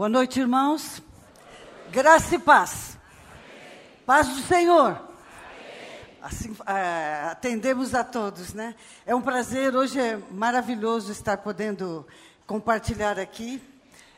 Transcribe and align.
Boa 0.00 0.08
noite, 0.08 0.40
irmãos. 0.40 1.02
Graça 1.92 2.34
e 2.34 2.38
paz. 2.38 2.96
Paz 4.06 4.28
do 4.28 4.40
Senhor. 4.40 4.98
Assim, 6.22 6.56
é, 6.66 7.28
atendemos 7.30 7.94
a 7.94 8.02
todos, 8.02 8.54
né? 8.54 8.74
É 9.04 9.14
um 9.14 9.20
prazer, 9.20 9.76
hoje 9.76 10.00
é 10.00 10.18
maravilhoso 10.30 11.12
estar 11.12 11.36
podendo 11.36 12.06
compartilhar 12.46 13.18
aqui 13.18 13.62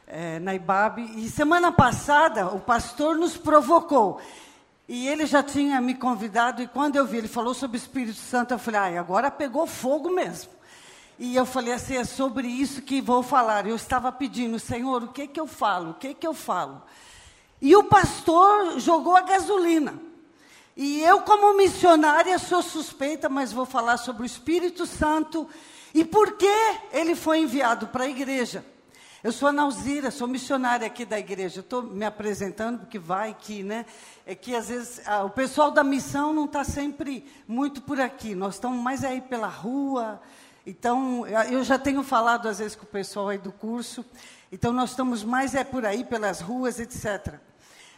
é, 0.07 0.39
na 0.39 0.55
IBAB. 0.55 1.01
E 1.17 1.29
semana 1.29 1.73
passada 1.73 2.47
o 2.47 2.61
pastor 2.61 3.17
nos 3.17 3.37
provocou. 3.37 4.21
E 4.87 5.09
ele 5.09 5.27
já 5.27 5.43
tinha 5.43 5.81
me 5.81 5.97
convidado, 5.97 6.63
e 6.63 6.69
quando 6.69 6.95
eu 6.95 7.05
vi, 7.05 7.17
ele 7.17 7.27
falou 7.27 7.55
sobre 7.55 7.77
o 7.77 7.83
Espírito 7.83 8.21
Santo, 8.21 8.55
eu 8.55 8.59
falei, 8.61 8.97
agora 8.97 9.33
pegou 9.33 9.67
fogo 9.67 10.11
mesmo. 10.11 10.62
E 11.25 11.37
eu 11.37 11.47
falei 11.47 11.73
assim, 11.73 11.97
é 11.97 12.03
sobre 12.03 12.49
isso 12.49 12.83
que 12.83 13.01
vou 13.01 13.23
falar. 13.23 13.65
Eu 13.65 13.77
estava 13.77 14.11
pedindo, 14.11 14.59
Senhor, 14.59 15.05
o 15.05 15.09
que 15.13 15.29
que 15.29 15.39
eu 15.39 15.47
falo? 15.47 15.91
O 15.91 15.95
que 15.95 16.15
que 16.15 16.27
eu 16.27 16.35
falo? 16.35 16.83
E 17.61 17.77
o 17.77 17.85
pastor 17.85 18.81
jogou 18.81 19.15
a 19.15 19.21
gasolina. 19.21 19.95
E 20.77 21.01
eu, 21.03 21.21
como 21.21 21.57
missionária, 21.57 22.37
sou 22.41 22.61
suspeita, 22.61 23.29
mas 23.29 23.53
vou 23.53 23.65
falar 23.65 23.99
sobre 23.99 24.25
o 24.25 24.27
Espírito 24.27 24.85
Santo 24.85 25.49
e 25.95 26.05
por 26.05 26.33
que 26.33 26.53
ele 26.93 27.15
foi 27.15 27.39
enviado 27.39 27.87
para 27.87 28.03
a 28.03 28.09
igreja. 28.09 28.67
Eu 29.23 29.31
sou 29.31 29.51
a 29.51 29.53
Nauzira, 29.53 30.11
sou 30.11 30.27
missionária 30.27 30.89
aqui 30.89 31.05
da 31.05 31.21
igreja. 31.21 31.61
Estou 31.61 31.85
me 31.85 32.05
apresentando, 32.05 32.81
porque 32.81 32.99
vai 32.99 33.33
que, 33.33 33.63
né? 33.63 33.87
É 34.27 34.35
que 34.35 34.57
às 34.57 34.67
vezes 34.67 35.01
o 35.25 35.31
pessoal 35.31 35.71
da 35.71 35.85
missão 35.85 36.33
não 36.33 36.47
está 36.47 36.65
sempre 36.65 37.25
muito 37.47 37.81
por 37.81 38.01
aqui. 38.01 38.35
Nós 38.35 38.55
estamos 38.55 38.83
mais 38.83 39.05
aí 39.05 39.21
pela 39.21 39.47
rua, 39.47 40.21
então, 40.67 41.27
eu 41.27 41.65
já 41.65 41.79
tenho 41.79 42.03
falado 42.03 42.49
às 42.49 42.59
vezes 42.59 42.77
com 42.77 42.85
o 42.85 42.89
pessoal 42.89 43.31
aí 43.31 43.39
do 43.39 43.51
curso, 43.51 44.05
então 44.51 44.73
nós 44.73 44.91
estamos 44.91 45.25
mais 45.25 45.55
é 45.55 45.65
por 45.65 45.85
aí, 45.85 46.05
pelas 46.05 46.41
ruas, 46.41 46.79
etc. 46.79 47.35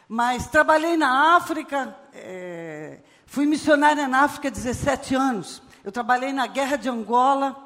Mas 0.08 0.46
trabalhei 0.46 0.96
na 0.96 1.36
África, 1.36 1.94
é, 2.14 3.00
fui 3.26 3.44
missionária 3.44 4.08
na 4.08 4.20
África 4.20 4.48
há 4.48 4.50
17 4.50 5.14
anos. 5.14 5.62
Eu 5.84 5.92
trabalhei 5.92 6.32
na 6.32 6.46
Guerra 6.46 6.76
de 6.76 6.88
Angola, 6.88 7.64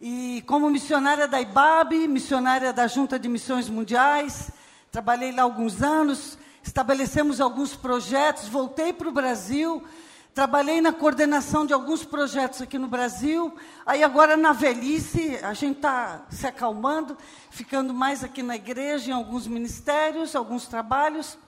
e 0.00 0.42
como 0.46 0.68
missionária 0.68 1.28
da 1.28 1.40
IBAB, 1.40 2.08
missionária 2.08 2.72
da 2.72 2.86
Junta 2.88 3.18
de 3.18 3.28
Missões 3.28 3.68
Mundiais, 3.68 4.50
trabalhei 4.90 5.30
lá 5.30 5.44
alguns 5.44 5.82
anos, 5.82 6.36
estabelecemos 6.62 7.40
alguns 7.40 7.76
projetos, 7.76 8.48
voltei 8.48 8.92
para 8.92 9.08
o 9.08 9.12
Brasil, 9.12 9.82
Trabalhei 10.34 10.80
na 10.80 10.92
coordenação 10.92 11.64
de 11.64 11.72
alguns 11.72 12.04
projetos 12.04 12.60
aqui 12.60 12.76
no 12.76 12.88
Brasil. 12.88 13.54
Aí 13.86 14.02
agora 14.02 14.36
na 14.36 14.52
velhice, 14.52 15.38
a 15.40 15.54
gente 15.54 15.76
está 15.76 16.26
se 16.28 16.44
acalmando, 16.44 17.16
ficando 17.50 17.94
mais 17.94 18.24
aqui 18.24 18.42
na 18.42 18.56
igreja, 18.56 19.12
em 19.12 19.14
alguns 19.14 19.46
ministérios, 19.46 20.34
alguns 20.34 20.66
trabalhos 20.66 21.38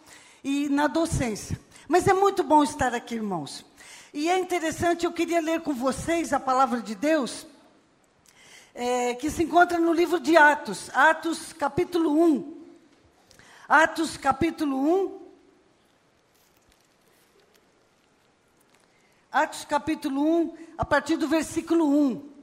e 0.44 0.68
na 0.68 0.86
docência. 0.86 1.58
Mas 1.88 2.06
é 2.06 2.14
muito 2.14 2.44
bom 2.44 2.62
estar 2.62 2.94
aqui, 2.94 3.16
irmãos. 3.16 3.66
E 4.14 4.30
é 4.30 4.38
interessante, 4.38 5.04
eu 5.04 5.10
queria 5.10 5.40
ler 5.40 5.62
com 5.62 5.74
vocês 5.74 6.32
a 6.32 6.38
palavra 6.38 6.80
de 6.80 6.94
Deus, 6.94 7.44
é, 8.72 9.14
que 9.14 9.32
se 9.32 9.42
encontra 9.42 9.78
no 9.78 9.92
livro 9.92 10.20
de 10.20 10.36
Atos, 10.36 10.90
Atos 10.94 11.52
capítulo 11.52 12.22
1. 12.22 12.56
Atos 13.68 14.16
capítulo 14.16 14.78
1, 14.78 15.15
Atos 19.30 19.64
capítulo 19.64 20.22
1, 20.22 20.54
a 20.78 20.84
partir 20.84 21.16
do 21.16 21.28
versículo 21.28 21.86
1. 21.86 22.36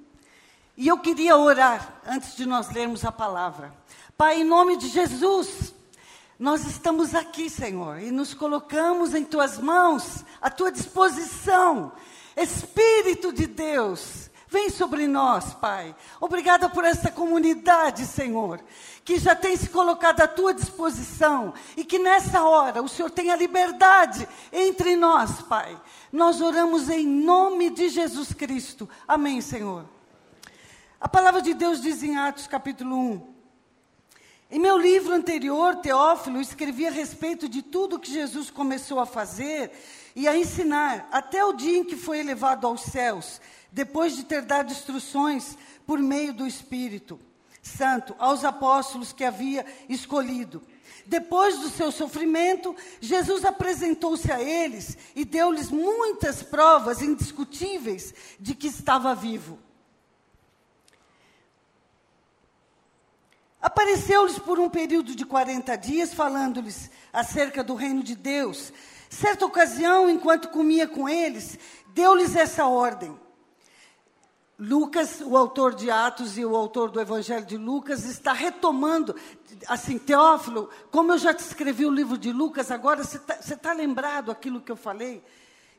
E 0.76 0.88
eu 0.88 0.98
queria 0.98 1.38
orar 1.38 2.02
antes 2.06 2.36
de 2.36 2.46
nós 2.46 2.72
lermos 2.72 3.06
a 3.06 3.12
palavra. 3.12 3.74
Pai, 4.18 4.42
em 4.42 4.44
nome 4.44 4.76
de 4.76 4.88
Jesus, 4.88 5.74
nós 6.38 6.66
estamos 6.66 7.16
aqui, 7.16 7.50
Senhor, 7.50 8.00
e 8.00 8.12
nos 8.12 8.34
colocamos 8.34 9.14
em 9.14 9.24
tuas 9.24 9.60
mãos, 9.60 10.26
à 10.42 10.50
tua 10.50 10.72
disposição. 10.72 11.92
Espírito 12.36 13.32
de 13.32 13.48
Deus, 13.48 14.30
vem 14.48 14.70
sobre 14.70 15.08
nós, 15.08 15.54
Pai. 15.54 15.96
Obrigada 16.20 16.68
por 16.68 16.84
esta 16.84 17.10
comunidade, 17.12 18.06
Senhor, 18.06 18.60
que 19.04 19.20
já 19.20 19.36
tem 19.36 19.56
se 19.58 19.70
colocado 19.70 20.22
à 20.22 20.28
tua 20.28 20.54
disposição 20.54 21.54
e 21.76 21.84
que 21.84 22.00
nessa 22.00 22.44
hora 22.44 22.82
o 22.82 22.88
Senhor 22.88 23.10
tenha 23.10 23.36
liberdade 23.36 24.28
entre 24.52 24.96
nós, 24.96 25.42
Pai 25.42 25.80
nós 26.14 26.42
oramos 26.42 26.90
em 26.90 27.08
nome 27.08 27.72
de 27.72 27.90
Jesus 27.90 28.34
Cristo. 28.34 28.88
Amém, 29.08 29.42
Senhor. 29.42 29.84
A 31.02 31.10
palavra 31.10 31.42
de 31.42 31.56
Deus 31.56 31.82
diz 31.82 32.04
em 32.04 32.16
Atos 32.16 32.46
capítulo 32.46 32.96
1. 32.96 33.34
Em 34.52 34.60
meu 34.60 34.78
livro 34.78 35.12
anterior, 35.12 35.78
Teófilo, 35.78 36.40
escrevi 36.40 36.86
a 36.86 36.92
respeito 36.92 37.50
de 37.50 37.64
tudo 37.64 37.98
que 38.00 38.14
Jesus 38.14 38.52
começou 38.52 39.00
a 39.00 39.08
fazer 39.08 39.72
e 40.16 40.28
a 40.28 40.38
ensinar, 40.38 41.08
até 41.12 41.44
o 41.44 41.54
dia 41.54 41.80
em 41.80 41.84
que 41.84 41.96
foi 41.96 42.20
elevado 42.20 42.68
aos 42.68 42.82
céus, 42.82 43.42
depois 43.72 44.16
de 44.16 44.24
ter 44.24 44.44
dado 44.44 44.72
instruções 44.72 45.58
por 45.88 45.98
meio 45.98 46.32
do 46.32 46.46
Espírito 46.46 47.20
Santo 47.64 48.14
aos 48.20 48.44
apóstolos 48.44 49.14
que 49.14 49.24
havia 49.24 49.66
escolhido. 49.88 50.62
Depois 51.06 51.60
do 51.60 51.70
seu 51.70 51.92
sofrimento, 51.94 52.76
Jesus 53.00 53.46
apresentou-se 53.46 54.30
a 54.32 54.42
eles 54.42 54.98
e 55.16 55.24
deu-lhes 55.24 55.72
muitas 55.72 56.44
provas 56.44 57.02
indiscutíveis 57.02 58.14
de 58.38 58.54
que 58.54 58.68
estava 58.68 59.16
vivo. 59.16 59.58
Apareceu-lhes 63.62 64.38
por 64.38 64.60
um 64.60 64.70
período 64.70 65.16
de 65.16 65.26
40 65.26 65.78
dias, 65.78 66.14
falando-lhes 66.14 66.92
acerca 67.14 67.64
do 67.64 67.76
reino 67.76 68.04
de 68.04 68.14
Deus. 68.14 68.74
Certa 69.10 69.46
ocasião, 69.46 70.10
enquanto 70.10 70.50
comia 70.50 70.86
com 70.86 71.08
eles, 71.08 71.58
deu-lhes 71.94 72.36
essa 72.36 72.66
ordem: 72.66 73.18
Lucas, 74.58 75.20
o 75.22 75.36
autor 75.36 75.74
de 75.74 75.90
Atos 75.90 76.38
e 76.38 76.46
o 76.46 76.56
autor 76.56 76.92
do 76.92 77.02
Evangelho 77.02 77.46
de 77.46 77.58
Lucas, 77.58 78.06
está 78.06 78.34
retomando, 78.34 79.16
assim, 79.68 79.98
Teófilo, 79.98 80.70
como 80.92 81.12
eu 81.12 81.18
já 81.18 81.34
te 81.34 81.40
escrevi 81.40 81.86
o 81.86 81.92
livro 81.92 82.18
de 82.18 82.32
Lucas, 82.32 82.70
agora 82.70 83.04
você 83.04 83.18
está 83.18 83.56
tá 83.56 83.74
lembrado 83.74 84.32
aquilo 84.32 84.62
que 84.62 84.72
eu 84.72 84.76
falei? 84.76 85.24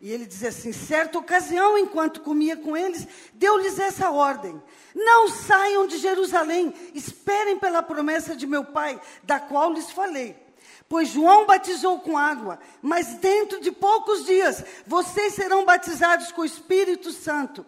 E 0.01 0.11
ele 0.11 0.27
diz 0.27 0.43
assim: 0.45 0.73
certa 0.73 1.19
ocasião, 1.19 1.79
enquanto 1.79 2.21
comia 2.21 2.57
com 2.57 2.77
eles, 2.77 3.07
deu-lhes 3.33 3.79
essa 3.79 4.11
ordem: 4.11 4.61
não 4.95 5.29
saiam 5.29 5.87
de 5.87 5.99
Jerusalém, 5.99 6.75
esperem 6.95 7.59
pela 7.59 7.83
promessa 7.83 8.34
de 8.37 8.47
meu 8.47 8.65
pai, 8.65 9.01
da 9.23 9.39
qual 9.39 9.73
lhes 9.73 9.91
falei. 9.91 10.37
Pois 10.89 11.09
João 11.09 11.47
batizou 11.47 12.01
com 12.01 12.19
água, 12.19 12.59
mas 12.83 13.15
dentro 13.15 13.61
de 13.61 13.73
poucos 13.73 14.27
dias 14.27 14.65
vocês 14.87 15.34
serão 15.34 15.65
batizados 15.65 16.31
com 16.33 16.43
o 16.43 16.45
Espírito 16.45 17.11
Santo. 17.11 17.65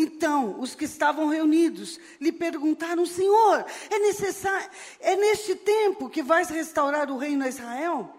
Então, 0.00 0.60
os 0.60 0.76
que 0.76 0.84
estavam 0.84 1.26
reunidos 1.26 1.98
lhe 2.20 2.30
perguntaram: 2.30 3.04
Senhor, 3.04 3.66
é 3.90 3.98
necessário, 3.98 4.70
é 5.00 5.16
neste 5.16 5.56
tempo 5.56 6.08
que 6.08 6.22
vais 6.22 6.48
restaurar 6.50 7.10
o 7.10 7.18
reino 7.18 7.44
a 7.44 7.48
Israel? 7.48 8.14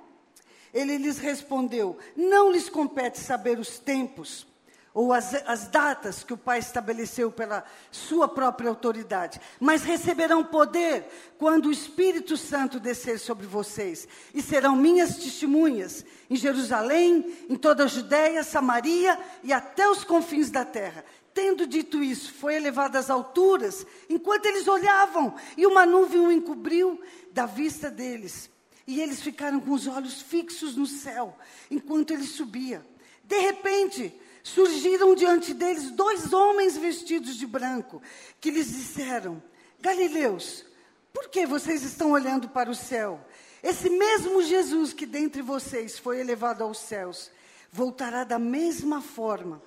Ele 0.74 0.98
lhes 0.98 1.20
respondeu: 1.20 1.98
Não 2.18 2.52
lhes 2.52 2.68
compete 2.68 3.18
saber 3.18 3.58
os 3.58 3.80
tempos 3.80 4.46
ou 4.94 5.14
as, 5.14 5.34
as, 5.48 5.68
datas 5.68 6.24
que 6.24 6.34
o 6.34 6.38
Pai 6.38 6.60
estabeleceu 6.60 7.32
pela 7.32 7.64
sua 7.92 8.28
própria 8.28 8.70
autoridade, 8.70 9.40
mas 9.58 9.84
receberão 9.84 10.44
poder 10.44 11.06
quando 11.38 11.68
o 11.68 11.72
Espírito 11.72 12.36
Santo 12.36 12.80
descer 12.80 13.20
sobre 13.20 13.48
vocês, 13.48 14.06
e 14.34 14.42
serão 14.42 14.76
minhas 14.76 15.16
testemunhas 15.16 16.04
em 16.30 16.36
Jerusalém, 16.36 17.34
em 17.48 17.56
toda 17.56 17.86
a 17.86 17.88
Judéia, 17.88 18.44
Samaria 18.44 19.18
e 19.44 19.54
até 19.54 19.88
os 19.88 20.04
confins 20.04 20.50
da 20.50 20.66
terra. 20.66 21.06
Tendo 21.34 21.68
dito 21.68 22.04
isso, 22.04 22.34
foi 22.34 22.56
elevado 22.56 22.98
às 22.98 23.10
alturas, 23.10 23.86
enquanto 24.10 24.46
eles 24.46 24.68
olhavam, 24.68 25.36
e 25.56 25.66
uma 25.66 25.86
nuvem 25.86 26.20
o 26.20 26.32
encobriu 26.32 27.00
da 27.32 27.46
vista 27.46 27.90
deles. 27.90 28.50
E 28.88 29.00
eles 29.00 29.22
ficaram 29.22 29.60
com 29.60 29.72
os 29.72 29.86
olhos 29.88 30.22
fixos 30.22 30.76
no 30.76 30.86
céu, 30.86 31.38
enquanto 31.70 32.12
ele 32.12 32.26
subia. 32.26 32.86
De 33.24 33.38
repente, 33.40 34.14
surgiram 34.44 35.14
diante 35.14 35.54
deles 35.54 35.92
dois 35.92 36.34
homens 36.34 36.76
vestidos 36.76 37.36
de 37.36 37.46
branco, 37.46 38.02
que 38.42 38.50
lhes 38.50 38.68
disseram: 38.68 39.42
Galileus, 39.80 40.66
por 41.14 41.30
que 41.30 41.46
vocês 41.46 41.84
estão 41.84 42.12
olhando 42.12 42.50
para 42.50 42.72
o 42.72 42.76
céu? 42.76 43.20
Esse 43.62 43.90
mesmo 43.90 44.42
Jesus 44.42 44.94
que 44.94 45.06
dentre 45.06 45.42
vocês 45.42 46.00
foi 46.00 46.20
elevado 46.20 46.64
aos 46.64 46.80
céus, 46.80 47.30
voltará 47.72 48.24
da 48.24 48.40
mesma 48.40 49.02
forma 49.02 49.62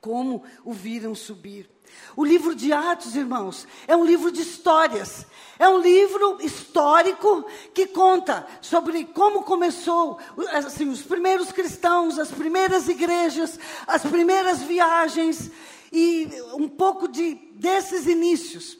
como 0.00 0.42
o 0.64 0.72
viram 0.72 1.14
subir. 1.14 1.68
O 2.16 2.24
livro 2.24 2.54
de 2.54 2.72
Atos, 2.72 3.16
irmãos, 3.16 3.66
é 3.86 3.96
um 3.96 4.04
livro 4.04 4.30
de 4.30 4.42
histórias. 4.42 5.26
É 5.58 5.68
um 5.68 5.80
livro 5.80 6.38
histórico 6.40 7.44
que 7.74 7.86
conta 7.86 8.46
sobre 8.60 9.04
como 9.06 9.42
começou 9.42 10.18
assim, 10.52 10.88
os 10.88 11.02
primeiros 11.02 11.50
cristãos, 11.50 12.18
as 12.18 12.30
primeiras 12.30 12.88
igrejas, 12.88 13.58
as 13.86 14.02
primeiras 14.02 14.62
viagens 14.62 15.50
e 15.92 16.28
um 16.54 16.68
pouco 16.68 17.08
de, 17.08 17.34
desses 17.54 18.06
inícios. 18.06 18.78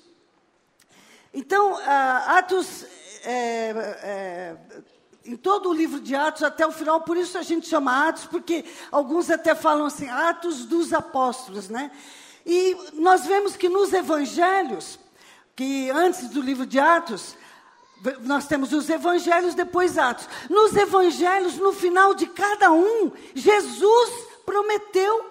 Então, 1.32 1.72
uh, 1.72 1.78
Atos, 2.26 2.84
é, 3.24 4.56
em 5.28 5.36
todo 5.36 5.68
o 5.68 5.74
livro 5.74 6.00
de 6.00 6.14
Atos 6.14 6.42
até 6.42 6.66
o 6.66 6.72
final, 6.72 7.02
por 7.02 7.14
isso 7.14 7.36
a 7.36 7.42
gente 7.42 7.68
chama 7.68 8.08
Atos, 8.08 8.24
porque 8.24 8.64
alguns 8.90 9.30
até 9.30 9.54
falam 9.54 9.84
assim, 9.84 10.08
Atos 10.08 10.64
dos 10.64 10.94
Apóstolos, 10.94 11.68
né? 11.68 11.90
E 12.46 12.74
nós 12.94 13.26
vemos 13.26 13.54
que 13.54 13.68
nos 13.68 13.92
evangelhos, 13.92 14.98
que 15.54 15.90
antes 15.90 16.30
do 16.30 16.40
livro 16.40 16.64
de 16.64 16.80
Atos, 16.80 17.36
nós 18.22 18.46
temos 18.46 18.72
os 18.72 18.88
evangelhos, 18.88 19.54
depois 19.54 19.98
Atos. 19.98 20.26
Nos 20.48 20.74
evangelhos, 20.74 21.56
no 21.56 21.74
final 21.74 22.14
de 22.14 22.26
cada 22.26 22.72
um, 22.72 23.12
Jesus 23.34 24.10
prometeu 24.46 25.26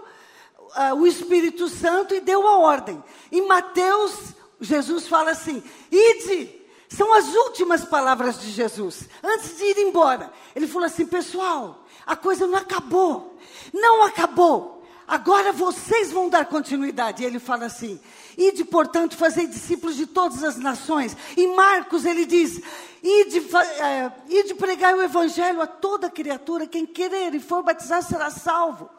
uh, 0.76 0.94
o 0.96 1.08
Espírito 1.08 1.68
Santo 1.70 2.14
e 2.14 2.20
deu 2.20 2.48
a 2.48 2.60
ordem. 2.60 3.04
Em 3.32 3.48
Mateus, 3.48 4.14
Jesus 4.62 5.08
fala 5.08 5.32
assim: 5.32 5.64
ide. 5.92 6.57
São 6.90 7.14
as 7.14 7.34
últimas 7.34 7.84
palavras 7.84 8.40
de 8.40 8.50
Jesus, 8.50 9.10
antes 9.22 9.58
de 9.58 9.64
ir 9.66 9.78
embora. 9.80 10.32
Ele 10.56 10.68
falou 10.68 10.86
assim: 10.86 11.06
pessoal, 11.06 11.86
a 12.06 12.16
coisa 12.16 12.48
não 12.48 12.58
acabou. 12.58 13.38
Não 13.74 14.04
acabou. 14.04 14.78
Agora 15.06 15.52
vocês 15.52 16.12
vão 16.12 16.30
dar 16.30 16.46
continuidade. 16.46 17.24
E 17.24 17.26
ele 17.26 17.40
fala 17.40 17.66
assim: 17.66 18.00
Ide, 18.38 18.64
portanto, 18.64 19.18
fazer 19.18 19.48
discípulos 19.48 19.98
de 19.98 20.06
todas 20.06 20.44
as 20.44 20.58
nações. 20.58 21.16
Em 21.36 21.54
Marcos 21.54 22.06
ele 22.06 22.26
diz: 22.26 22.62
Ide, 23.04 23.40
é, 23.82 24.12
ide 24.30 24.56
pregar 24.56 24.96
o 24.96 25.02
evangelho 25.02 25.62
a 25.62 25.68
toda 25.68 26.10
criatura, 26.10 26.66
quem 26.68 26.86
querer 26.86 27.36
e 27.36 27.40
for 27.40 27.64
batizar 27.64 28.02
será 28.02 28.30
salvo. 28.30 28.90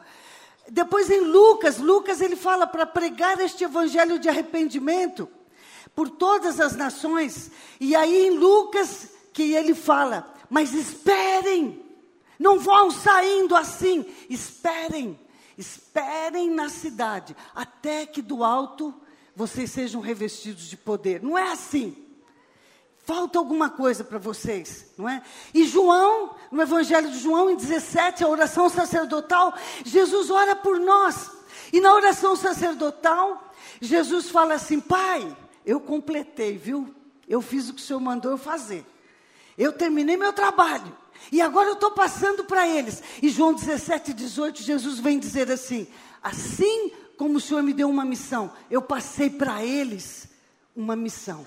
Depois 0.69 1.09
em 1.09 1.21
Lucas, 1.21 1.79
Lucas 1.79 2.21
ele 2.21 2.35
fala 2.35 2.67
para 2.67 2.85
pregar 2.85 3.39
este 3.39 3.63
evangelho 3.63 4.19
de 4.19 4.29
arrependimento 4.29 5.27
por 5.95 6.09
todas 6.09 6.59
as 6.59 6.75
nações. 6.75 7.51
E 7.79 7.95
aí 7.95 8.27
em 8.27 8.31
Lucas 8.31 9.09
que 9.33 9.53
ele 9.53 9.73
fala: 9.73 10.33
Mas 10.49 10.73
esperem, 10.73 11.83
não 12.37 12.59
vão 12.59 12.91
saindo 12.91 13.55
assim, 13.55 14.05
esperem 14.29 15.19
Esperem 15.59 16.49
na 16.49 16.69
cidade, 16.69 17.35
até 17.53 18.05
que 18.05 18.21
do 18.21 18.45
alto 18.45 18.95
vocês 19.35 19.69
sejam 19.69 19.99
revestidos 19.99 20.69
de 20.69 20.77
poder. 20.77 21.21
Não 21.21 21.37
é 21.37 21.51
assim. 21.51 21.97
Falta 22.99 23.37
alguma 23.37 23.69
coisa 23.69 24.01
para 24.01 24.17
vocês, 24.17 24.85
não 24.97 25.09
é? 25.09 25.21
E 25.53 25.67
João, 25.67 26.33
no 26.49 26.61
Evangelho 26.61 27.11
de 27.11 27.19
João, 27.19 27.49
em 27.49 27.57
17, 27.57 28.23
a 28.23 28.29
oração 28.29 28.69
sacerdotal, 28.69 29.53
Jesus 29.83 30.29
ora 30.29 30.55
por 30.55 30.79
nós. 30.79 31.29
E 31.73 31.81
na 31.81 31.93
oração 31.93 32.37
sacerdotal, 32.37 33.51
Jesus 33.81 34.29
fala 34.29 34.53
assim: 34.53 34.79
Pai, 34.79 35.35
eu 35.69 35.79
completei, 35.79 36.57
viu? 36.57 36.91
Eu 37.27 37.43
fiz 37.43 37.69
o 37.69 37.75
que 37.75 37.81
o 37.81 37.85
Senhor 37.85 37.99
mandou 37.99 38.31
eu 38.31 38.39
fazer. 38.39 38.83
Eu 39.55 39.71
terminei 39.71 40.17
meu 40.17 40.33
trabalho. 40.33 40.97
E 41.31 41.43
agora 41.43 41.69
eu 41.69 41.73
estou 41.73 41.91
passando 41.91 42.43
para 42.43 42.67
eles. 42.67 43.03
E 43.21 43.29
João 43.29 43.53
17, 43.53 44.11
18, 44.11 44.63
Jesus 44.63 44.97
vem 44.97 45.19
dizer 45.19 45.51
assim: 45.51 45.87
Assim 46.23 46.91
como 47.15 47.37
o 47.37 47.39
Senhor 47.39 47.61
me 47.61 47.71
deu 47.71 47.87
uma 47.87 48.03
missão, 48.03 48.51
eu 48.71 48.81
passei 48.81 49.29
para 49.29 49.63
eles 49.63 50.27
uma 50.75 50.95
missão. 50.95 51.45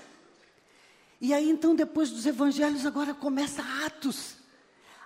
E 1.19 1.33
aí 1.33 1.49
então, 1.49 1.75
depois 1.75 2.09
dos 2.09 2.25
evangelhos, 2.25 2.85
agora 2.85 3.13
começa 3.13 3.61
Atos. 3.85 4.37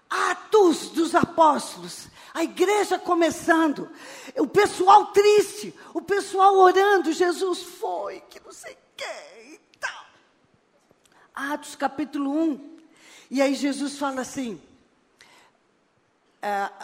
Atos 0.08 0.90
dos 0.90 1.16
apóstolos, 1.16 2.08
a 2.34 2.44
igreja 2.44 3.00
começando, 3.00 3.90
o 4.38 4.48
pessoal 4.48 5.08
triste, 5.08 5.74
o 5.94 6.02
pessoal 6.02 6.56
orando, 6.56 7.12
Jesus 7.12 7.64
foi, 7.64 8.22
que 8.30 8.40
não 8.40 8.54
sei 8.54 8.78
o 8.98 9.04
que 9.46 9.54
e 9.54 9.60
tal. 9.80 10.06
Atos 11.36 11.76
capítulo 11.76 12.32
1, 12.32 12.78
e 13.30 13.42
aí 13.42 13.54
Jesus 13.54 13.98
fala 13.98 14.22
assim: 14.22 14.60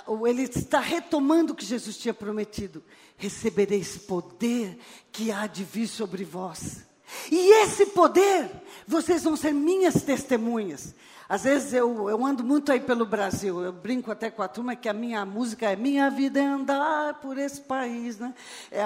uh, 0.08 0.28
ele 0.28 0.44
está 0.44 0.80
retomando 0.80 1.54
o 1.54 1.56
que 1.56 1.66
Jesus 1.66 1.98
tinha 1.98 2.14
prometido: 2.14 2.84
recebereis 3.18 3.98
poder 3.98 4.78
que 5.12 5.32
há 5.32 5.48
de 5.48 5.64
vir 5.64 5.88
sobre 5.88 6.24
vós. 6.24 6.86
E 7.32 7.64
esse 7.64 7.88
poder, 7.88 8.50
vocês 8.88 9.24
vão 9.24 9.36
ser 9.36 9.54
minhas 9.54 10.02
testemunhas. 10.02 10.96
Às 11.30 11.44
vezes 11.44 11.74
eu, 11.74 12.10
eu 12.10 12.26
ando 12.26 12.44
muito 12.44 12.72
aí 12.72 12.80
pelo 12.80 13.06
Brasil, 13.06 13.64
eu 13.64 13.72
brinco 13.72 14.12
até 14.12 14.30
com 14.30 14.42
a 14.42 14.48
turma 14.48 14.76
que 14.76 14.90
a 14.90 14.94
minha 14.94 15.26
música 15.26 15.72
é 15.72 15.76
Minha 15.76 16.10
Vida 16.10 16.40
é 16.40 16.46
Andar 16.46 17.16
por 17.22 17.38
esse 17.38 17.62
país. 17.62 18.20
Né? 18.20 18.34
É, 18.72 18.84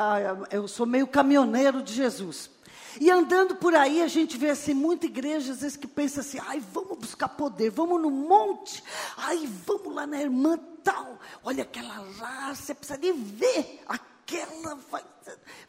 eu 0.56 0.68
sou 0.68 0.85
meio 0.85 1.07
caminhoneiro 1.07 1.81
de 1.81 1.94
Jesus. 1.94 2.50
E 2.99 3.11
andando 3.11 3.55
por 3.55 3.75
aí, 3.75 4.01
a 4.01 4.07
gente 4.07 4.38
vê 4.38 4.49
assim, 4.49 4.73
muita 4.73 5.05
igreja, 5.05 5.53
às 5.53 5.61
vezes, 5.61 5.77
que 5.77 5.88
pensa 5.88 6.21
assim, 6.21 6.39
ai, 6.47 6.59
vamos 6.73 6.97
buscar 6.97 7.29
poder, 7.29 7.69
vamos 7.69 8.01
no 8.01 8.09
monte, 8.09 8.83
ai, 9.15 9.47
vamos 9.65 9.94
lá 9.94 10.07
na 10.07 10.21
irmã 10.21 10.57
tal, 10.83 11.19
olha 11.44 11.63
aquela 11.63 11.99
lá, 12.17 12.55
você 12.55 12.73
precisa 12.73 12.97
de 12.97 13.11
ver, 13.11 13.81
aquela 13.88 14.75
vai, 14.89 15.03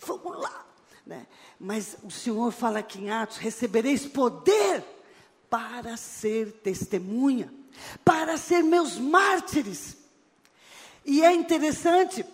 vamos 0.00 0.38
lá. 0.38 0.66
Né? 1.06 1.26
Mas 1.58 1.96
o 2.02 2.10
Senhor 2.10 2.50
fala 2.52 2.78
aqui 2.78 3.00
em 3.00 3.10
Atos, 3.10 3.38
recebereis 3.38 4.06
poder 4.06 4.84
para 5.50 5.96
ser 5.96 6.52
testemunha, 6.62 7.52
para 8.04 8.36
ser 8.36 8.62
meus 8.62 8.98
mártires. 8.98 9.96
E 11.04 11.24
é 11.24 11.32
interessante, 11.32 12.24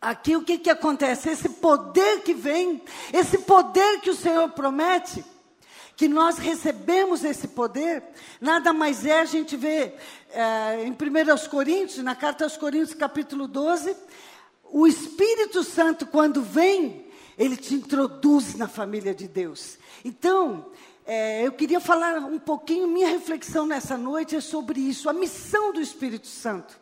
Aqui 0.00 0.36
o 0.36 0.42
que, 0.42 0.58
que 0.58 0.70
acontece? 0.70 1.28
Esse 1.28 1.48
poder 1.48 2.22
que 2.22 2.32
vem, 2.32 2.80
esse 3.12 3.38
poder 3.38 4.00
que 4.00 4.10
o 4.10 4.14
Senhor 4.14 4.48
promete, 4.50 5.24
que 5.96 6.06
nós 6.06 6.38
recebemos 6.38 7.24
esse 7.24 7.48
poder, 7.48 8.04
nada 8.40 8.72
mais 8.72 9.04
é, 9.04 9.20
a 9.20 9.24
gente 9.24 9.56
vê 9.56 9.92
é, 10.30 10.84
em 10.84 10.92
1 10.92 11.48
Coríntios, 11.50 12.04
na 12.04 12.14
carta 12.14 12.44
aos 12.44 12.56
Coríntios, 12.56 12.94
capítulo 12.94 13.48
12, 13.48 13.96
o 14.70 14.86
Espírito 14.86 15.64
Santo, 15.64 16.06
quando 16.06 16.42
vem, 16.42 17.06
ele 17.36 17.56
te 17.56 17.74
introduz 17.74 18.54
na 18.54 18.68
família 18.68 19.12
de 19.12 19.26
Deus. 19.26 19.78
Então, 20.04 20.66
é, 21.04 21.44
eu 21.44 21.50
queria 21.50 21.80
falar 21.80 22.18
um 22.18 22.38
pouquinho, 22.38 22.86
minha 22.86 23.08
reflexão 23.08 23.66
nessa 23.66 23.96
noite 23.96 24.36
é 24.36 24.40
sobre 24.40 24.78
isso, 24.78 25.08
a 25.08 25.12
missão 25.12 25.72
do 25.72 25.80
Espírito 25.80 26.28
Santo. 26.28 26.78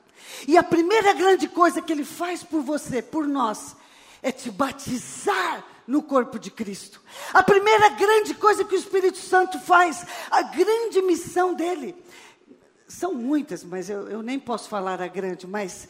E 0.47 0.57
a 0.57 0.63
primeira 0.63 1.13
grande 1.13 1.49
coisa 1.49 1.83
que 1.83 1.93
ele 1.93 2.05
faz 2.05 2.43
por 2.43 2.63
você, 2.63 3.03
por 3.03 3.27
nós, 3.27 3.77
é 4.23 4.33
te 4.33 4.51
batizar 4.51 5.65
no 5.87 6.03
corpo 6.03 6.39
de 6.39 6.51
Cristo. 6.51 7.01
A 7.33 7.43
primeira 7.43 7.91
grande 7.91 8.35
coisa 8.35 8.65
que 8.65 8.75
o 8.75 8.79
Espírito 8.79 9.19
Santo 9.19 9.59
faz, 9.61 10.05
a 10.31 10.43
grande 10.43 11.01
missão 11.03 11.55
dele, 11.55 11.95
são 12.89 13.15
muitas, 13.15 13.65
mas 13.65 13.89
eu, 13.89 14.09
eu 14.09 14.23
nem 14.23 14.39
posso 14.39 14.69
falar 14.69 15.01
a 15.01 15.07
grande, 15.07 15.47
mas 15.47 15.89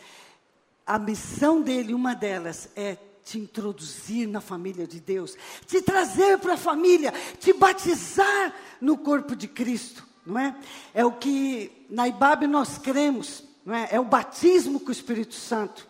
a 0.87 0.99
missão 0.99 1.61
dele, 1.61 1.95
uma 1.95 2.15
delas, 2.15 2.69
é 2.77 2.97
te 3.25 3.39
introduzir 3.39 4.29
na 4.29 4.41
família 4.41 4.87
de 4.87 5.01
Deus, 5.01 5.37
te 5.67 5.83
trazer 5.83 6.39
para 6.39 6.55
a 6.55 6.59
família, 6.59 7.13
te 7.41 7.53
batizar 7.53 8.55
no 8.81 8.97
corpo 8.97 9.35
de 9.35 9.49
Cristo, 9.49 10.07
não 10.25 10.39
é? 10.39 10.57
É 10.95 11.05
o 11.05 11.13
que 11.13 11.87
na 11.91 12.07
IBAB 12.07 12.47
nós 12.47 12.79
cremos 12.79 13.43
não 13.67 13.75
é? 13.75 13.89
é 13.91 14.01
o 14.01 14.05
batismo 14.05 14.79
com 14.79 14.89
o 14.91 14.93
Espírito 14.93 15.35
Santo. 15.35 15.87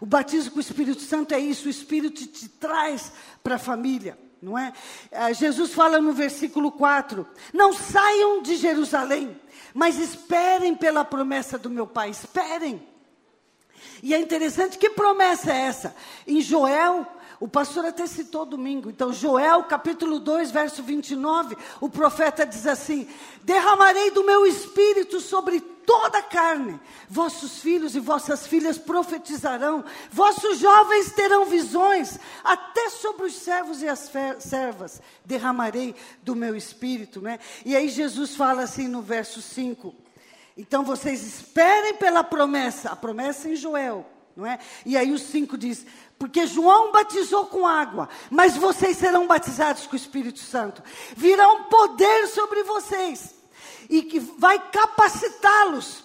O 0.00 0.06
batismo 0.06 0.50
com 0.50 0.58
o 0.58 0.60
Espírito 0.60 1.00
Santo 1.00 1.32
é 1.32 1.38
isso, 1.38 1.68
o 1.68 1.70
Espírito 1.70 2.26
te 2.26 2.48
traz 2.48 3.12
para 3.44 3.54
a 3.54 3.58
família, 3.58 4.18
não 4.42 4.58
é? 4.58 4.72
é? 5.12 5.32
Jesus 5.32 5.72
fala 5.72 6.00
no 6.00 6.12
versículo 6.12 6.72
4: 6.72 7.24
Não 7.52 7.72
saiam 7.72 8.42
de 8.42 8.56
Jerusalém, 8.56 9.40
mas 9.72 9.98
esperem 9.98 10.74
pela 10.74 11.04
promessa 11.04 11.56
do 11.56 11.70
meu 11.70 11.86
Pai, 11.86 12.10
esperem. 12.10 12.82
E 14.02 14.12
é 14.12 14.18
interessante, 14.18 14.76
que 14.76 14.90
promessa 14.90 15.52
é 15.52 15.58
essa? 15.60 15.96
Em 16.26 16.40
Joel, 16.40 17.06
o 17.38 17.46
pastor 17.46 17.86
até 17.86 18.06
citou 18.06 18.44
domingo. 18.44 18.90
Então, 18.90 19.12
Joel, 19.12 19.62
capítulo 19.64 20.18
2, 20.18 20.50
verso 20.50 20.82
29, 20.82 21.56
o 21.80 21.88
profeta 21.88 22.44
diz 22.44 22.66
assim: 22.66 23.08
Derramarei 23.42 24.10
do 24.10 24.24
meu 24.24 24.44
espírito 24.44 25.20
sobre 25.20 25.60
toda 25.86 26.18
a 26.18 26.22
carne. 26.22 26.80
Vossos 27.08 27.58
filhos 27.60 27.94
e 27.94 28.00
vossas 28.00 28.46
filhas 28.46 28.78
profetizarão, 28.78 29.84
vossos 30.10 30.58
jovens 30.58 31.12
terão 31.12 31.44
visões, 31.44 32.18
até 32.42 32.90
sobre 32.90 33.26
os 33.26 33.34
servos 33.34 33.82
e 33.82 33.88
as 33.88 34.10
servas 34.38 35.00
derramarei 35.24 35.94
do 36.22 36.34
meu 36.34 36.56
espírito, 36.56 37.20
né? 37.20 37.38
E 37.64 37.76
aí 37.76 37.88
Jesus 37.88 38.34
fala 38.34 38.62
assim 38.62 38.88
no 38.88 39.02
verso 39.02 39.40
5. 39.40 39.94
Então 40.56 40.84
vocês 40.84 41.22
esperem 41.22 41.94
pela 41.94 42.22
promessa, 42.22 42.90
a 42.90 42.96
promessa 42.96 43.48
em 43.48 43.56
Joel, 43.56 44.06
não 44.36 44.46
é? 44.46 44.58
E 44.86 44.96
aí 44.96 45.12
o 45.12 45.18
5 45.18 45.58
diz: 45.58 45.84
porque 46.18 46.46
João 46.46 46.92
batizou 46.92 47.46
com 47.46 47.66
água, 47.66 48.08
mas 48.30 48.56
vocês 48.56 48.96
serão 48.96 49.26
batizados 49.26 49.86
com 49.86 49.94
o 49.94 49.96
Espírito 49.96 50.38
Santo. 50.38 50.82
Virá 51.16 51.48
um 51.50 51.64
poder 51.64 52.28
sobre 52.28 52.62
vocês 52.62 53.43
e 53.88 54.02
que 54.02 54.18
vai 54.18 54.58
capacitá-los 54.70 56.04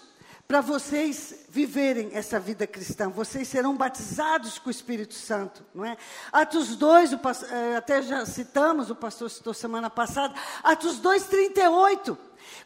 para 0.50 0.62
vocês 0.62 1.46
viverem 1.50 2.10
essa 2.14 2.40
vida 2.40 2.66
cristã. 2.66 3.08
Vocês 3.08 3.48
serão 3.48 3.78
batizados 3.78 4.58
com 4.58 4.70
o 4.70 4.72
Espírito 4.72 5.14
Santo, 5.14 5.64
não 5.76 5.86
é? 5.86 5.96
Atos 6.32 6.76
2, 6.76 7.14
o, 7.14 7.20
eh, 7.52 7.76
até 7.76 8.02
já 8.02 8.26
citamos, 8.26 8.90
o 8.90 8.96
pastor 8.96 9.30
citou 9.30 9.54
semana 9.54 9.92
passada, 9.92 10.34
Atos 10.64 10.98
2, 10.98 11.26
38. 11.26 12.18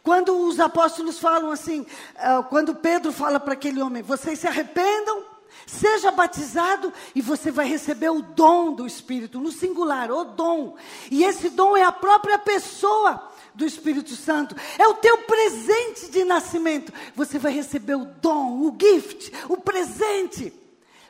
Quando 0.02 0.48
os 0.48 0.62
apóstolos 0.62 1.20
falam 1.20 1.52
assim, 1.52 1.82
uh, 1.82 2.44
quando 2.50 2.74
Pedro 2.74 3.12
fala 3.12 3.38
para 3.38 3.52
aquele 3.52 3.82
homem, 3.82 4.02
vocês 4.02 4.40
se 4.40 4.48
arrependam, 4.48 5.26
seja 5.68 6.10
batizado 6.10 6.94
e 7.14 7.22
você 7.22 7.52
vai 7.52 7.68
receber 7.68 8.10
o 8.10 8.22
dom 8.22 8.74
do 8.74 8.88
Espírito, 8.88 9.42
no 9.42 9.52
singular, 9.52 10.10
o 10.10 10.24
dom. 10.24 10.78
E 11.12 11.26
esse 11.26 11.50
dom 11.50 11.76
é 11.76 11.84
a 11.84 11.92
própria 11.92 12.40
pessoa 12.40 13.33
do 13.56 13.66
Espírito 13.66 14.16
Santo, 14.16 14.56
é 14.78 14.88
o 14.88 14.96
teu 14.96 15.20
presente 15.20 16.10
de 16.10 16.24
nascimento. 16.24 16.94
Você 17.16 17.38
vai 17.38 17.52
receber 17.52 17.96
o 17.96 18.06
dom, 18.06 18.62
o 18.62 18.78
gift, 18.80 19.32
o 19.50 19.58
presente 19.58 20.54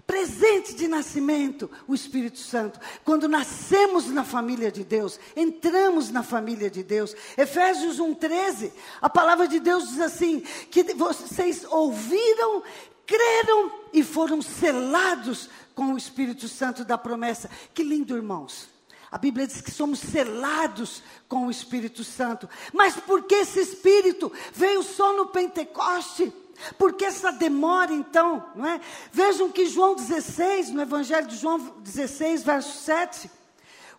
presente 0.06 0.76
de 0.76 0.88
nascimento, 0.88 1.70
o 1.88 1.96
Espírito 1.96 2.38
Santo. 2.38 2.80
Quando 3.04 3.28
nascemos 3.28 4.08
na 4.08 4.24
família 4.24 4.72
de 4.72 4.84
Deus, 4.84 5.20
entramos 5.36 6.10
na 6.10 6.24
família 6.24 6.70
de 6.70 6.84
Deus. 6.84 7.16
Efésios 7.38 8.00
1:13, 8.00 8.72
a 9.02 9.10
palavra 9.10 9.48
de 9.48 9.60
Deus 9.60 9.90
diz 9.90 10.00
assim: 10.00 10.42
que 10.70 10.84
vocês 10.94 11.66
ouviram, 11.70 12.64
creram 13.06 13.72
e 13.92 14.04
foram 14.04 14.42
selados 14.42 15.50
com 15.74 15.94
o 15.94 15.98
Espírito 15.98 16.48
Santo 16.48 16.84
da 16.84 16.98
promessa. 16.98 17.50
Que 17.74 17.84
lindo, 17.84 18.16
irmãos. 18.16 18.73
A 19.14 19.18
Bíblia 19.20 19.46
diz 19.46 19.62
que 19.62 19.70
somos 19.70 20.00
selados 20.00 21.04
com 21.30 21.46
o 21.46 21.52
Espírito 21.52 22.04
Santo. 22.04 22.50
Mas 22.74 22.96
por 22.96 23.22
que 23.26 23.36
esse 23.36 23.60
Espírito 23.60 24.34
veio 24.52 24.82
só 24.82 25.16
no 25.16 25.28
Pentecoste? 25.28 26.34
Por 26.80 26.94
que 26.94 27.06
essa 27.06 27.32
demora 27.32 27.94
então? 27.94 28.44
Não 28.56 28.66
é? 28.66 28.82
Vejam 29.12 29.52
que 29.52 29.68
João 29.68 29.94
16, 29.94 30.72
no 30.72 30.82
Evangelho 30.82 31.28
de 31.28 31.36
João 31.36 31.60
16, 31.82 32.42
verso 32.42 32.76
7, 32.80 33.30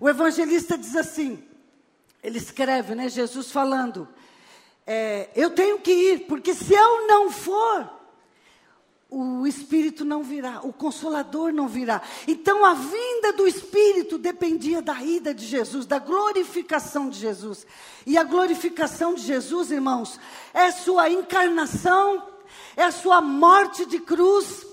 o 0.00 0.08
evangelista 0.08 0.76
diz 0.76 0.96
assim: 0.96 1.44
ele 2.20 2.38
escreve, 2.38 2.96
né? 2.96 3.08
Jesus 3.08 3.52
falando, 3.52 4.08
é, 4.84 5.30
eu 5.36 5.50
tenho 5.50 5.78
que 5.78 5.92
ir, 5.92 6.26
porque 6.26 6.54
se 6.54 6.74
eu 6.74 7.06
não 7.06 7.30
for, 7.30 7.88
o 9.16 9.46
Espírito 9.46 10.04
não 10.04 10.22
virá, 10.22 10.60
o 10.62 10.72
Consolador 10.72 11.52
não 11.52 11.68
virá. 11.68 12.02
Então 12.26 12.64
a 12.64 12.74
vinda 12.74 13.32
do 13.32 13.46
Espírito 13.46 14.18
dependia 14.18 14.82
da 14.82 15.02
ida 15.02 15.34
de 15.34 15.46
Jesus, 15.46 15.86
da 15.86 15.98
glorificação 15.98 17.08
de 17.08 17.18
Jesus. 17.18 17.66
E 18.06 18.18
a 18.18 18.24
glorificação 18.24 19.14
de 19.14 19.22
Jesus, 19.22 19.70
irmãos, 19.70 20.18
é 20.52 20.70
sua 20.70 21.08
encarnação 21.08 22.34
é 22.76 22.90
sua 22.90 23.20
morte 23.20 23.86
de 23.86 23.98
cruz, 23.98 24.66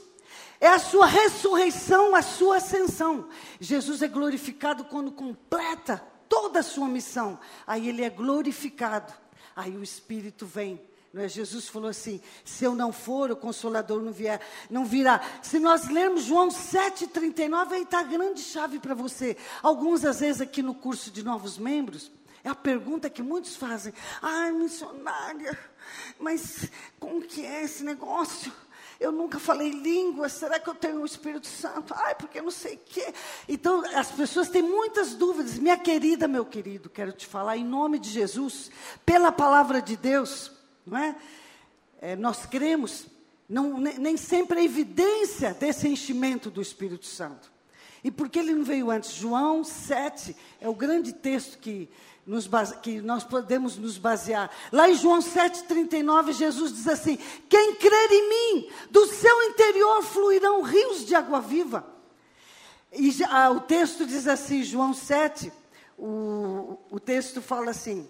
é 0.59 0.67
a 0.67 0.79
sua 0.79 1.05
ressurreição, 1.05 2.15
a 2.15 2.21
sua 2.21 2.57
ascensão. 2.57 3.27
Jesus 3.59 4.01
é 4.01 4.07
glorificado 4.07 4.85
quando 4.85 5.11
completa 5.11 6.03
toda 6.29 6.59
a 6.59 6.63
sua 6.63 6.87
missão. 6.87 7.39
Aí 7.65 7.89
ele 7.89 8.03
é 8.03 8.09
glorificado. 8.09 9.13
Aí 9.55 9.75
o 9.75 9.83
Espírito 9.83 10.45
vem. 10.45 10.81
Não 11.13 11.23
é? 11.23 11.27
Jesus 11.27 11.67
falou 11.67 11.89
assim: 11.89 12.21
se 12.45 12.63
eu 12.63 12.73
não 12.73 12.93
for, 12.93 13.31
o 13.31 13.35
consolador 13.35 14.01
não, 14.01 14.11
vier, 14.11 14.39
não 14.69 14.85
virá. 14.85 15.21
Se 15.41 15.59
nós 15.59 15.89
lermos 15.89 16.23
João 16.23 16.47
7,39, 16.47 17.73
aí 17.73 17.83
está 17.83 17.99
a 17.99 18.03
grande 18.03 18.41
chave 18.41 18.79
para 18.79 18.95
você. 18.95 19.35
Alguns, 19.61 20.05
às 20.05 20.21
vezes, 20.21 20.41
aqui 20.41 20.61
no 20.61 20.73
curso 20.73 21.11
de 21.11 21.23
novos 21.23 21.57
membros, 21.57 22.11
é 22.43 22.49
a 22.49 22.55
pergunta 22.55 23.09
que 23.09 23.21
muitos 23.21 23.55
fazem. 23.55 23.93
Ai, 24.21 24.51
missionária, 24.51 25.57
mas 26.17 26.69
como 26.99 27.21
que 27.21 27.45
é 27.45 27.63
esse 27.63 27.83
negócio? 27.83 28.51
Eu 28.99 29.11
nunca 29.11 29.39
falei 29.39 29.71
língua, 29.71 30.29
será 30.29 30.59
que 30.59 30.69
eu 30.69 30.75
tenho 30.75 31.01
o 31.01 31.05
Espírito 31.05 31.47
Santo? 31.47 31.91
Ai, 31.97 32.13
porque 32.13 32.39
não 32.39 32.51
sei 32.51 32.75
o 32.75 32.79
quê. 32.85 33.11
Então, 33.49 33.83
as 33.95 34.11
pessoas 34.11 34.47
têm 34.47 34.61
muitas 34.61 35.15
dúvidas. 35.15 35.57
Minha 35.57 35.75
querida, 35.75 36.27
meu 36.27 36.45
querido, 36.45 36.87
quero 36.87 37.11
te 37.11 37.25
falar, 37.25 37.57
em 37.57 37.65
nome 37.65 37.97
de 37.97 38.11
Jesus, 38.11 38.69
pela 39.03 39.31
palavra 39.31 39.81
de 39.81 39.97
Deus, 39.97 40.51
não 40.91 40.97
é? 40.99 41.15
é 42.01 42.15
nós 42.15 42.45
cremos, 42.45 43.07
não, 43.47 43.79
nem, 43.79 43.97
nem 43.97 44.17
sempre 44.17 44.59
é 44.59 44.63
evidência 44.63 45.53
desse 45.53 45.87
enchimento 45.87 46.51
do 46.51 46.61
Espírito 46.61 47.05
Santo. 47.05 47.49
E 48.03 48.11
por 48.11 48.29
que 48.29 48.39
ele 48.39 48.53
não 48.53 48.63
veio 48.63 48.91
antes? 48.91 49.13
João 49.13 49.63
7 49.63 50.35
é 50.59 50.67
o 50.67 50.75
grande 50.75 51.13
texto 51.13 51.57
que 51.57 51.89
nos 52.25 52.47
que 52.81 53.01
nós 53.01 53.23
podemos 53.23 53.77
nos 53.77 53.97
basear. 53.97 54.49
Lá 54.71 54.89
em 54.89 54.95
João 54.95 55.19
7,39, 55.19 56.33
Jesus 56.33 56.73
diz 56.73 56.87
assim: 56.87 57.17
Quem 57.49 57.75
crer 57.75 58.11
em 58.11 58.29
mim, 58.29 58.69
do 58.89 59.05
seu 59.07 59.43
interior 59.43 60.03
fluirão 60.03 60.61
rios 60.61 61.05
de 61.05 61.15
água 61.15 61.39
viva. 61.41 61.85
E 62.91 63.11
ah, 63.29 63.51
o 63.51 63.61
texto 63.61 64.05
diz 64.05 64.27
assim, 64.27 64.63
João 64.63 64.93
7, 64.93 65.51
o, 65.97 66.77
o 66.89 66.99
texto 66.99 67.41
fala 67.41 67.71
assim: 67.71 68.07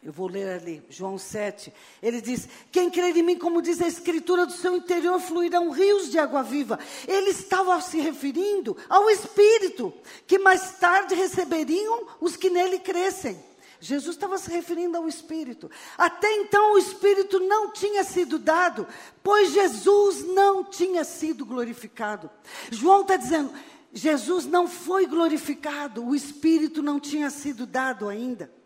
eu 0.00 0.12
vou 0.12 0.28
ler 0.28 0.48
ali, 0.48 0.82
João 0.88 1.18
7. 1.18 1.72
Ele 2.00 2.20
diz: 2.20 2.48
Quem 2.70 2.88
crer 2.88 3.16
em 3.16 3.22
mim, 3.22 3.36
como 3.36 3.60
diz 3.60 3.82
a 3.82 3.88
Escritura, 3.88 4.46
do 4.46 4.52
seu 4.52 4.76
interior 4.76 5.20
fluirão 5.20 5.70
rios 5.70 6.08
de 6.08 6.18
água 6.18 6.42
viva. 6.42 6.78
Ele 7.06 7.30
estava 7.30 7.80
se 7.80 7.98
referindo 7.98 8.76
ao 8.88 9.10
Espírito, 9.10 9.92
que 10.26 10.38
mais 10.38 10.78
tarde 10.78 11.16
receberiam 11.16 12.06
os 12.20 12.36
que 12.36 12.48
nele 12.48 12.78
crescem. 12.78 13.42
Jesus 13.80 14.14
estava 14.14 14.38
se 14.38 14.50
referindo 14.50 14.96
ao 14.96 15.08
Espírito. 15.08 15.68
Até 15.96 16.32
então 16.36 16.74
o 16.74 16.78
Espírito 16.78 17.40
não 17.40 17.72
tinha 17.72 18.04
sido 18.04 18.38
dado, 18.38 18.86
pois 19.22 19.50
Jesus 19.52 20.24
não 20.24 20.62
tinha 20.62 21.02
sido 21.02 21.44
glorificado. 21.44 22.30
João 22.70 23.00
está 23.00 23.16
dizendo: 23.16 23.52
Jesus 23.92 24.46
não 24.46 24.68
foi 24.68 25.06
glorificado, 25.06 26.06
o 26.06 26.14
Espírito 26.14 26.82
não 26.82 27.00
tinha 27.00 27.30
sido 27.30 27.66
dado 27.66 28.08
ainda. 28.08 28.57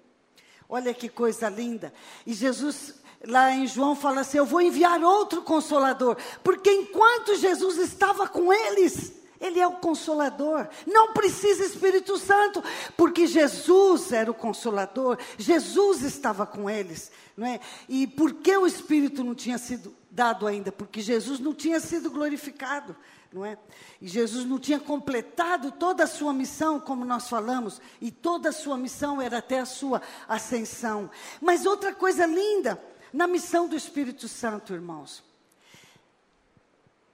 Olha 0.75 0.95
que 0.95 1.07
coisa 1.07 1.51
linda. 1.51 1.93
E 2.27 2.33
Jesus, 2.33 2.95
lá 3.27 3.53
em 3.53 3.67
João, 3.67 3.95
fala 3.95 4.23
assim: 4.23 4.39
Eu 4.39 4.47
vou 4.47 4.59
enviar 4.59 5.05
outro 5.05 5.43
consolador. 5.43 6.17
Porque 6.43 6.73
enquanto 6.73 7.37
Jesus 7.37 7.77
estava 7.77 8.27
com 8.27 8.51
eles, 8.51 9.13
ele 9.39 9.61
é 9.61 9.67
o 9.67 9.73
consolador. 9.73 10.67
Não 10.87 11.13
precisa 11.13 11.63
Espírito 11.63 12.17
Santo, 12.17 12.65
porque 12.97 13.27
Jesus 13.27 14.13
era 14.13 14.31
o 14.31 14.35
consolador. 14.35 15.19
Jesus 15.37 16.01
estava 16.01 16.47
com 16.47 16.71
eles, 16.71 17.13
não 17.37 17.47
é? 17.47 17.61
E 17.87 18.07
por 18.07 18.33
que 18.33 18.57
o 18.57 18.67
Espírito 18.67 19.23
não 19.23 19.35
tinha 19.35 19.59
sido 19.59 19.95
dado 20.11 20.47
ainda? 20.47 20.73
Porque 20.73 21.03
Jesus 21.03 21.39
não 21.39 21.53
tinha 21.53 21.81
sido 21.81 22.11
glorificado 22.11 22.97
não 23.33 23.45
é? 23.45 23.57
E 24.01 24.07
Jesus 24.07 24.45
não 24.45 24.59
tinha 24.59 24.79
completado 24.79 25.73
toda 25.73 26.05
a 26.05 26.07
sua 26.07 26.33
missão, 26.33 26.79
como 26.79 27.05
nós 27.05 27.29
falamos, 27.29 27.81
e 28.01 28.11
toda 28.11 28.51
a 28.51 28.53
sua 28.53 28.77
missão 28.77 29.21
era 29.21 29.39
até 29.39 29.61
a 29.61 29.67
sua 29.67 30.03
ascensão. 30.29 31.11
Mas 31.41 31.65
outra 31.67 31.95
coisa 31.95 32.27
linda 32.27 32.83
na 33.13 33.27
missão 33.27 33.67
do 33.69 33.77
Espírito 33.77 34.29
Santo, 34.29 34.73
irmãos. 34.73 35.32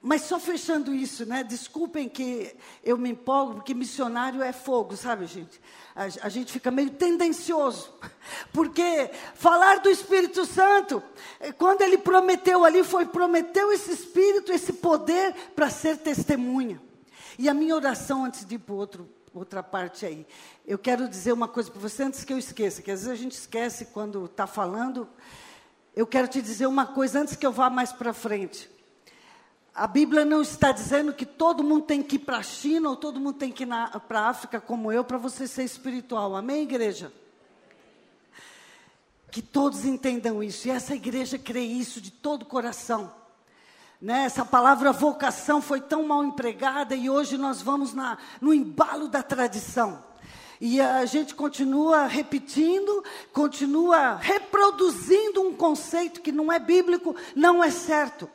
Mas 0.01 0.21
só 0.21 0.39
fechando 0.39 0.95
isso, 0.95 1.25
né? 1.25 1.43
Desculpem 1.43 2.07
que 2.07 2.55
eu 2.81 2.97
me 2.97 3.09
empolgo, 3.09 3.55
porque 3.55 3.73
missionário 3.73 4.41
é 4.41 4.53
fogo, 4.53 4.95
sabe, 4.95 5.25
gente? 5.25 5.59
A, 5.93 6.03
a, 6.25 6.29
gente 6.29 6.53
fica 6.53 6.71
meio 6.71 6.91
tendencioso. 6.91 7.93
Porque 8.53 9.11
falar 9.35 9.79
do 9.79 9.89
Espírito 9.89 10.45
Santo, 10.45 11.03
eh, 11.41 11.51
quando 11.51 11.81
ele 11.81 11.97
prometeu 11.97 12.63
ali, 12.63 12.81
foi 12.81 13.05
prometeu 13.05 13.73
esse 13.73 13.91
Espírito, 13.91 14.53
esse 14.53 14.71
poder 14.71 15.33
para 15.53 15.69
ser 15.69 15.97
testemunha. 15.97 16.81
E 17.37 17.49
a 17.49 17.53
minha 17.53 17.75
oração, 17.75 18.23
antes 18.23 18.45
de 18.45 18.55
ir 18.55 18.59
para 18.59 18.75
outra 19.33 19.61
parte 19.61 20.05
aí, 20.05 20.25
eu 20.65 20.77
quero 20.77 21.09
dizer 21.09 21.33
uma 21.33 21.49
coisa 21.49 21.69
para 21.69 21.81
você 21.81 22.03
antes 22.03 22.23
que 22.23 22.31
eu 22.31 22.37
esqueça, 22.37 22.81
que 22.81 22.91
às 22.91 23.01
vezes 23.01 23.11
a 23.11 23.21
gente 23.21 23.33
esquece 23.33 23.87
quando 23.87 24.23
está 24.23 24.47
falando. 24.47 25.09
Eu 25.93 26.07
quero 26.07 26.29
te 26.29 26.41
dizer 26.41 26.67
uma 26.67 26.85
coisa 26.85 27.19
antes 27.19 27.35
que 27.35 27.45
eu 27.45 27.51
vá 27.51 27.69
mais 27.69 27.91
para 27.91 28.13
frente. 28.13 28.78
A 29.79 29.87
Bíblia 29.87 30.25
não 30.25 30.41
está 30.41 30.73
dizendo 30.73 31.13
que 31.13 31.25
todo 31.25 31.63
mundo 31.63 31.85
tem 31.85 32.03
que 32.03 32.17
ir 32.17 32.19
para 32.19 32.39
a 32.39 32.43
China 32.43 32.89
ou 32.89 32.97
todo 32.97 33.17
mundo 33.17 33.37
tem 33.37 33.49
que 33.49 33.63
ir 33.63 33.69
para 34.09 34.19
a 34.19 34.27
África 34.27 34.59
como 34.59 34.91
eu 34.91 35.05
para 35.05 35.17
você 35.17 35.47
ser 35.47 35.63
espiritual. 35.63 36.35
Amém, 36.35 36.63
igreja? 36.63 37.13
Que 39.31 39.41
todos 39.41 39.85
entendam 39.85 40.43
isso. 40.43 40.67
E 40.67 40.71
essa 40.71 40.93
igreja 40.93 41.39
crê 41.39 41.61
isso 41.61 42.01
de 42.01 42.11
todo 42.11 42.41
o 42.41 42.45
coração. 42.45 43.09
Né? 44.01 44.25
Essa 44.25 44.43
palavra 44.43 44.91
vocação 44.91 45.61
foi 45.61 45.79
tão 45.79 46.05
mal 46.05 46.25
empregada 46.25 46.93
e 46.93 47.09
hoje 47.09 47.37
nós 47.37 47.61
vamos 47.61 47.93
na, 47.93 48.17
no 48.41 48.53
embalo 48.53 49.07
da 49.07 49.23
tradição. 49.23 50.03
E 50.59 50.81
a 50.81 51.05
gente 51.05 51.33
continua 51.33 52.05
repetindo, 52.05 53.01
continua 53.31 54.15
reproduzindo 54.15 55.41
um 55.41 55.55
conceito 55.55 56.19
que 56.19 56.33
não 56.33 56.51
é 56.51 56.59
bíblico, 56.59 57.15
não 57.33 57.63
é 57.63 57.71
certo. 57.71 58.29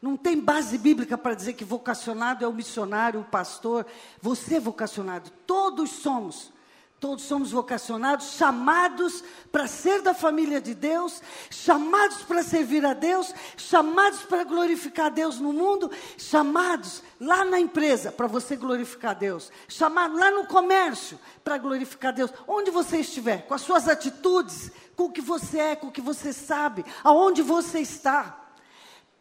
Não 0.00 0.16
tem 0.16 0.40
base 0.40 0.78
bíblica 0.78 1.18
para 1.18 1.34
dizer 1.34 1.52
que 1.52 1.64
vocacionado 1.64 2.44
é 2.44 2.48
o 2.48 2.52
missionário, 2.52 3.20
o 3.20 3.24
pastor. 3.24 3.86
Você 4.20 4.56
é 4.56 4.60
vocacionado. 4.60 5.30
Todos 5.46 5.90
somos. 5.90 6.52
Todos 7.00 7.24
somos 7.24 7.50
vocacionados, 7.50 8.32
chamados 8.32 9.24
para 9.50 9.66
ser 9.66 10.02
da 10.02 10.12
família 10.12 10.60
de 10.60 10.74
Deus, 10.74 11.22
chamados 11.50 12.18
para 12.18 12.42
servir 12.42 12.84
a 12.84 12.92
Deus, 12.92 13.34
chamados 13.56 14.20
para 14.20 14.44
glorificar 14.44 15.06
a 15.06 15.08
Deus 15.08 15.40
no 15.40 15.50
mundo, 15.50 15.90
chamados 16.18 17.02
lá 17.18 17.42
na 17.42 17.58
empresa 17.58 18.12
para 18.12 18.26
você 18.26 18.54
glorificar 18.54 19.12
a 19.12 19.14
Deus, 19.14 19.50
chamado 19.66 20.14
lá 20.14 20.30
no 20.30 20.46
comércio 20.46 21.18
para 21.42 21.56
glorificar 21.56 22.10
a 22.10 22.16
Deus, 22.16 22.30
onde 22.46 22.70
você 22.70 22.98
estiver, 22.98 23.46
com 23.46 23.54
as 23.54 23.62
suas 23.62 23.88
atitudes, 23.88 24.70
com 24.94 25.04
o 25.04 25.10
que 25.10 25.22
você 25.22 25.58
é, 25.58 25.76
com 25.76 25.86
o 25.86 25.92
que 25.92 26.02
você 26.02 26.34
sabe, 26.34 26.84
aonde 27.02 27.40
você 27.40 27.80
está. 27.80 28.39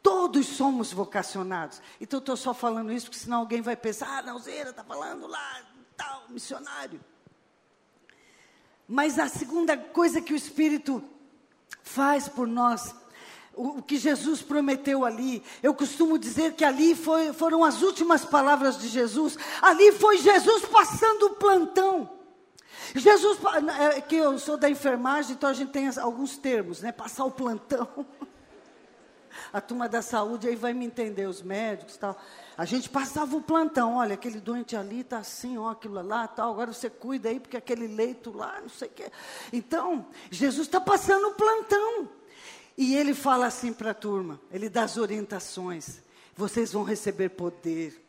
Todos 0.01 0.47
somos 0.47 0.93
vocacionados. 0.93 1.81
Então, 1.99 2.19
estou 2.19 2.37
só 2.37 2.53
falando 2.53 2.91
isso, 2.91 3.07
porque 3.07 3.19
senão 3.19 3.39
alguém 3.39 3.61
vai 3.61 3.75
pensar, 3.75 4.19
ah, 4.19 4.21
Nauzeira 4.21 4.69
está 4.69 4.83
falando 4.83 5.27
lá, 5.27 5.61
tal, 5.97 6.23
missionário. 6.29 6.99
Mas 8.87 9.19
a 9.19 9.27
segunda 9.27 9.77
coisa 9.77 10.21
que 10.21 10.33
o 10.33 10.35
Espírito 10.35 11.03
faz 11.83 12.27
por 12.27 12.47
nós, 12.47 12.95
o, 13.53 13.79
o 13.79 13.83
que 13.83 13.97
Jesus 13.97 14.41
prometeu 14.41 15.05
ali, 15.05 15.43
eu 15.61 15.73
costumo 15.73 16.17
dizer 16.17 16.53
que 16.53 16.63
ali 16.63 16.95
foi, 16.95 17.33
foram 17.33 17.63
as 17.63 17.81
últimas 17.81 18.23
palavras 18.23 18.79
de 18.79 18.87
Jesus, 18.87 19.37
ali 19.61 19.91
foi 19.91 20.17
Jesus 20.17 20.65
passando 20.65 21.27
o 21.27 21.35
plantão. 21.35 22.09
Jesus, 22.95 23.37
é, 23.79 24.01
que 24.01 24.15
eu 24.15 24.39
sou 24.39 24.57
da 24.57 24.69
enfermagem, 24.69 25.33
então 25.33 25.49
a 25.49 25.53
gente 25.53 25.71
tem 25.71 25.87
alguns 25.99 26.37
termos, 26.37 26.81
né? 26.81 26.91
Passar 26.91 27.25
o 27.25 27.31
plantão. 27.31 27.87
A 29.51 29.61
turma 29.61 29.87
da 29.87 30.01
saúde 30.01 30.47
aí 30.47 30.55
vai 30.55 30.73
me 30.73 30.85
entender, 30.85 31.27
os 31.27 31.41
médicos 31.41 31.97
tal. 31.97 32.19
A 32.57 32.65
gente 32.65 32.89
passava 32.89 33.35
o 33.35 33.41
plantão, 33.41 33.95
olha, 33.95 34.13
aquele 34.13 34.39
doente 34.39 34.75
ali 34.75 35.01
está 35.01 35.19
assim, 35.19 35.57
ó, 35.57 35.69
aquilo 35.69 36.01
lá, 36.01 36.27
tal, 36.27 36.51
agora 36.51 36.73
você 36.73 36.89
cuida 36.89 37.29
aí, 37.29 37.39
porque 37.39 37.57
aquele 37.57 37.87
leito 37.87 38.31
lá, 38.31 38.59
não 38.61 38.69
sei 38.69 38.87
o 38.87 38.91
quê. 38.91 39.11
Então, 39.51 40.05
Jesus 40.29 40.67
está 40.67 40.81
passando 40.81 41.27
o 41.27 41.33
plantão. 41.33 42.09
E 42.77 42.95
ele 42.95 43.13
fala 43.13 43.45
assim 43.45 43.73
para 43.73 43.91
a 43.91 43.93
turma, 43.93 44.39
ele 44.51 44.69
dá 44.69 44.83
as 44.83 44.97
orientações. 44.97 46.01
Vocês 46.35 46.71
vão 46.71 46.83
receber 46.83 47.29
poder 47.29 48.05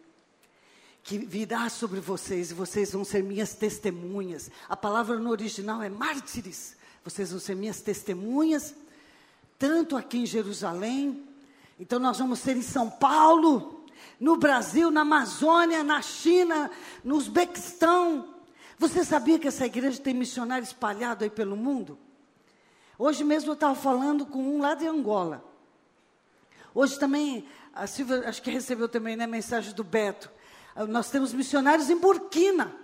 que 1.02 1.18
virá 1.18 1.68
sobre 1.68 1.98
vocês 2.00 2.50
e 2.50 2.54
vocês 2.54 2.92
vão 2.92 3.04
ser 3.04 3.22
minhas 3.22 3.54
testemunhas. 3.54 4.50
A 4.68 4.76
palavra 4.76 5.18
no 5.18 5.30
original 5.30 5.82
é 5.82 5.88
mártires. 5.88 6.76
Vocês 7.04 7.30
vão 7.30 7.40
ser 7.40 7.56
minhas 7.56 7.80
testemunhas, 7.80 8.74
tanto 9.61 9.95
aqui 9.95 10.17
em 10.17 10.26
Jerusalém. 10.26 11.23
Então 11.79 11.99
nós 12.00 12.19
vamos 12.19 12.38
ser 12.38 12.57
em 12.57 12.62
São 12.62 12.88
Paulo, 12.88 13.85
no 14.19 14.38
Brasil, 14.38 14.90
na 14.90 15.02
Amazônia, 15.02 15.85
na 15.85 16.00
China, 16.00 16.71
no 17.05 17.17
Uzbequistão. 17.17 18.35
Você 18.79 19.05
sabia 19.05 19.38
que 19.38 19.47
essa 19.47 19.67
igreja 19.67 20.00
tem 20.00 20.14
missionário 20.14 20.64
espalhado 20.64 21.25
aí 21.25 21.31
pelo 21.31 21.57
mundo? 21.57 21.99
Hoje 22.99 23.23
mesmo 23.23 23.50
eu 23.50 23.55
estava 23.55 23.75
falando 23.75 24.25
com 24.25 24.43
um 24.43 24.62
lá 24.62 24.75
de 24.75 24.87
Angola. 24.87 25.45
Hoje 26.75 26.99
também, 26.99 27.47
a 27.75 27.87
Silvia, 27.87 28.26
acho 28.29 28.40
que 28.40 28.50
recebeu 28.50 28.88
também 28.88 29.14
né, 29.14 29.26
mensagem 29.26 29.75
do 29.75 29.85
Beto. 29.85 30.31
Ah, 30.75 30.87
nós 30.87 31.11
temos 31.11 31.35
missionários 31.35 31.90
em 31.90 31.97
Burkina. 31.97 32.75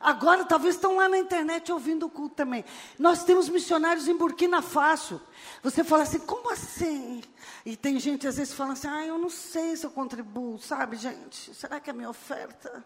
Agora 0.00 0.44
talvez 0.44 0.74
estão 0.74 0.96
lá 0.96 1.08
na 1.08 1.18
internet 1.18 1.72
ouvindo 1.72 2.06
o 2.06 2.10
culto 2.10 2.34
também. 2.34 2.64
Nós 2.98 3.24
temos 3.24 3.48
missionários 3.48 4.06
em 4.06 4.16
Burkina 4.16 4.60
Faso. 4.60 5.20
Você 5.62 5.82
fala 5.82 6.02
assim, 6.02 6.18
como 6.18 6.52
assim? 6.52 7.22
E 7.64 7.76
tem 7.76 7.98
gente 7.98 8.26
às 8.26 8.36
vezes 8.36 8.52
falando 8.52 8.74
assim, 8.74 8.88
ah, 8.88 9.06
eu 9.06 9.18
não 9.18 9.30
sei 9.30 9.74
se 9.74 9.86
eu 9.86 9.90
contribuo, 9.90 10.58
sabe, 10.58 10.96
gente? 10.96 11.54
Será 11.54 11.80
que 11.80 11.90
a 11.90 11.92
minha 11.94 12.10
oferta 12.10 12.84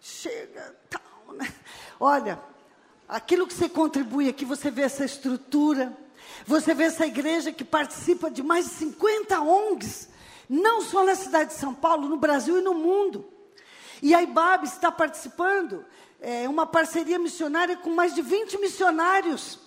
chega? 0.00 0.74
Né? 1.34 1.52
Olha, 2.00 2.40
aquilo 3.08 3.46
que 3.46 3.54
você 3.54 3.68
contribui 3.68 4.28
aqui, 4.28 4.44
você 4.44 4.70
vê 4.70 4.82
essa 4.82 5.04
estrutura, 5.04 5.96
você 6.46 6.74
vê 6.74 6.84
essa 6.84 7.06
igreja 7.06 7.52
que 7.52 7.64
participa 7.64 8.30
de 8.30 8.42
mais 8.42 8.66
de 8.66 8.72
50 8.72 9.40
ONGs, 9.40 10.08
não 10.48 10.80
só 10.80 11.04
na 11.04 11.14
cidade 11.14 11.50
de 11.50 11.58
São 11.58 11.74
Paulo, 11.74 12.08
no 12.08 12.16
Brasil 12.16 12.58
e 12.58 12.62
no 12.62 12.74
mundo. 12.74 13.28
E 14.02 14.14
a 14.14 14.22
IBAB 14.22 14.64
está 14.64 14.92
participando 14.92 15.84
é, 16.20 16.48
uma 16.48 16.66
parceria 16.66 17.18
missionária 17.18 17.76
com 17.76 17.90
mais 17.90 18.14
de 18.14 18.22
20 18.22 18.58
missionários. 18.58 19.58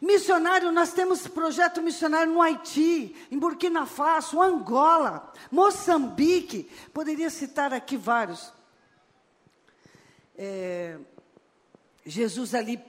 Missionário, 0.00 0.72
nós 0.72 0.92
temos 0.94 1.26
projeto 1.26 1.82
missionário 1.82 2.32
no 2.32 2.40
Haiti, 2.40 3.14
em 3.30 3.38
Burkina 3.38 3.84
Faso, 3.84 4.40
Angola, 4.40 5.30
Moçambique, 5.50 6.70
poderia 6.94 7.28
citar 7.28 7.74
aqui 7.74 7.98
vários. 7.98 8.50
É, 10.38 10.98
Jesus 12.06 12.54
ali, 12.54 12.82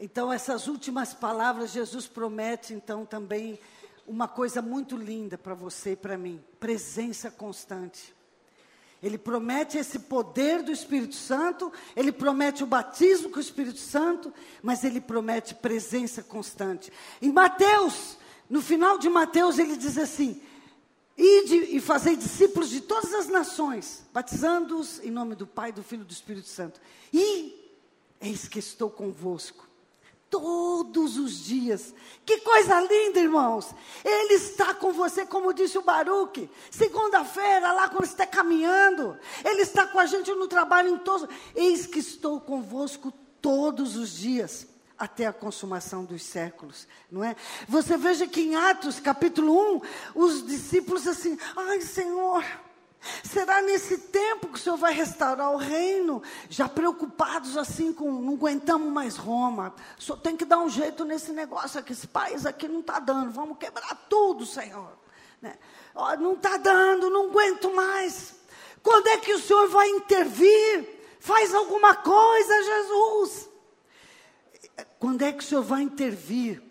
então 0.00 0.32
essas 0.32 0.66
últimas 0.66 1.14
palavras, 1.14 1.70
Jesus 1.70 2.08
promete 2.08 2.74
então 2.74 3.06
também 3.06 3.60
uma 4.04 4.26
coisa 4.26 4.60
muito 4.60 4.96
linda 4.96 5.38
para 5.38 5.54
você 5.54 5.92
e 5.92 5.96
para 5.96 6.18
mim: 6.18 6.42
presença 6.58 7.30
constante. 7.30 8.12
Ele 9.02 9.16
promete 9.16 9.78
esse 9.78 9.98
poder 9.98 10.62
do 10.62 10.70
Espírito 10.70 11.14
Santo, 11.14 11.72
ele 11.96 12.12
promete 12.12 12.62
o 12.62 12.66
batismo 12.66 13.30
com 13.30 13.38
o 13.38 13.40
Espírito 13.40 13.78
Santo, 13.78 14.32
mas 14.62 14.84
ele 14.84 15.00
promete 15.00 15.54
presença 15.54 16.22
constante. 16.22 16.92
Em 17.22 17.32
Mateus, 17.32 18.18
no 18.48 18.60
final 18.60 18.98
de 18.98 19.08
Mateus, 19.08 19.58
ele 19.58 19.76
diz 19.76 19.96
assim: 19.96 20.42
Ide 21.16 21.76
e 21.76 21.80
fazei 21.80 22.14
discípulos 22.14 22.68
de 22.68 22.82
todas 22.82 23.14
as 23.14 23.28
nações, 23.28 24.04
batizando-os 24.12 25.00
em 25.02 25.10
nome 25.10 25.34
do 25.34 25.46
Pai, 25.46 25.72
do 25.72 25.82
Filho 25.82 26.02
e 26.02 26.06
do 26.06 26.12
Espírito 26.12 26.48
Santo. 26.48 26.80
E 27.12 27.72
eis 28.20 28.48
que 28.48 28.58
estou 28.58 28.90
convosco 28.90 29.69
todos 30.30 31.18
os 31.18 31.44
dias. 31.44 31.92
Que 32.24 32.38
coisa 32.38 32.80
linda, 32.80 33.18
irmãos. 33.20 33.74
Ele 34.04 34.34
está 34.34 34.72
com 34.72 34.92
você, 34.92 35.26
como 35.26 35.52
disse 35.52 35.76
o 35.76 35.82
Baruque. 35.82 36.48
Segunda-feira, 36.70 37.72
lá 37.72 37.88
quando 37.88 38.04
está 38.04 38.24
caminhando. 38.24 39.18
Ele 39.44 39.62
está 39.62 39.86
com 39.86 39.98
a 39.98 40.06
gente 40.06 40.32
no 40.32 40.46
trabalho 40.46 40.90
em 40.90 40.98
todos. 40.98 41.28
Eis 41.54 41.84
que 41.86 41.98
estou 41.98 42.40
convosco 42.40 43.12
todos 43.42 43.96
os 43.96 44.16
dias. 44.16 44.68
Até 44.96 45.26
a 45.26 45.32
consumação 45.32 46.04
dos 46.04 46.22
séculos, 46.22 46.86
não 47.10 47.24
é? 47.24 47.34
Você 47.66 47.96
veja 47.96 48.26
que 48.26 48.42
em 48.42 48.54
Atos 48.54 49.00
capítulo 49.00 49.76
1, 49.76 49.80
os 50.14 50.46
discípulos 50.46 51.08
assim, 51.08 51.38
ai 51.56 51.80
Senhor, 51.80 52.44
Será 53.24 53.62
nesse 53.62 53.96
tempo 53.96 54.48
que 54.48 54.58
o 54.58 54.60
Senhor 54.60 54.76
vai 54.76 54.92
restaurar 54.92 55.50
o 55.52 55.56
reino? 55.56 56.22
Já 56.48 56.68
preocupados 56.68 57.56
assim 57.56 57.92
com, 57.92 58.10
não 58.12 58.34
aguentamos 58.34 58.92
mais 58.92 59.16
Roma. 59.16 59.74
O 59.98 60.02
Senhor 60.02 60.18
tem 60.18 60.36
que 60.36 60.44
dar 60.44 60.58
um 60.58 60.68
jeito 60.68 61.04
nesse 61.04 61.32
negócio 61.32 61.80
aqui. 61.80 61.92
Esse 61.92 62.06
país 62.06 62.44
aqui 62.44 62.68
não 62.68 62.80
está 62.80 62.98
dando. 62.98 63.30
Vamos 63.30 63.56
quebrar 63.58 63.94
tudo, 64.08 64.44
Senhor. 64.44 64.92
Né? 65.40 65.58
Oh, 65.94 66.14
não 66.16 66.34
está 66.34 66.58
dando, 66.58 67.08
não 67.08 67.30
aguento 67.30 67.72
mais. 67.74 68.34
Quando 68.82 69.08
é 69.08 69.16
que 69.16 69.32
o 69.32 69.40
Senhor 69.40 69.68
vai 69.68 69.88
intervir? 69.88 71.00
Faz 71.18 71.54
alguma 71.54 71.94
coisa, 71.94 72.62
Jesus. 72.62 73.48
Quando 74.98 75.22
é 75.22 75.32
que 75.32 75.42
o 75.42 75.46
Senhor 75.46 75.62
vai 75.62 75.82
intervir? 75.82 76.69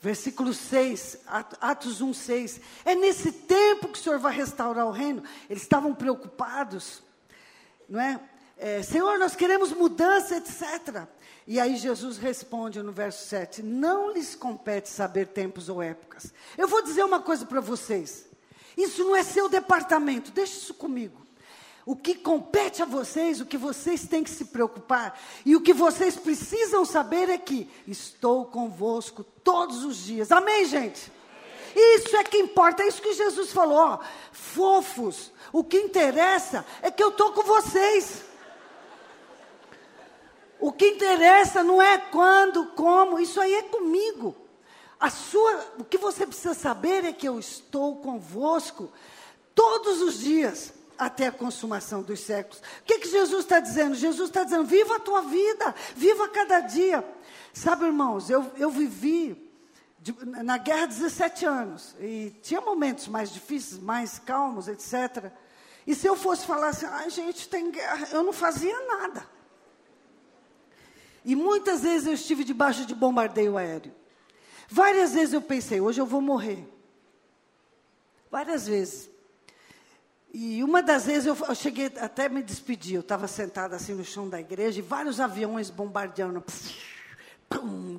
Versículo 0.00 0.54
6, 0.54 1.18
Atos 1.60 2.00
1, 2.00 2.14
6. 2.14 2.60
É 2.84 2.94
nesse 2.94 3.32
tempo 3.32 3.88
que 3.88 3.98
o 3.98 4.02
Senhor 4.02 4.18
vai 4.18 4.34
restaurar 4.34 4.86
o 4.86 4.92
reino. 4.92 5.22
Eles 5.50 5.62
estavam 5.62 5.94
preocupados, 5.94 7.02
não 7.88 8.00
é? 8.00 8.20
é 8.56 8.82
Senhor, 8.82 9.18
nós 9.18 9.34
queremos 9.34 9.72
mudança, 9.72 10.36
etc. 10.36 11.06
E 11.46 11.58
aí 11.58 11.76
Jesus 11.76 12.16
responde 12.16 12.80
no 12.80 12.92
verso 12.92 13.26
7: 13.26 13.62
Não 13.62 14.12
lhes 14.12 14.36
compete 14.36 14.88
saber 14.88 15.28
tempos 15.28 15.68
ou 15.68 15.82
épocas. 15.82 16.32
Eu 16.56 16.68
vou 16.68 16.82
dizer 16.82 17.02
uma 17.04 17.20
coisa 17.20 17.44
para 17.44 17.60
vocês. 17.60 18.26
Isso 18.76 19.02
não 19.02 19.16
é 19.16 19.24
seu 19.24 19.48
departamento, 19.48 20.30
deixe 20.30 20.58
isso 20.58 20.74
comigo. 20.74 21.27
O 21.88 21.96
que 21.96 22.14
compete 22.14 22.82
a 22.82 22.84
vocês, 22.84 23.40
o 23.40 23.46
que 23.46 23.56
vocês 23.56 24.06
têm 24.06 24.22
que 24.22 24.28
se 24.28 24.44
preocupar 24.44 25.18
e 25.42 25.56
o 25.56 25.60
que 25.62 25.72
vocês 25.72 26.16
precisam 26.16 26.84
saber 26.84 27.30
é 27.30 27.38
que 27.38 27.66
estou 27.86 28.44
convosco 28.44 29.24
todos 29.24 29.86
os 29.86 29.96
dias. 30.04 30.30
Amém, 30.30 30.66
gente? 30.66 31.10
Isso 31.74 32.14
é 32.14 32.22
que 32.22 32.36
importa, 32.36 32.82
é 32.82 32.88
isso 32.88 33.00
que 33.00 33.14
Jesus 33.14 33.52
falou. 33.52 33.78
Ó, 33.78 34.00
fofos, 34.32 35.32
o 35.50 35.64
que 35.64 35.78
interessa 35.78 36.62
é 36.82 36.90
que 36.90 37.02
eu 37.02 37.08
estou 37.08 37.32
com 37.32 37.42
vocês. 37.42 38.22
O 40.60 40.70
que 40.70 40.88
interessa 40.88 41.64
não 41.64 41.80
é 41.80 41.96
quando, 41.96 42.66
como, 42.72 43.18
isso 43.18 43.40
aí 43.40 43.54
é 43.54 43.62
comigo. 43.62 44.36
A 45.00 45.08
sua, 45.08 45.72
o 45.78 45.84
que 45.84 45.96
você 45.96 46.26
precisa 46.26 46.52
saber 46.52 47.06
é 47.06 47.14
que 47.14 47.26
eu 47.26 47.38
estou 47.38 47.96
convosco 47.96 48.92
todos 49.54 50.02
os 50.02 50.20
dias 50.20 50.76
até 50.98 51.28
a 51.28 51.32
consumação 51.32 52.02
dos 52.02 52.20
séculos. 52.20 52.58
O 52.80 52.84
que, 52.84 52.98
que 52.98 53.08
Jesus 53.08 53.44
está 53.44 53.60
dizendo? 53.60 53.94
Jesus 53.94 54.28
está 54.28 54.44
dizendo: 54.44 54.64
viva 54.64 54.96
a 54.96 55.00
tua 55.00 55.22
vida, 55.22 55.74
viva 55.94 56.28
cada 56.28 56.60
dia. 56.60 57.04
Sabe, 57.52 57.86
irmãos, 57.86 58.28
eu, 58.28 58.50
eu 58.56 58.70
vivi 58.70 59.48
de, 60.00 60.12
na 60.24 60.58
guerra 60.58 60.86
17 60.86 61.46
anos, 61.46 61.94
e 62.00 62.30
tinha 62.42 62.60
momentos 62.60 63.08
mais 63.08 63.32
difíceis, 63.32 63.80
mais 63.80 64.18
calmos, 64.18 64.68
etc. 64.68 65.30
E 65.86 65.94
se 65.94 66.06
eu 66.06 66.16
fosse 66.16 66.46
falar 66.46 66.68
assim, 66.68 66.86
ai 66.86 67.08
gente, 67.10 67.48
tem 67.48 67.70
guerra, 67.70 68.08
eu 68.12 68.22
não 68.22 68.32
fazia 68.32 68.78
nada. 68.86 69.26
E 71.24 71.34
muitas 71.34 71.82
vezes 71.82 72.06
eu 72.06 72.14
estive 72.14 72.44
debaixo 72.44 72.86
de 72.86 72.94
bombardeio 72.94 73.56
aéreo. 73.56 73.94
Várias 74.68 75.14
vezes 75.14 75.32
eu 75.32 75.42
pensei, 75.42 75.80
hoje 75.80 76.00
eu 76.00 76.06
vou 76.06 76.20
morrer. 76.20 76.66
Várias 78.30 78.66
vezes. 78.66 79.10
E 80.32 80.62
uma 80.62 80.82
das 80.82 81.06
vezes 81.06 81.26
eu, 81.26 81.36
eu 81.48 81.54
cheguei 81.54 81.86
até 82.00 82.28
me 82.28 82.42
despedir, 82.42 82.96
eu 82.96 83.00
estava 83.00 83.26
sentada 83.26 83.76
assim 83.76 83.94
no 83.94 84.04
chão 84.04 84.28
da 84.28 84.38
igreja 84.38 84.78
e 84.78 84.82
vários 84.82 85.20
aviões 85.20 85.70
bombardeando. 85.70 86.44
pum, 87.48 87.98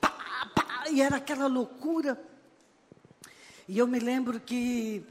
pá, 0.00 0.10
pá, 0.54 0.84
e 0.90 1.02
era 1.02 1.16
aquela 1.16 1.46
loucura. 1.46 2.20
E 3.66 3.78
eu 3.78 3.86
me 3.86 3.98
lembro 3.98 4.38
que 4.38 5.04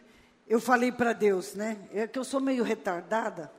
eu 0.48 0.60
falei 0.60 0.92
para 0.92 1.14
Deus, 1.14 1.56
né? 1.56 1.78
É 1.94 2.08
que 2.08 2.20
eu 2.20 2.24
sou 2.24 2.40
meio 2.40 2.64
retardada. 2.64 3.52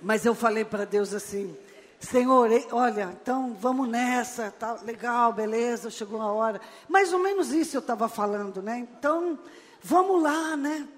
Mas 0.00 0.24
eu 0.24 0.34
falei 0.34 0.64
para 0.64 0.84
Deus 0.84 1.12
assim: 1.12 1.56
Senhor, 2.00 2.48
olha, 2.72 3.14
então 3.20 3.54
vamos 3.60 3.86
nessa, 3.86 4.50
tá 4.50 4.78
legal, 4.82 5.34
beleza, 5.34 5.90
chegou 5.90 6.18
a 6.20 6.32
hora. 6.32 6.58
Mais 6.88 7.12
ou 7.12 7.18
menos 7.18 7.52
isso 7.52 7.76
eu 7.76 7.80
estava 7.80 8.08
falando, 8.08 8.62
né? 8.62 8.78
Então, 8.78 9.38
vamos 9.82 10.22
lá, 10.22 10.56
né? 10.56 10.88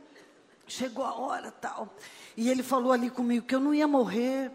Chegou 0.64 1.04
a 1.04 1.12
hora, 1.12 1.50
tal. 1.50 1.88
E 2.36 2.48
ele 2.48 2.62
falou 2.62 2.92
ali 2.92 3.10
comigo 3.10 3.44
que 3.44 3.54
eu 3.54 3.58
não 3.58 3.74
ia 3.74 3.88
morrer. 3.88 4.52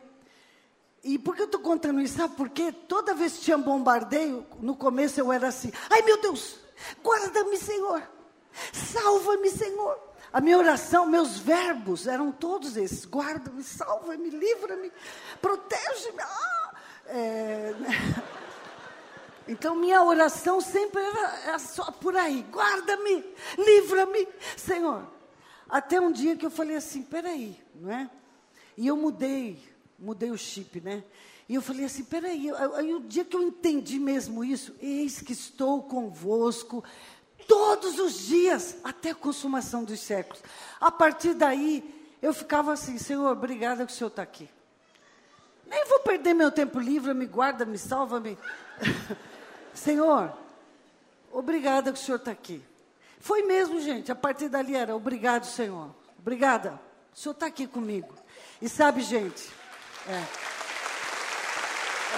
E 1.04 1.20
por 1.20 1.36
que 1.36 1.42
eu 1.42 1.48
estou 1.48 1.60
contando 1.60 2.00
isso? 2.00 2.18
Sabe 2.18 2.36
por 2.36 2.50
quê? 2.50 2.72
Toda 2.72 3.14
vez 3.14 3.34
que 3.34 3.42
tinha 3.42 3.58
bombardeio, 3.58 4.46
no 4.62 4.74
começo 4.74 5.20
eu 5.20 5.34
era 5.34 5.50
assim: 5.50 5.72
ai 5.90 6.02
meu 6.02 6.22
Deus, 6.22 6.60
guarda-me, 7.04 7.58
Senhor, 7.58 8.02
salva-me, 8.72 9.50
Senhor. 9.52 10.07
A 10.38 10.40
minha 10.40 10.60
oração, 10.60 11.08
meus 11.08 11.40
verbos 11.40 12.06
eram 12.06 12.32
todos 12.32 12.78
esses: 12.78 13.08
guarda-me, 13.08 13.64
salva-me, 13.64 14.30
livra-me, 14.30 14.92
protege-me. 15.42 16.22
Ah! 16.22 16.74
É, 17.08 17.74
né? 17.80 18.24
Então, 19.48 19.74
minha 19.74 20.04
oração 20.04 20.62
sempre 20.62 21.02
era, 21.02 21.58
só 21.58 21.90
por 21.92 22.16
aí: 22.16 22.46
guarda-me, 22.52 23.26
livra-me, 23.58 24.28
Senhor. 24.56 25.08
Até 25.68 26.00
um 26.00 26.12
dia 26.12 26.36
que 26.36 26.46
eu 26.46 26.52
falei 26.52 26.76
assim: 26.76 27.02
peraí, 27.02 27.60
não 27.74 27.92
é? 27.92 28.08
E 28.78 28.86
eu 28.86 28.96
mudei, 28.96 29.58
mudei 29.98 30.30
o 30.30 30.38
chip, 30.38 30.80
né? 30.82 31.04
E 31.50 31.56
eu 31.56 31.64
falei 31.64 31.86
assim: 31.86 32.04
peraí, 32.04 32.52
aí 32.76 32.94
o 32.94 33.00
dia 33.00 33.26
que 33.26 33.36
eu 33.36 33.42
entendi 33.42 33.98
mesmo 33.98 34.46
isso, 34.46 34.76
eis 34.80 35.20
que 35.20 35.34
estou 35.34 35.82
convosco 35.82 36.84
todos 37.48 37.98
os 37.98 38.28
dias, 38.28 38.78
até 38.84 39.12
a 39.12 39.16
consumação 39.16 39.84
dos 39.84 40.00
séculos. 40.00 40.44
A 40.80 40.92
partir 40.92 41.34
daí, 41.34 41.84
eu 42.22 42.34
ficava 42.34 42.74
assim, 42.74 42.98
Senhor, 42.98 43.32
obrigada 43.32 43.86
que 43.86 43.92
o 43.92 43.96
Senhor 43.96 44.10
está 44.10 44.22
aqui. 44.22 44.50
Nem 45.66 45.86
vou 45.86 46.00
perder 46.00 46.34
meu 46.34 46.52
tempo 46.52 46.80
livre, 46.80 47.14
me 47.14 47.26
guarda, 47.26 47.66
me 47.66 47.78
salva, 47.78 48.20
me. 48.20 48.38
Senhor, 49.74 50.32
obrigada 51.32 51.92
que 51.92 52.00
o 52.00 52.02
Senhor 52.02 52.18
está 52.18 52.32
aqui. 52.32 52.64
Foi 53.20 53.44
mesmo, 53.44 53.80
gente, 53.82 54.12
a 54.12 54.16
partir 54.16 54.50
dali 54.50 54.76
era, 54.76 54.96
obrigado, 54.96 55.46
Senhor. 55.46 55.90
Obrigada, 56.20 56.80
o 57.14 57.18
Senhor 57.18 57.34
está 57.34 57.46
aqui 57.48 57.68
comigo. 57.68 58.14
E 58.62 58.68
sabe, 58.68 59.02
gente, 59.02 59.50
é, 60.08 60.24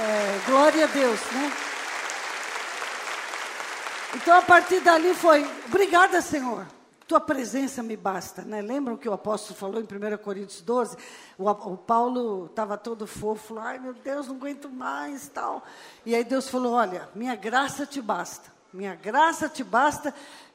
é, 0.01 0.41
glória 0.45 0.85
a 0.85 0.87
Deus, 0.87 1.19
né? 1.31 1.68
Então 4.15 4.35
a 4.35 4.41
partir 4.41 4.79
dali 4.79 5.13
foi, 5.13 5.45
obrigada 5.67 6.19
Senhor, 6.19 6.65
tua 7.07 7.19
presença 7.19 7.83
me 7.83 7.95
basta. 7.95 8.41
Né? 8.41 8.59
Lembram 8.59 8.97
que 8.97 9.07
o 9.07 9.13
apóstolo 9.13 9.57
falou 9.57 9.79
em 9.79 9.83
1 9.83 10.17
Coríntios 10.17 10.61
12? 10.61 10.97
O, 11.37 11.47
o 11.47 11.77
Paulo 11.77 12.47
estava 12.47 12.75
todo 12.75 13.05
fofo, 13.05 13.59
ai 13.59 13.77
meu 13.77 13.93
Deus, 13.93 14.27
não 14.27 14.35
aguento 14.35 14.67
mais 14.67 15.27
tal. 15.27 15.63
E 16.05 16.15
aí 16.15 16.23
Deus 16.23 16.49
falou, 16.49 16.73
olha, 16.73 17.07
minha 17.13 17.35
graça 17.35 17.85
te 17.85 18.01
basta, 18.01 18.51
minha 18.73 18.95
graça 18.95 19.47
te 19.47 19.63
basta, 19.63 20.11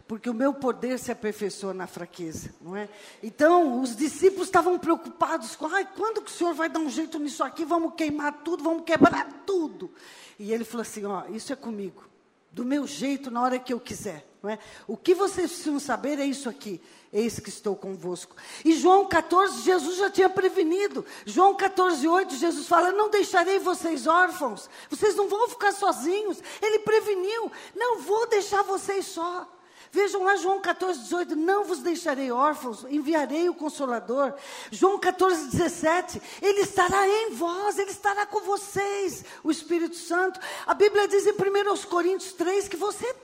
porque 0.08 0.28
o 0.28 0.34
meu 0.34 0.52
poder 0.52 0.98
se 0.98 1.12
aperfeiçoa 1.12 1.72
na 1.72 1.86
fraqueza, 1.86 2.52
não 2.60 2.76
é? 2.76 2.88
Então, 3.22 3.80
os 3.80 3.94
discípulos 3.96 4.48
estavam 4.48 4.78
preocupados 4.80 5.54
com, 5.54 5.66
ai, 5.66 5.88
quando 5.96 6.22
que 6.22 6.30
o 6.30 6.34
Senhor 6.34 6.54
vai 6.54 6.68
dar 6.68 6.80
um 6.80 6.90
jeito 6.90 7.20
nisso 7.20 7.42
aqui? 7.42 7.64
Vamos 7.64 7.94
queimar 7.94 8.32
tudo, 8.44 8.64
vamos 8.64 8.84
quebrar 8.84 9.26
tudo. 9.46 9.92
E 10.38 10.52
ele 10.52 10.64
falou 10.64 10.82
assim, 10.82 11.04
ó, 11.04 11.22
isso 11.28 11.52
é 11.52 11.56
comigo 11.56 12.13
do 12.54 12.64
meu 12.64 12.86
jeito, 12.86 13.32
na 13.32 13.42
hora 13.42 13.58
que 13.58 13.72
eu 13.72 13.80
quiser. 13.80 14.24
Não 14.40 14.48
é? 14.48 14.58
O 14.86 14.96
que 14.96 15.12
vocês 15.12 15.50
precisam 15.50 15.80
saber 15.80 16.20
é 16.20 16.24
isso 16.24 16.48
aqui. 16.48 16.80
Eis 17.12 17.40
que 17.40 17.48
estou 17.48 17.74
convosco. 17.74 18.36
E 18.64 18.76
João 18.76 19.06
14, 19.08 19.62
Jesus 19.62 19.96
já 19.96 20.08
tinha 20.08 20.28
prevenido. 20.28 21.04
João 21.26 21.56
14, 21.56 22.06
8, 22.06 22.36
Jesus 22.36 22.68
fala: 22.68 22.92
Não 22.92 23.10
deixarei 23.10 23.58
vocês 23.58 24.06
órfãos. 24.06 24.70
Vocês 24.88 25.16
não 25.16 25.28
vão 25.28 25.48
ficar 25.48 25.72
sozinhos. 25.72 26.40
Ele 26.62 26.78
preveniu: 26.80 27.50
Não 27.74 28.00
vou 28.00 28.28
deixar 28.28 28.62
vocês 28.62 29.06
só. 29.06 29.50
Vejam 29.94 30.24
lá 30.24 30.34
João 30.34 30.60
14, 30.60 31.02
18: 31.02 31.36
Não 31.36 31.62
vos 31.62 31.78
deixarei 31.78 32.32
órfãos, 32.32 32.84
enviarei 32.90 33.48
o 33.48 33.54
Consolador. 33.54 34.34
João 34.68 34.98
14, 34.98 35.56
17: 35.56 36.20
Ele 36.42 36.62
estará 36.62 37.08
em 37.08 37.30
vós, 37.30 37.78
Ele 37.78 37.92
estará 37.92 38.26
com 38.26 38.40
vocês, 38.40 39.24
o 39.44 39.52
Espírito 39.52 39.94
Santo. 39.94 40.40
A 40.66 40.74
Bíblia 40.74 41.06
diz 41.06 41.24
em 41.28 41.30
1 41.30 41.88
Coríntios 41.88 42.32
3 42.32 42.66
que 42.66 42.76
você 42.76 43.14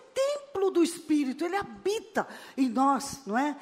templo 0.61 0.71
do 0.71 0.83
Espírito, 0.83 1.45
ele 1.45 1.57
habita 1.57 2.29
em 2.57 2.69
nós, 2.69 3.21
não 3.27 3.39
é? 3.39 3.57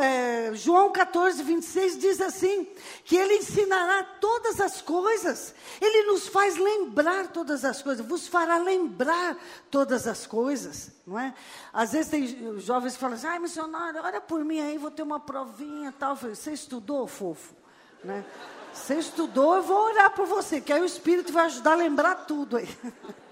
é? 0.00 0.54
João 0.54 0.92
14, 0.92 1.42
26 1.42 1.98
diz 1.98 2.20
assim: 2.20 2.68
que 3.04 3.16
ele 3.16 3.34
ensinará 3.38 4.04
todas 4.20 4.60
as 4.60 4.80
coisas, 4.80 5.54
ele 5.80 6.04
nos 6.04 6.28
faz 6.28 6.56
lembrar 6.56 7.28
todas 7.28 7.64
as 7.64 7.82
coisas, 7.82 8.06
vos 8.06 8.28
fará 8.28 8.58
lembrar 8.58 9.36
todas 9.70 10.06
as 10.06 10.26
coisas, 10.26 10.92
não 11.04 11.18
é? 11.18 11.34
Às 11.72 11.92
vezes 11.92 12.10
tem 12.10 12.60
jovens 12.60 12.94
que 12.94 13.00
falam 13.00 13.16
assim: 13.16 13.26
ai, 13.26 13.38
missionário, 13.40 14.00
ora 14.00 14.20
por 14.20 14.44
mim 14.44 14.60
aí, 14.60 14.78
vou 14.78 14.90
ter 14.90 15.02
uma 15.02 15.18
provinha 15.18 15.92
tal. 15.98 16.14
você 16.14 16.52
estudou, 16.52 17.06
fofo? 17.08 17.54
Né? 18.04 18.24
Você 18.72 18.94
estudou, 18.94 19.56
eu 19.56 19.62
vou 19.62 19.76
orar 19.76 20.14
por 20.14 20.26
você, 20.26 20.60
que 20.60 20.72
aí 20.72 20.80
o 20.80 20.86
Espírito 20.86 21.32
vai 21.32 21.46
ajudar 21.46 21.72
a 21.72 21.76
lembrar 21.76 22.14
tudo 22.26 22.56
aí. 22.56 22.68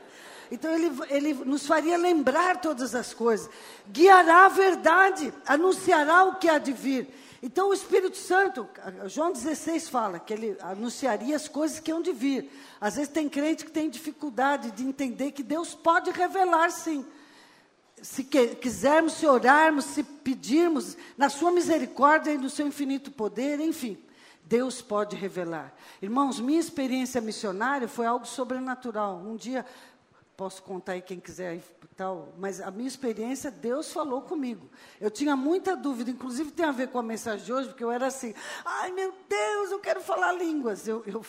Então 0.51 0.75
ele, 0.75 0.91
ele 1.09 1.35
nos 1.45 1.67
faria 1.67 1.97
lembrar 1.97 2.61
todas 2.61 2.95
as 2.95 3.15
coisas, 3.15 3.49
guiará 3.89 4.47
a 4.47 4.49
verdade, 4.49 5.33
anunciará 5.47 6.25
o 6.25 6.37
que 6.37 6.49
há 6.49 6.59
de 6.59 6.73
vir. 6.73 7.09
Então 7.43 7.71
o 7.71 7.75
Espírito 7.75 8.19
Santo, 8.19 8.69
João 9.07 9.33
16 9.33 9.89
fala 9.89 10.19
que 10.19 10.33
ele 10.33 10.57
anunciaria 10.61 11.35
as 11.35 11.49
coisas 11.49 11.81
que 11.81 11.91
hão 11.91 12.03
de 12.03 12.13
vir. 12.13 12.51
Às 12.81 12.97
vezes 12.97 13.09
tem 13.09 13.29
crente 13.29 13.65
que 13.65 13.71
tem 13.71 13.89
dificuldade 13.89 14.71
de 14.73 14.85
entender 14.85 15.33
que 15.33 15.43
Deus 15.43 15.75
pode 15.75 16.11
revelar 16.11 16.71
sim. 16.71 17.05
Se 18.03 18.25
que, 18.25 18.49
quisermos, 18.57 19.15
se 19.15 19.27
orarmos, 19.27 19.85
se 19.87 20.03
pedirmos, 20.03 20.97
na 21.17 21.29
sua 21.29 21.51
misericórdia 21.51 22.33
e 22.33 22.39
no 22.39 22.51
seu 22.51 22.67
infinito 22.67 23.11
poder, 23.11 23.61
enfim, 23.61 23.99
Deus 24.45 24.83
pode 24.83 25.17
revelar. 25.17 25.73
Irmãos, 26.03 26.41
minha 26.41 26.61
experiência 26.61 27.21
missionária 27.21 27.87
foi 27.87 28.05
algo 28.05 28.27
sobrenatural. 28.27 29.17
Um 29.19 29.37
dia 29.37 29.65
posso 30.41 30.63
contar 30.63 30.93
aí 30.93 31.03
quem 31.03 31.21
quiser 31.21 31.61
tal, 31.95 32.33
mas 32.39 32.63
a 32.63 32.71
minha 32.71 32.89
experiência, 32.89 33.51
Deus 33.51 33.93
falou 33.93 34.23
comigo. 34.23 34.71
Eu 34.99 35.11
tinha 35.11 35.37
muita 35.37 35.77
dúvida, 35.77 36.11
inclusive 36.11 36.51
tem 36.51 36.65
a 36.65 36.73
ver 36.73 36.89
com 36.89 36.99
a 36.99 37.03
mensagem 37.03 37.45
de 37.45 37.53
hoje, 37.53 37.69
porque 37.69 37.85
eu 37.85 37.91
era 37.91 38.07
assim, 38.07 38.33
ai 38.65 38.91
meu 38.91 39.13
Deus, 39.29 39.71
eu 39.71 39.79
quero 39.81 40.01
falar 40.01 40.33
línguas. 40.33 40.89
Eu, 40.89 41.03
eu 41.07 41.23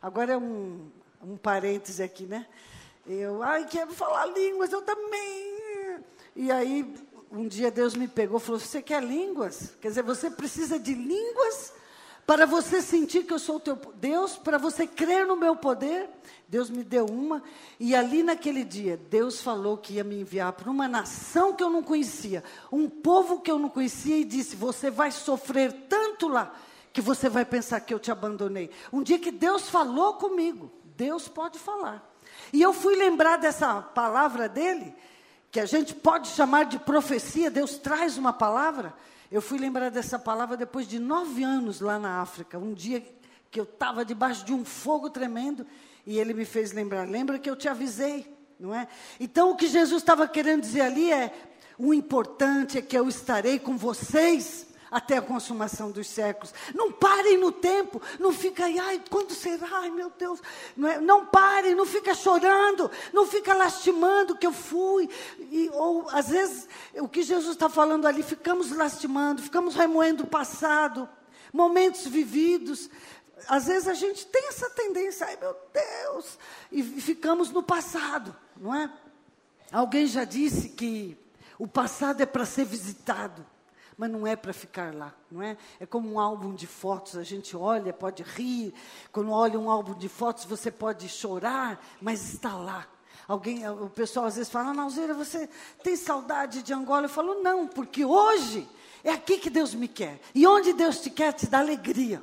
agora 0.00 0.32
é 0.32 0.38
um, 0.38 0.90
um 1.22 1.36
parêntese 1.36 2.02
aqui, 2.02 2.24
né? 2.24 2.46
Eu, 3.06 3.42
ai, 3.42 3.66
quero 3.66 3.92
falar 3.92 4.24
línguas, 4.24 4.72
eu 4.72 4.80
também. 4.80 6.00
E 6.34 6.50
aí, 6.50 6.94
um 7.30 7.46
dia 7.46 7.70
Deus 7.70 7.94
me 7.94 8.08
pegou 8.08 8.38
e 8.38 8.40
falou: 8.40 8.58
Você 8.58 8.80
quer 8.80 9.02
línguas? 9.02 9.74
Quer 9.82 9.88
dizer, 9.88 10.02
você 10.02 10.30
precisa 10.30 10.78
de 10.78 10.94
línguas 10.94 11.74
para 12.26 12.44
você 12.44 12.82
sentir 12.82 13.22
que 13.22 13.32
eu 13.32 13.38
sou 13.38 13.56
o 13.56 13.60
teu 13.60 13.76
Deus, 13.94 14.36
para 14.36 14.58
você 14.58 14.84
crer 14.84 15.24
no 15.24 15.36
meu 15.36 15.54
poder, 15.54 16.10
Deus 16.48 16.68
me 16.68 16.82
deu 16.82 17.06
uma, 17.06 17.40
e 17.78 17.94
ali 17.94 18.22
naquele 18.24 18.64
dia, 18.64 18.96
Deus 19.08 19.40
falou 19.40 19.78
que 19.78 19.94
ia 19.94 20.04
me 20.04 20.20
enviar 20.20 20.52
para 20.52 20.68
uma 20.68 20.88
nação 20.88 21.54
que 21.54 21.62
eu 21.62 21.70
não 21.70 21.84
conhecia, 21.84 22.42
um 22.72 22.88
povo 22.88 23.40
que 23.40 23.50
eu 23.50 23.60
não 23.60 23.68
conhecia, 23.68 24.16
e 24.16 24.24
disse: 24.24 24.56
Você 24.56 24.90
vai 24.90 25.12
sofrer 25.12 25.72
tanto 25.88 26.26
lá, 26.26 26.52
que 26.92 27.00
você 27.00 27.28
vai 27.28 27.44
pensar 27.44 27.78
que 27.80 27.94
eu 27.94 27.98
te 28.00 28.10
abandonei. 28.10 28.70
Um 28.92 29.04
dia 29.04 29.20
que 29.20 29.30
Deus 29.30 29.68
falou 29.68 30.14
comigo, 30.14 30.70
Deus 30.96 31.28
pode 31.28 31.60
falar. 31.60 32.04
E 32.52 32.60
eu 32.60 32.72
fui 32.72 32.96
lembrar 32.96 33.36
dessa 33.36 33.80
palavra 33.80 34.48
dele, 34.48 34.92
que 35.50 35.60
a 35.60 35.66
gente 35.66 35.94
pode 35.94 36.28
chamar 36.28 36.64
de 36.64 36.78
profecia, 36.78 37.52
Deus 37.52 37.78
traz 37.78 38.18
uma 38.18 38.32
palavra. 38.32 38.92
Eu 39.30 39.42
fui 39.42 39.58
lembrar 39.58 39.90
dessa 39.90 40.18
palavra 40.18 40.56
depois 40.56 40.86
de 40.86 40.98
nove 40.98 41.42
anos 41.42 41.80
lá 41.80 41.98
na 41.98 42.20
África. 42.20 42.58
Um 42.58 42.72
dia 42.72 43.04
que 43.50 43.58
eu 43.58 43.64
estava 43.64 44.04
debaixo 44.04 44.44
de 44.44 44.52
um 44.52 44.64
fogo 44.64 45.10
tremendo 45.10 45.66
e 46.06 46.18
ele 46.18 46.32
me 46.32 46.44
fez 46.44 46.72
lembrar. 46.72 47.08
Lembra 47.08 47.38
que 47.38 47.50
eu 47.50 47.56
te 47.56 47.68
avisei, 47.68 48.32
não 48.58 48.74
é? 48.74 48.86
Então 49.18 49.50
o 49.50 49.56
que 49.56 49.66
Jesus 49.66 50.02
estava 50.02 50.28
querendo 50.28 50.60
dizer 50.60 50.82
ali 50.82 51.12
é: 51.12 51.32
o 51.76 51.92
importante 51.92 52.78
é 52.78 52.82
que 52.82 52.96
eu 52.96 53.08
estarei 53.08 53.58
com 53.58 53.76
vocês 53.76 54.66
até 54.96 55.18
a 55.18 55.22
consumação 55.22 55.90
dos 55.90 56.08
séculos. 56.08 56.54
Não 56.74 56.90
parem 56.90 57.36
no 57.36 57.52
tempo, 57.52 58.00
não 58.18 58.32
fica 58.32 58.64
aí, 58.64 58.78
ai, 58.78 59.02
quando 59.10 59.32
será? 59.32 59.68
Ai, 59.70 59.90
meu 59.90 60.10
Deus. 60.18 60.40
Não, 60.74 60.88
é, 60.88 60.98
não 60.98 61.26
parem, 61.26 61.74
não 61.74 61.84
fica 61.84 62.14
chorando, 62.14 62.90
não 63.12 63.26
fica 63.26 63.52
lastimando 63.52 64.38
que 64.38 64.46
eu 64.46 64.52
fui. 64.54 65.10
E, 65.38 65.68
ou, 65.74 66.08
às 66.08 66.28
vezes, 66.28 66.66
o 66.94 67.06
que 67.06 67.22
Jesus 67.22 67.52
está 67.52 67.68
falando 67.68 68.06
ali, 68.06 68.22
ficamos 68.22 68.74
lastimando, 68.74 69.42
ficamos 69.42 69.74
remoendo 69.74 70.24
o 70.24 70.26
passado, 70.26 71.06
momentos 71.52 72.06
vividos. 72.06 72.88
Às 73.48 73.66
vezes 73.66 73.88
a 73.88 73.94
gente 73.94 74.26
tem 74.26 74.48
essa 74.48 74.70
tendência, 74.70 75.26
ai 75.26 75.36
meu 75.38 75.54
Deus, 75.74 76.38
e 76.72 76.82
ficamos 76.82 77.50
no 77.50 77.62
passado, 77.62 78.34
não 78.56 78.74
é? 78.74 78.90
Alguém 79.70 80.06
já 80.06 80.24
disse 80.24 80.70
que 80.70 81.18
o 81.58 81.68
passado 81.68 82.22
é 82.22 82.26
para 82.26 82.46
ser 82.46 82.64
visitado 82.64 83.44
mas 83.96 84.10
não 84.10 84.26
é 84.26 84.36
para 84.36 84.52
ficar 84.52 84.94
lá, 84.94 85.14
não 85.30 85.42
é? 85.42 85.56
É 85.80 85.86
como 85.86 86.12
um 86.12 86.20
álbum 86.20 86.54
de 86.54 86.66
fotos, 86.66 87.16
a 87.16 87.22
gente 87.22 87.56
olha, 87.56 87.92
pode 87.92 88.22
rir, 88.22 88.74
quando 89.10 89.30
olha 89.30 89.58
um 89.58 89.70
álbum 89.70 89.94
de 89.94 90.08
fotos 90.08 90.44
você 90.44 90.70
pode 90.70 91.08
chorar, 91.08 91.84
mas 92.00 92.34
está 92.34 92.54
lá. 92.54 92.86
Alguém, 93.26 93.68
o 93.68 93.90
pessoal 93.90 94.26
às 94.26 94.36
vezes 94.36 94.50
fala, 94.50 94.72
Nalzeira, 94.72 95.14
você 95.14 95.48
tem 95.82 95.96
saudade 95.96 96.62
de 96.62 96.72
Angola? 96.72 97.06
Eu 97.06 97.10
falo, 97.10 97.42
não, 97.42 97.66
porque 97.66 98.04
hoje 98.04 98.68
é 99.02 99.10
aqui 99.10 99.38
que 99.38 99.50
Deus 99.50 99.74
me 99.74 99.88
quer. 99.88 100.20
E 100.34 100.46
onde 100.46 100.72
Deus 100.72 101.00
te 101.00 101.10
quer, 101.10 101.32
te 101.32 101.46
dá 101.46 101.58
alegria. 101.58 102.22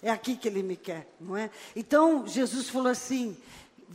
É 0.00 0.10
aqui 0.10 0.36
que 0.36 0.48
Ele 0.48 0.62
me 0.62 0.76
quer, 0.76 1.12
não 1.20 1.36
é? 1.36 1.50
Então, 1.74 2.26
Jesus 2.26 2.68
falou 2.68 2.90
assim, 2.90 3.36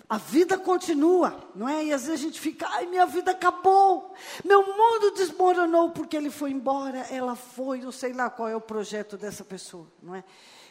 a 0.10 0.18
vida 0.18 0.58
continua, 0.58 1.50
não 1.56 1.68
é? 1.68 1.86
E 1.86 1.94
às 1.94 2.06
vezes 2.06 2.22
a 2.22 2.24
gente 2.24 2.40
fica, 2.40 2.68
ai, 2.70 2.86
minha 2.86 3.06
vida 3.06 3.32
acabou, 3.32 4.14
meu 4.44 4.66
mundo 4.66 5.12
desmoronou 5.16 5.92
porque 5.92 6.16
ele 6.16 6.30
foi 6.30 6.52
embora, 6.52 7.00
ela 7.12 7.36
foi, 7.36 7.84
eu 7.84 7.92
sei 7.92 8.14
lá 8.14 8.30
qual 8.30 8.48
é 8.48 8.56
o 8.56 8.62
projeto 8.62 9.18
dessa 9.18 9.44
pessoa, 9.44 9.88
não 10.02 10.16
é? 10.16 10.24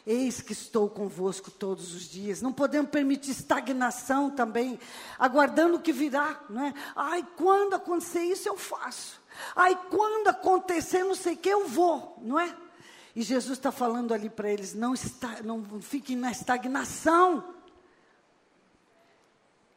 Eis 0.06 0.40
que 0.40 0.52
estou 0.52 0.88
convosco 0.88 1.50
todos 1.50 1.92
os 1.92 2.02
dias. 2.02 2.40
Não 2.40 2.52
podemos 2.52 2.92
permitir 2.92 3.32
estagnação 3.32 4.30
também, 4.30 4.78
aguardando 5.18 5.78
o 5.78 5.80
que 5.80 5.92
virá, 5.92 6.44
não 6.48 6.64
é? 6.64 6.72
Ai, 6.94 7.26
quando 7.36 7.74
acontecer 7.74 8.22
isso 8.22 8.48
eu 8.48 8.56
faço. 8.56 9.20
Ai, 9.56 9.76
quando 9.90 10.28
acontecer 10.28 11.02
não 11.02 11.16
sei 11.16 11.34
o 11.34 11.36
que 11.36 11.48
eu 11.48 11.66
vou, 11.66 12.16
não 12.22 12.38
é? 12.38 12.54
E 13.16 13.22
Jesus 13.22 13.58
está 13.58 13.72
falando 13.72 14.14
ali 14.14 14.30
para 14.30 14.48
eles, 14.48 14.74
não, 14.74 14.94
está, 14.94 15.42
não 15.42 15.64
fiquem 15.80 16.14
na 16.14 16.30
estagnação. 16.30 17.55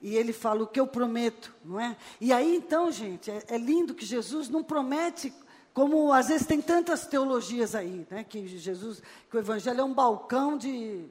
E 0.02 0.16
ele 0.16 0.32
fala 0.32 0.64
o 0.64 0.68
que 0.68 0.80
eu 0.80 0.88
prometo, 0.88 1.54
não 1.64 1.80
é? 1.80 1.98
E 2.22 2.32
aí 2.32 2.56
então, 2.56 2.92
gente, 2.92 3.30
é, 3.30 3.44
é, 3.50 3.58
lindo 3.58 3.94
que 3.94 4.06
Jesus 4.06 4.48
não 4.48 4.64
promete, 4.64 5.34
como 5.74 6.14
às 6.14 6.30
vezes 6.30 6.48
tem 6.48 6.62
tantas 6.62 7.06
teologias 7.06 7.76
aí, 7.76 8.08
né? 8.10 8.24
Que 8.24 8.48
Jesus, 8.48 9.02
que 9.30 9.36
o 9.36 9.40
Evangelho 9.40 9.82
é 9.82 9.84
um 9.84 9.94
balcão 9.94 10.58
de. 10.58 11.06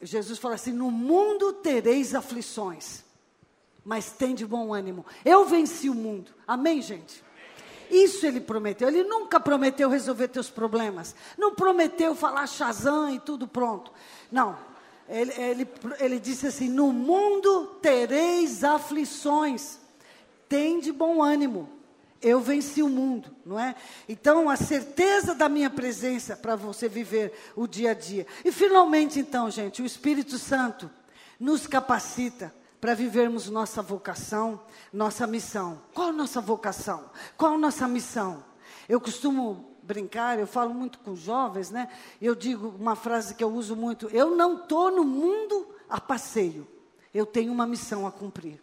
Jesus 0.00 0.38
fala 0.38 0.54
assim: 0.54 0.72
no 0.72 0.88
mundo 0.88 1.52
tereis 1.52 2.14
aflições, 2.14 3.02
mas 3.84 4.12
tem 4.12 4.36
de 4.36 4.46
bom 4.46 4.72
ânimo. 4.72 5.04
Eu 5.24 5.44
venci 5.44 5.90
o 5.90 5.94
mundo. 5.94 6.30
Amém, 6.46 6.80
gente? 6.80 7.24
Isso 7.90 8.24
ele 8.24 8.40
prometeu. 8.40 8.86
Ele 8.86 9.02
nunca 9.02 9.40
prometeu 9.40 9.88
resolver 9.88 10.28
teus 10.28 10.48
problemas. 10.48 11.16
Não 11.36 11.54
prometeu 11.54 12.14
falar 12.14 12.46
Shazam 12.46 13.12
e 13.14 13.18
tudo 13.18 13.48
pronto. 13.48 13.90
Não 14.30 14.67
ele, 15.08 15.32
ele, 15.32 15.68
ele 15.98 16.20
disse 16.20 16.46
assim: 16.46 16.68
No 16.68 16.92
mundo 16.92 17.78
tereis 17.80 18.62
aflições, 18.62 19.78
tem 20.48 20.80
de 20.80 20.92
bom 20.92 21.22
ânimo. 21.22 21.68
Eu 22.20 22.40
venci 22.40 22.82
o 22.82 22.88
mundo, 22.88 23.30
não 23.46 23.60
é? 23.60 23.76
Então, 24.08 24.50
a 24.50 24.56
certeza 24.56 25.36
da 25.36 25.48
minha 25.48 25.70
presença 25.70 26.36
para 26.36 26.56
você 26.56 26.88
viver 26.88 27.32
o 27.54 27.64
dia 27.66 27.92
a 27.92 27.94
dia. 27.94 28.26
E 28.44 28.50
finalmente, 28.50 29.20
então, 29.20 29.48
gente, 29.48 29.80
o 29.80 29.86
Espírito 29.86 30.36
Santo 30.36 30.90
nos 31.38 31.68
capacita 31.68 32.52
para 32.80 32.94
vivermos 32.94 33.48
nossa 33.48 33.80
vocação, 33.80 34.60
nossa 34.92 35.28
missão. 35.28 35.80
Qual 35.94 36.08
a 36.08 36.12
nossa 36.12 36.40
vocação? 36.40 37.08
Qual 37.36 37.54
a 37.54 37.58
nossa 37.58 37.86
missão? 37.86 38.44
Eu 38.88 39.00
costumo 39.00 39.67
brincar, 39.88 40.38
eu 40.38 40.46
falo 40.46 40.74
muito 40.74 40.98
com 40.98 41.16
jovens, 41.16 41.70
né? 41.70 41.88
Eu 42.20 42.34
digo 42.34 42.74
uma 42.78 42.94
frase 42.94 43.34
que 43.34 43.42
eu 43.42 43.50
uso 43.50 43.74
muito: 43.74 44.08
eu 44.10 44.36
não 44.36 44.56
estou 44.58 44.90
no 44.90 45.02
mundo 45.02 45.66
a 45.88 45.98
passeio, 45.98 46.68
eu 47.14 47.24
tenho 47.24 47.50
uma 47.50 47.66
missão 47.66 48.06
a 48.06 48.12
cumprir. 48.12 48.60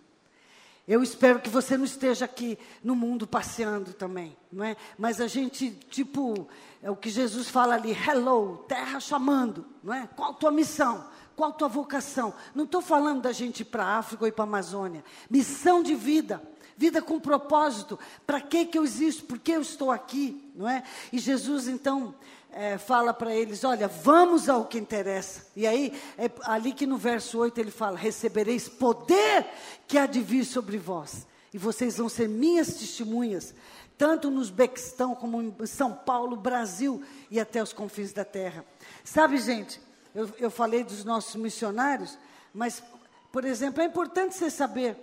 Eu 0.88 1.02
espero 1.02 1.40
que 1.40 1.50
você 1.50 1.76
não 1.76 1.84
esteja 1.84 2.26
aqui 2.26 2.60
no 2.84 2.96
mundo 2.96 3.26
passeando 3.26 3.92
também, 3.92 4.38
não 4.52 4.64
é? 4.64 4.78
Mas 5.00 5.20
a 5.20 5.26
gente, 5.26 5.72
tipo, 5.90 6.48
é 6.82 6.92
o 6.92 6.96
que 6.96 7.10
Jesus 7.10 7.50
fala 7.50 7.74
ali, 7.74 7.92
hello, 7.92 8.64
terra 8.68 9.00
chamando, 9.00 9.66
não 9.84 9.92
é? 9.92 10.08
Qual 10.16 10.30
a 10.30 10.34
tua 10.36 10.52
missão? 10.52 11.08
Qual 11.36 11.50
a 11.50 11.54
tua 11.54 11.68
vocação? 11.68 12.36
Não 12.54 12.66
estou 12.66 12.84
falando 12.84 13.24
da 13.24 13.32
gente 13.32 13.62
ir 13.62 13.66
para 13.66 13.84
a 13.84 13.98
África 13.98 14.26
ou 14.26 14.32
para 14.32 14.44
a 14.44 14.48
Amazônia. 14.48 15.04
Missão 15.28 15.82
de 15.82 15.96
vida 15.96 16.40
vida 16.78 17.02
com 17.02 17.20
propósito. 17.20 17.98
Para 18.26 18.42
que 18.42 18.66
que 18.66 18.78
eu 18.78 18.84
existo? 18.84 19.24
Por 19.26 19.40
que 19.40 19.52
eu 19.52 19.62
estou 19.62 19.92
aqui? 19.92 20.52
Não 20.56 20.68
é? 20.68 20.84
E 21.12 21.20
Jesus 21.20 21.68
então 21.68 22.14
é, 22.52 22.78
fala 22.78 23.14
para 23.14 23.36
eles: 23.36 23.64
olha, 23.64 23.88
vamos 23.88 24.48
ao 24.48 24.66
que 24.66 24.78
interessa. 24.78 25.46
E 25.56 25.68
aí, 25.68 25.94
é 26.18 26.32
ali 26.44 26.72
que 26.72 26.88
no 26.88 26.98
verso 26.98 27.38
8 27.40 27.60
ele 27.60 27.72
fala: 27.72 27.98
recebereis 27.98 28.70
poder 28.70 29.46
que 29.88 29.98
há 29.98 30.06
de 30.06 30.22
vir 30.22 30.46
sobre 30.46 30.78
vós. 30.78 31.28
E 31.54 31.58
vocês 31.58 31.98
vão 31.98 32.10
ser 32.10 32.28
minhas 32.28 32.74
testemunhas, 32.74 33.54
tanto 33.98 34.30
no 34.30 34.42
Uzbequistão 34.42 35.16
como 35.16 35.42
em 35.42 35.66
São 35.66 35.94
Paulo, 35.94 36.36
Brasil 36.36 37.02
e 37.32 37.40
até 37.40 37.62
os 37.62 37.72
confins 37.72 38.12
da 38.12 38.26
terra. 38.26 38.66
Sabe, 39.04 39.38
gente, 39.38 39.80
eu, 40.14 40.30
eu 40.38 40.52
falei 40.52 40.84
dos 40.84 41.06
nossos 41.06 41.36
missionários, 41.36 42.18
mas, 42.54 42.84
por 43.32 43.46
exemplo, 43.46 43.82
é 43.82 43.86
importante 43.86 44.36
você 44.36 44.50
saber 44.50 44.98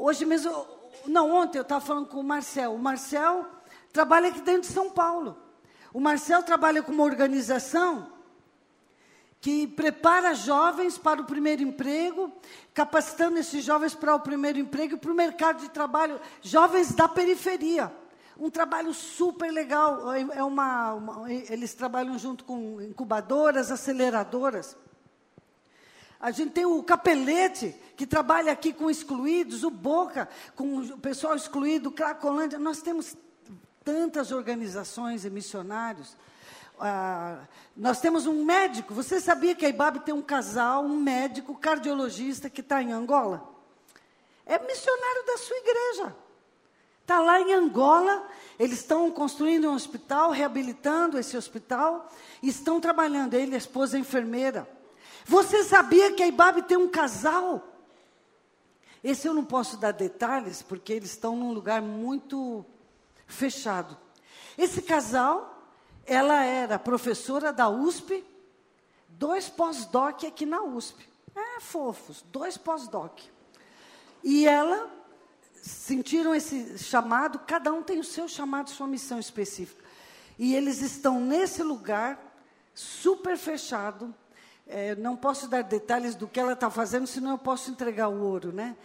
Hoje 0.00 0.24
mesmo, 0.24 0.64
não, 1.08 1.32
ontem 1.32 1.58
eu 1.58 1.62
estava 1.62 1.84
falando 1.84 2.06
com 2.06 2.20
o 2.20 2.24
Marcel. 2.24 2.72
O 2.72 2.78
Marcel 2.78 3.44
trabalha 3.92 4.28
aqui 4.28 4.40
dentro 4.40 4.60
de 4.60 4.68
São 4.68 4.90
Paulo. 4.90 5.36
O 5.92 5.98
Marcel 5.98 6.40
trabalha 6.44 6.84
com 6.84 6.92
uma 6.92 7.02
organização 7.02 8.12
que 9.40 9.66
prepara 9.66 10.34
jovens 10.34 10.96
para 10.96 11.20
o 11.20 11.24
primeiro 11.24 11.62
emprego, 11.62 12.32
capacitando 12.72 13.38
esses 13.38 13.64
jovens 13.64 13.92
para 13.92 14.14
o 14.14 14.20
primeiro 14.20 14.60
emprego 14.60 14.94
e 14.94 14.98
para 14.98 15.10
o 15.10 15.14
mercado 15.16 15.60
de 15.62 15.70
trabalho, 15.70 16.20
jovens 16.40 16.94
da 16.94 17.08
periferia. 17.08 17.92
Um 18.38 18.50
trabalho 18.50 18.94
super 18.94 19.50
legal. 19.50 20.12
É, 20.12 20.44
uma, 20.44 20.94
uma 20.94 21.32
eles 21.32 21.74
trabalham 21.74 22.16
junto 22.16 22.44
com 22.44 22.80
incubadoras, 22.80 23.72
aceleradoras. 23.72 24.76
A 26.20 26.32
gente 26.32 26.50
tem 26.50 26.66
o 26.66 26.82
Capelete, 26.82 27.74
que 27.96 28.06
trabalha 28.06 28.50
aqui 28.50 28.72
com 28.72 28.90
excluídos, 28.90 29.62
o 29.62 29.70
Boca, 29.70 30.28
com 30.56 30.78
o 30.78 30.98
pessoal 30.98 31.36
excluído, 31.36 31.92
Cracolândia. 31.92 32.58
Nós 32.58 32.82
temos 32.82 33.16
tantas 33.84 34.32
organizações 34.32 35.24
e 35.24 35.30
missionários. 35.30 36.16
Ah, 36.80 37.40
nós 37.76 38.00
temos 38.00 38.26
um 38.26 38.44
médico. 38.44 38.94
Você 38.94 39.20
sabia 39.20 39.54
que 39.54 39.64
a 39.64 39.68
IBAB 39.68 40.00
tem 40.00 40.14
um 40.14 40.22
casal, 40.22 40.84
um 40.84 41.00
médico 41.00 41.54
cardiologista 41.54 42.50
que 42.50 42.60
está 42.60 42.82
em 42.82 42.92
Angola? 42.92 43.48
É 44.44 44.58
missionário 44.58 45.26
da 45.26 45.38
sua 45.38 45.56
igreja. 45.56 46.16
Está 47.02 47.20
lá 47.20 47.40
em 47.40 47.54
Angola, 47.54 48.28
eles 48.58 48.80
estão 48.80 49.10
construindo 49.10 49.70
um 49.70 49.74
hospital, 49.74 50.30
reabilitando 50.30 51.18
esse 51.18 51.36
hospital, 51.36 52.10
e 52.42 52.48
estão 52.48 52.80
trabalhando, 52.80 53.34
ele, 53.34 53.54
a 53.54 53.58
esposa 53.58 53.96
a 53.96 54.00
enfermeira. 54.00 54.68
Você 55.28 55.62
sabia 55.62 56.10
que 56.14 56.22
a 56.22 56.26
Ibabe 56.26 56.62
tem 56.62 56.78
um 56.78 56.88
casal? 56.88 57.62
Esse 59.04 59.28
eu 59.28 59.34
não 59.34 59.44
posso 59.44 59.76
dar 59.76 59.92
detalhes, 59.92 60.62
porque 60.62 60.90
eles 60.90 61.10
estão 61.10 61.36
num 61.36 61.52
lugar 61.52 61.82
muito 61.82 62.64
fechado. 63.26 63.94
Esse 64.56 64.80
casal, 64.80 65.70
ela 66.06 66.42
era 66.44 66.78
professora 66.78 67.52
da 67.52 67.68
USP, 67.68 68.24
dois 69.06 69.50
pós-doc 69.50 70.24
aqui 70.24 70.46
na 70.46 70.62
USP. 70.62 71.06
É, 71.36 71.60
fofos, 71.60 72.24
dois 72.32 72.56
pós-doc. 72.56 73.20
E 74.24 74.48
ela 74.48 74.90
sentiram 75.62 76.34
esse 76.34 76.78
chamado, 76.78 77.40
cada 77.40 77.70
um 77.70 77.82
tem 77.82 78.00
o 78.00 78.04
seu 78.04 78.26
chamado, 78.26 78.70
sua 78.70 78.86
missão 78.86 79.18
específica. 79.18 79.84
E 80.38 80.54
eles 80.54 80.80
estão 80.80 81.20
nesse 81.20 81.62
lugar 81.62 82.18
super 82.74 83.36
fechado, 83.36 84.14
é, 84.68 84.94
não 84.94 85.16
posso 85.16 85.48
dar 85.48 85.62
detalhes 85.62 86.14
do 86.14 86.28
que 86.28 86.38
ela 86.38 86.52
está 86.52 86.70
fazendo, 86.70 87.06
senão 87.06 87.32
eu 87.32 87.38
posso 87.38 87.70
entregar 87.70 88.08
o 88.08 88.20
ouro, 88.20 88.52
né? 88.52 88.76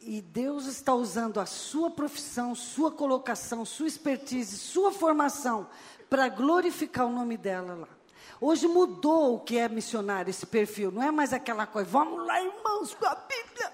E 0.00 0.20
Deus 0.20 0.66
está 0.66 0.94
usando 0.94 1.38
a 1.38 1.46
sua 1.46 1.90
profissão, 1.90 2.54
sua 2.54 2.90
colocação, 2.90 3.64
sua 3.64 3.86
expertise, 3.86 4.56
sua 4.56 4.92
formação 4.92 5.68
para 6.08 6.28
glorificar 6.28 7.06
o 7.06 7.12
nome 7.12 7.36
dela 7.36 7.74
lá. 7.74 7.88
Hoje 8.40 8.66
mudou 8.66 9.36
o 9.36 9.40
que 9.40 9.58
é 9.58 9.68
missionário, 9.68 10.30
esse 10.30 10.44
perfil. 10.44 10.90
Não 10.90 11.02
é 11.02 11.10
mais 11.10 11.32
aquela 11.32 11.66
coisa, 11.66 11.88
vamos 11.88 12.26
lá, 12.26 12.42
irmãos, 12.42 12.94
com 12.94 13.06
a 13.06 13.14
Bíblia. 13.14 13.72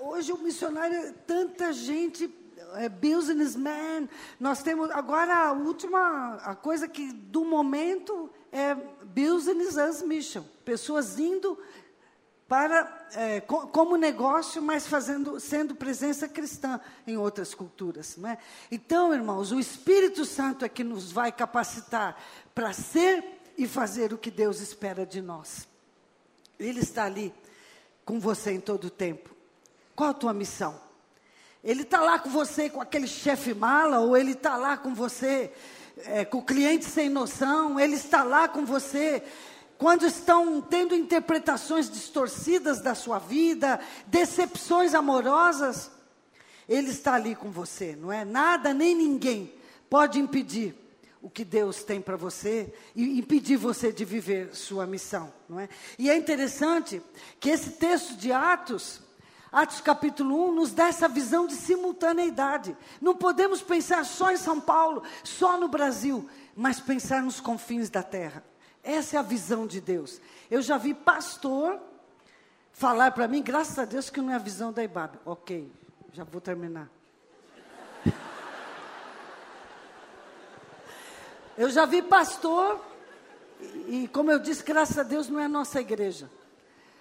Hoje 0.00 0.32
o 0.32 0.38
missionário, 0.38 1.14
tanta 1.26 1.72
gente, 1.72 2.28
é, 2.74 2.88
businessman. 2.88 4.08
Nós 4.38 4.62
temos 4.62 4.90
agora 4.90 5.34
a 5.34 5.52
última, 5.52 6.34
a 6.42 6.54
coisa 6.54 6.88
que 6.88 7.12
do 7.12 7.44
momento 7.44 8.30
é 8.52 8.74
business 8.74 9.76
as 9.76 10.02
mission. 10.02 10.42
Pessoas 10.64 11.18
indo 11.18 11.58
para 12.48 13.08
é, 13.14 13.40
como 13.42 13.96
negócio, 13.96 14.62
mas 14.62 14.86
fazendo, 14.86 15.38
sendo 15.38 15.74
presença 15.74 16.26
cristã 16.26 16.80
em 17.06 17.18
outras 17.18 17.54
culturas. 17.54 18.16
Não 18.16 18.30
é? 18.30 18.38
Então, 18.70 19.12
irmãos, 19.12 19.52
o 19.52 19.60
Espírito 19.60 20.24
Santo 20.24 20.64
é 20.64 20.68
que 20.68 20.82
nos 20.82 21.12
vai 21.12 21.30
capacitar 21.30 22.18
para 22.54 22.72
ser 22.72 23.22
e 23.56 23.68
fazer 23.68 24.14
o 24.14 24.18
que 24.18 24.30
Deus 24.30 24.60
espera 24.60 25.04
de 25.04 25.20
nós. 25.20 25.68
Ele 26.58 26.80
está 26.80 27.04
ali 27.04 27.34
com 28.04 28.18
você 28.18 28.52
em 28.52 28.60
todo 28.60 28.86
o 28.86 28.90
tempo. 28.90 29.30
Qual 29.94 30.10
a 30.10 30.14
tua 30.14 30.32
missão? 30.32 30.80
Ele 31.62 31.82
está 31.82 32.00
lá 32.00 32.18
com 32.18 32.30
você 32.30 32.70
com 32.70 32.80
aquele 32.80 33.06
chefe 33.06 33.52
mala, 33.52 33.98
ou 34.00 34.16
ele 34.16 34.32
está 34.32 34.56
lá 34.56 34.78
com 34.78 34.94
você 34.94 35.52
é, 36.04 36.24
com 36.24 36.38
o 36.38 36.44
cliente 36.44 36.84
sem 36.84 37.08
noção, 37.08 37.78
ele 37.78 37.94
está 37.94 38.22
lá 38.22 38.48
com 38.48 38.64
você 38.64 39.22
quando 39.78 40.04
estão 40.04 40.60
tendo 40.60 40.94
interpretações 40.94 41.88
distorcidas 41.88 42.80
da 42.80 42.96
sua 42.96 43.20
vida, 43.20 43.78
decepções 44.08 44.92
amorosas, 44.92 45.90
Ele 46.68 46.90
está 46.90 47.14
ali 47.14 47.36
com 47.36 47.50
você, 47.50 47.96
não 47.96 48.12
é? 48.12 48.24
Nada 48.24 48.74
nem 48.74 48.94
ninguém 48.94 49.54
pode 49.88 50.18
impedir 50.18 50.74
o 51.22 51.30
que 51.30 51.44
Deus 51.44 51.84
tem 51.84 52.00
para 52.00 52.16
você 52.16 52.72
e 52.94 53.18
impedir 53.18 53.56
você 53.56 53.92
de 53.92 54.04
viver 54.04 54.54
sua 54.54 54.84
missão, 54.84 55.32
não 55.48 55.60
é? 55.60 55.68
E 55.96 56.10
é 56.10 56.16
interessante 56.16 57.00
que 57.38 57.48
esse 57.48 57.70
texto 57.70 58.16
de 58.16 58.32
Atos, 58.32 59.00
Atos 59.50 59.80
capítulo 59.80 60.50
1, 60.50 60.52
nos 60.52 60.72
dá 60.72 60.88
essa 60.88 61.08
visão 61.08 61.46
de 61.46 61.54
simultaneidade. 61.54 62.76
Não 63.00 63.14
podemos 63.14 63.62
pensar 63.62 64.04
só 64.04 64.30
em 64.30 64.36
São 64.36 64.60
Paulo, 64.60 65.02
só 65.24 65.58
no 65.58 65.68
Brasil, 65.68 66.28
mas 66.54 66.80
pensar 66.80 67.22
nos 67.22 67.40
confins 67.40 67.88
da 67.88 68.02
terra. 68.02 68.44
Essa 68.82 69.16
é 69.16 69.18
a 69.18 69.22
visão 69.22 69.66
de 69.66 69.80
Deus. 69.80 70.20
Eu 70.50 70.60
já 70.60 70.76
vi 70.76 70.92
pastor 70.92 71.80
falar 72.72 73.12
para 73.12 73.26
mim, 73.26 73.42
graças 73.42 73.78
a 73.78 73.84
Deus 73.84 74.10
que 74.10 74.20
não 74.20 74.30
é 74.30 74.36
a 74.36 74.38
visão 74.38 74.72
da 74.72 74.84
IBAB. 74.84 75.18
Ok, 75.24 75.72
já 76.12 76.24
vou 76.24 76.40
terminar. 76.40 76.88
Eu 81.56 81.70
já 81.70 81.86
vi 81.86 82.02
pastor, 82.02 82.80
e 83.88 84.06
como 84.12 84.30
eu 84.30 84.38
disse, 84.38 84.62
graças 84.62 84.96
a 84.96 85.02
Deus 85.02 85.28
não 85.28 85.40
é 85.40 85.46
a 85.46 85.48
nossa 85.48 85.80
igreja. 85.80 86.30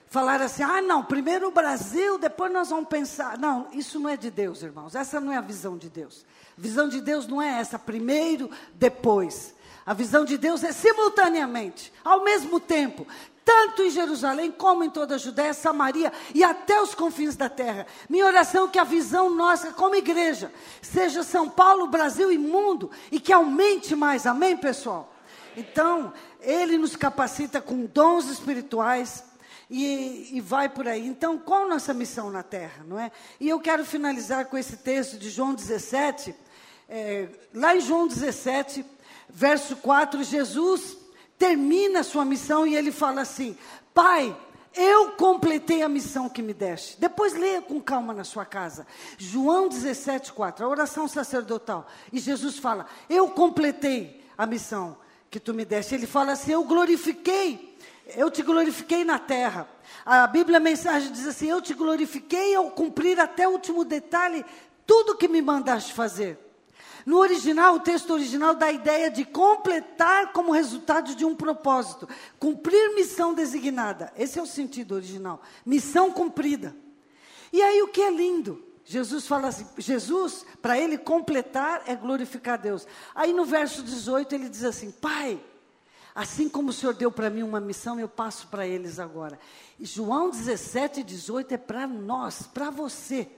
Falar 0.10 0.42
assim, 0.42 0.64
ah, 0.64 0.82
não, 0.82 1.04
primeiro 1.04 1.50
o 1.50 1.52
Brasil, 1.52 2.18
depois 2.18 2.52
nós 2.52 2.70
vamos 2.70 2.88
pensar. 2.88 3.38
Não, 3.38 3.68
isso 3.74 4.00
não 4.00 4.10
é 4.10 4.16
de 4.16 4.32
Deus, 4.32 4.64
irmãos. 4.64 4.96
Essa 4.96 5.20
não 5.20 5.34
é 5.34 5.38
a 5.38 5.42
visão 5.42 5.78
de 5.78 5.90
Deus. 5.90 6.26
A 6.58 6.62
visão 6.62 6.88
de 6.88 7.02
Deus 7.02 7.28
não 7.28 7.42
é 7.42 7.60
essa, 7.60 7.78
primeiro, 7.78 8.50
depois. 8.74 9.54
A 9.86 9.94
visão 9.94 10.24
de 10.24 10.38
Deus 10.38 10.64
é 10.64 10.72
simultaneamente, 10.72 11.92
ao 12.04 12.24
mesmo 12.24 12.60
tempo, 12.60 13.06
tanto 13.44 13.82
em 13.82 13.90
Jerusalém 13.90 14.52
como 14.52 14.84
em 14.84 14.90
toda 14.90 15.16
a 15.16 15.18
Judéia, 15.18 15.54
Samaria 15.54 16.12
e 16.36 16.44
até 16.44 16.82
os 16.82 16.94
confins 16.94 17.38
da 17.38 17.48
terra. 17.48 17.86
Minha 18.10 18.26
oração 18.26 18.66
é 18.66 18.68
que 18.70 18.80
a 18.80 18.84
visão 18.84 19.30
nossa 19.30 19.72
como 19.72 19.96
igreja 19.96 20.52
seja 20.82 21.24
São 21.24 21.50
Paulo, 21.50 21.88
Brasil 21.88 22.30
e 22.32 22.38
mundo 22.38 22.92
e 23.10 23.20
que 23.20 23.32
aumente 23.32 23.96
mais. 23.96 24.26
Amém, 24.26 24.58
pessoal? 24.58 25.14
Então, 25.56 26.12
ele 26.42 26.78
nos 26.78 26.98
capacita 26.98 27.62
com 27.62 27.86
dons 27.86 28.28
espirituais 28.28 29.24
e, 29.70 30.30
e, 30.34 30.42
vai 30.42 30.70
por 30.70 30.88
aí. 30.88 31.06
Então, 31.08 31.38
qual 31.38 31.64
a 31.64 31.68
nossa 31.68 31.94
missão 31.94 32.30
na 32.30 32.44
terra, 32.44 32.86
não 32.88 33.00
é? 33.00 33.12
E 33.40 33.50
eu 33.50 33.60
quero 33.60 33.86
finalizar 33.86 34.46
com 34.46 34.58
esse 34.58 34.78
texto 34.78 35.18
de 35.18 35.30
João 35.30 35.54
17. 35.54 36.34
É, 36.88 37.28
lá 37.54 37.76
em 37.76 37.82
João 37.82 38.08
17, 38.08 38.86
verso 39.30 39.76
4, 39.78 40.24
Jesus 40.24 40.98
termina 41.38 42.00
a 42.00 42.04
sua 42.04 42.24
missão 42.24 42.66
e 42.66 42.76
ele 42.76 42.92
fala 42.92 43.22
assim: 43.22 43.58
Pai, 43.94 44.36
eu 44.74 45.12
completei 45.12 45.82
a 45.82 45.90
missão 45.90 46.30
que 46.30 46.42
me 46.42 46.54
deste. 46.54 47.00
Depois 47.00 47.34
leia 47.34 47.62
com 47.62 47.82
calma 47.82 48.14
na 48.14 48.24
sua 48.24 48.46
casa. 48.46 48.86
João 49.18 49.68
17, 49.68 50.32
4, 50.34 50.64
a 50.66 50.70
oração 50.70 51.08
sacerdotal. 51.08 51.88
E 52.14 52.20
Jesus 52.20 52.58
fala: 52.58 52.86
Eu 53.10 53.30
completei 53.30 54.24
a 54.38 54.46
missão 54.46 54.98
que 55.30 55.40
tu 55.40 55.54
me 55.54 55.66
deste. 55.66 55.96
Ele 55.96 56.08
fala 56.08 56.34
assim: 56.34 56.52
Eu 56.52 56.64
glorifiquei, 56.64 57.67
eu 58.16 58.30
te 58.30 58.42
glorifiquei 58.42 59.04
na 59.04 59.20
terra. 59.20 59.68
A 60.06 60.28
Bíblia 60.28 60.58
a 60.58 60.62
mensagem 60.62 61.12
diz 61.12 61.26
assim: 61.28 61.50
Eu 61.50 61.62
te 61.62 61.74
glorifiquei 61.74 62.56
ao 62.56 62.72
cumprir 62.72 63.20
até 63.20 63.48
o 63.48 63.52
último 63.52 63.84
detalhe 63.84 64.46
tudo 64.86 65.18
que 65.18 65.28
me 65.28 65.42
mandaste 65.42 65.94
fazer. 65.94 66.40
No 67.06 67.20
original, 67.20 67.76
o 67.76 67.80
texto 67.80 68.12
original 68.12 68.54
dá 68.54 68.66
a 68.66 68.72
ideia 68.72 69.10
de 69.10 69.24
completar 69.24 70.34
como 70.34 70.52
resultado 70.52 71.16
de 71.16 71.24
um 71.24 71.36
propósito, 71.36 72.08
cumprir 72.38 72.96
missão 72.96 73.34
designada. 73.34 74.12
Esse 74.18 74.40
é 74.40 74.42
o 74.42 74.46
sentido 74.46 74.96
original. 74.96 75.42
Missão 75.66 76.12
cumprida. 76.12 76.76
E 77.52 77.62
aí 77.62 77.82
o 77.82 77.88
que 77.88 78.02
é 78.02 78.12
lindo? 78.12 78.62
Jesus 78.84 79.28
fala 79.28 79.50
assim, 79.50 79.66
Jesus, 79.78 80.46
para 80.62 80.78
ele 80.78 80.98
completar 80.98 81.84
é 81.88 81.96
glorificar 81.96 82.58
Deus. 82.58 82.88
Aí 83.16 83.32
no 83.34 83.46
verso 83.46 83.84
18 83.84 84.36
ele 84.36 84.50
diz 84.50 84.64
assim: 84.64 84.92
Pai, 84.92 85.40
assim 86.18 86.50
como 86.50 86.72
o 86.72 86.74
Senhor 86.74 86.96
deu 86.96 87.12
para 87.12 87.30
mim 87.30 87.44
uma 87.44 87.60
missão, 87.60 88.00
eu 88.00 88.10
passo 88.10 88.48
para 88.48 88.66
eles 88.66 88.98
agora. 88.98 89.40
João 89.80 90.32
17 90.32 91.02
e 91.02 91.04
18 91.04 91.54
é 91.54 91.58
para 91.58 91.86
nós, 91.86 92.42
para 92.52 92.72
você 92.72 93.30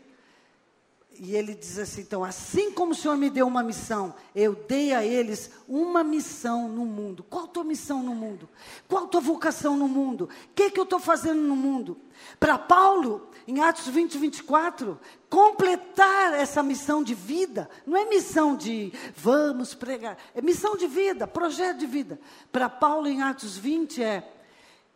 e 1.20 1.36
ele 1.36 1.54
diz 1.54 1.78
assim: 1.78 2.02
então, 2.02 2.24
assim 2.24 2.72
como 2.72 2.94
o 2.94 2.96
Senhor 2.96 3.18
me 3.18 3.30
deu 3.30 3.46
uma 3.46 3.62
missão, 3.62 4.16
eu 4.34 4.56
dei 4.56 4.94
a 4.94 5.04
eles 5.04 5.52
uma 5.68 6.02
missão 6.02 6.70
no 6.70 6.86
mundo. 6.86 7.24
Qual 7.30 7.44
a 7.44 7.48
tua 7.48 7.64
missão 7.66 8.02
no 8.02 8.16
mundo? 8.16 8.48
Qual 8.88 9.04
a 9.04 9.08
tua 9.08 9.20
vocação 9.20 9.76
no 9.76 9.88
mundo? 9.88 10.26
O 10.26 10.54
que, 10.56 10.72
que 10.72 10.80
eu 10.80 10.86
estou 10.86 11.00
fazendo 11.00 11.42
no 11.42 11.58
mundo? 11.58 11.98
Para 12.40 12.58
Paulo, 12.58 13.30
em 13.46 13.60
Atos 13.60 13.88
20, 13.88 14.18
24, 14.18 14.98
completar 15.30 16.34
essa 16.34 16.64
missão 16.64 17.04
de 17.04 17.14
vida, 17.14 17.70
não 17.86 17.98
é 17.98 18.06
missão 18.06 18.56
de 18.56 18.94
vamos 19.14 19.74
pregar, 19.74 20.18
é 20.34 20.42
missão 20.42 20.78
de 20.78 20.88
vida, 20.88 21.28
projeto 21.28 21.80
de 21.80 21.86
vida. 21.86 22.20
Para 22.50 22.70
Paulo, 22.70 23.08
em 23.08 23.22
Atos 23.22 23.58
20, 23.58 24.02
é 24.02 24.34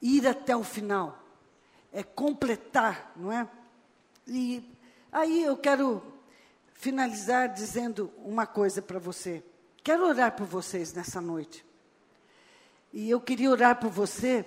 ir 0.02 0.26
até 0.26 0.56
o 0.56 0.64
final, 0.64 1.18
é 1.92 2.02
completar, 2.02 3.12
não 3.16 3.32
é? 3.32 3.48
E 4.26 4.64
aí 5.12 5.44
eu 5.44 5.58
quero 5.58 6.13
finalizar 6.84 7.48
dizendo 7.48 8.12
uma 8.18 8.46
coisa 8.46 8.82
para 8.82 9.00
você. 9.00 9.42
Quero 9.82 10.06
orar 10.06 10.34
por 10.34 10.46
vocês 10.46 10.92
nessa 10.92 11.22
noite. 11.22 11.66
E 12.92 13.10
eu 13.10 13.22
queria 13.22 13.50
orar 13.50 13.80
por 13.80 13.90
você. 13.90 14.46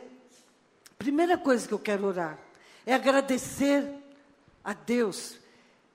Primeira 0.98 1.38
coisa 1.38 1.66
que 1.66 1.72
eu 1.72 1.78
quero 1.78 2.04
orar 2.04 2.38
é 2.84 2.92
agradecer 2.92 3.90
a 4.62 4.74
Deus. 4.74 5.38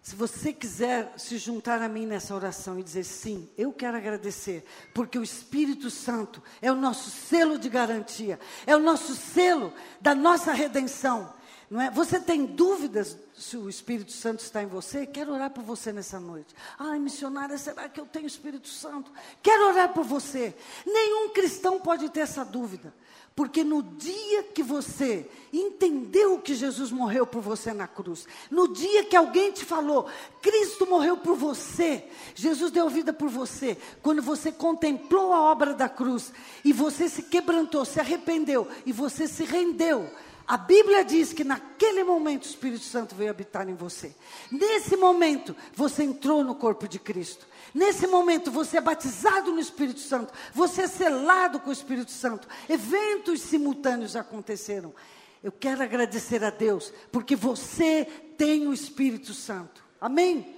Se 0.02 0.16
você 0.16 0.52
quiser 0.52 1.14
se 1.16 1.38
juntar 1.38 1.80
a 1.80 1.88
mim 1.88 2.08
nessa 2.08 2.34
oração 2.34 2.80
e 2.80 2.84
dizer 2.84 3.04
sim, 3.04 3.48
eu 3.56 3.72
quero 3.72 3.98
agradecer, 3.98 4.66
porque 4.96 5.20
o 5.20 5.24
Espírito 5.24 5.92
Santo 5.92 6.42
é 6.60 6.72
o 6.72 6.76
nosso 6.76 7.12
selo 7.12 7.60
de 7.60 7.70
garantia, 7.70 8.40
é 8.66 8.76
o 8.76 8.80
nosso 8.80 9.14
selo 9.14 9.72
da 10.02 10.16
nossa 10.16 10.54
redenção. 10.54 11.32
Não 11.72 11.80
é? 11.80 11.90
Você 11.90 12.20
tem 12.20 12.46
dúvidas 12.46 13.18
se 13.34 13.56
o 13.56 13.70
Espírito 13.70 14.12
Santo 14.12 14.42
está 14.42 14.62
em 14.62 14.66
você? 14.66 15.06
Quero 15.06 15.32
orar 15.32 15.50
por 15.50 15.64
você 15.64 15.94
nessa 15.94 16.20
noite. 16.20 16.54
Ai, 16.78 17.00
missionária, 17.00 17.58
será 17.58 17.88
que 17.88 17.98
eu 17.98 18.06
tenho 18.06 18.28
Espírito 18.28 18.68
Santo? 18.68 19.10
Quero 19.42 19.70
orar 19.70 19.94
por 19.94 20.04
você. 20.04 20.54
Nenhum 20.86 21.30
cristão 21.30 21.80
pode 21.80 22.10
ter 22.10 22.20
essa 22.20 22.44
dúvida. 22.44 22.94
Porque 23.34 23.64
no 23.64 23.82
dia 23.82 24.44
que 24.44 24.62
você 24.62 25.26
entendeu 25.54 26.40
que 26.40 26.54
Jesus 26.54 26.92
morreu 26.92 27.26
por 27.26 27.42
você 27.42 27.74
na 27.74 27.88
cruz, 27.88 28.28
no 28.52 28.68
dia 28.68 29.06
que 29.06 29.16
alguém 29.16 29.54
te 29.54 29.64
falou, 29.64 30.10
Cristo 30.42 30.86
morreu 30.86 31.16
por 31.16 31.38
você, 31.38 32.06
Jesus 32.36 32.70
deu 32.70 32.90
vida 32.90 33.14
por 33.14 33.30
você, 33.30 33.78
quando 34.02 34.22
você 34.22 34.52
contemplou 34.52 35.32
a 35.32 35.40
obra 35.40 35.74
da 35.74 35.88
cruz 35.88 36.34
e 36.66 36.74
você 36.74 37.08
se 37.08 37.24
quebrantou, 37.24 37.86
se 37.86 38.02
arrependeu 38.02 38.68
e 38.86 38.92
você 38.92 39.26
se 39.26 39.46
rendeu 39.46 40.12
a 40.48 40.58
Bíblia 40.58 41.04
diz 41.06 41.34
que 41.34 41.44
naquele 41.44 42.04
momento 42.04 42.44
o 42.44 42.48
Espírito 42.48 42.84
Santo 42.84 43.16
veio 43.16 43.30
habitar 43.30 43.70
em 43.70 43.76
você. 43.76 44.14
Nesse 44.52 44.98
momento, 44.98 45.56
você 45.74 46.04
entrou 46.04 46.44
no 46.44 46.56
corpo 46.56 46.88
de 46.88 47.00
Cristo. 47.00 47.48
Nesse 47.74 48.06
momento, 48.08 48.52
você 48.52 48.78
é 48.78 48.82
batizado 48.82 49.52
no 49.52 49.60
Espírito 49.60 50.00
Santo. 50.00 50.34
Você 50.54 50.84
é 50.84 50.88
selado 50.88 51.60
com 51.60 51.70
o 51.70 51.74
Espírito 51.74 52.12
Santo. 52.12 52.48
Eventos 52.68 53.42
simultâneos 53.42 54.16
aconteceram. 54.16 54.94
Eu 55.44 55.52
quero 55.52 55.82
agradecer 55.82 56.44
a 56.44 56.50
Deus, 56.50 56.94
porque 57.12 57.36
você 57.36 58.06
tem 58.38 58.68
o 58.68 58.74
Espírito 58.74 59.34
Santo. 59.34 59.84
Amém? 60.00 60.56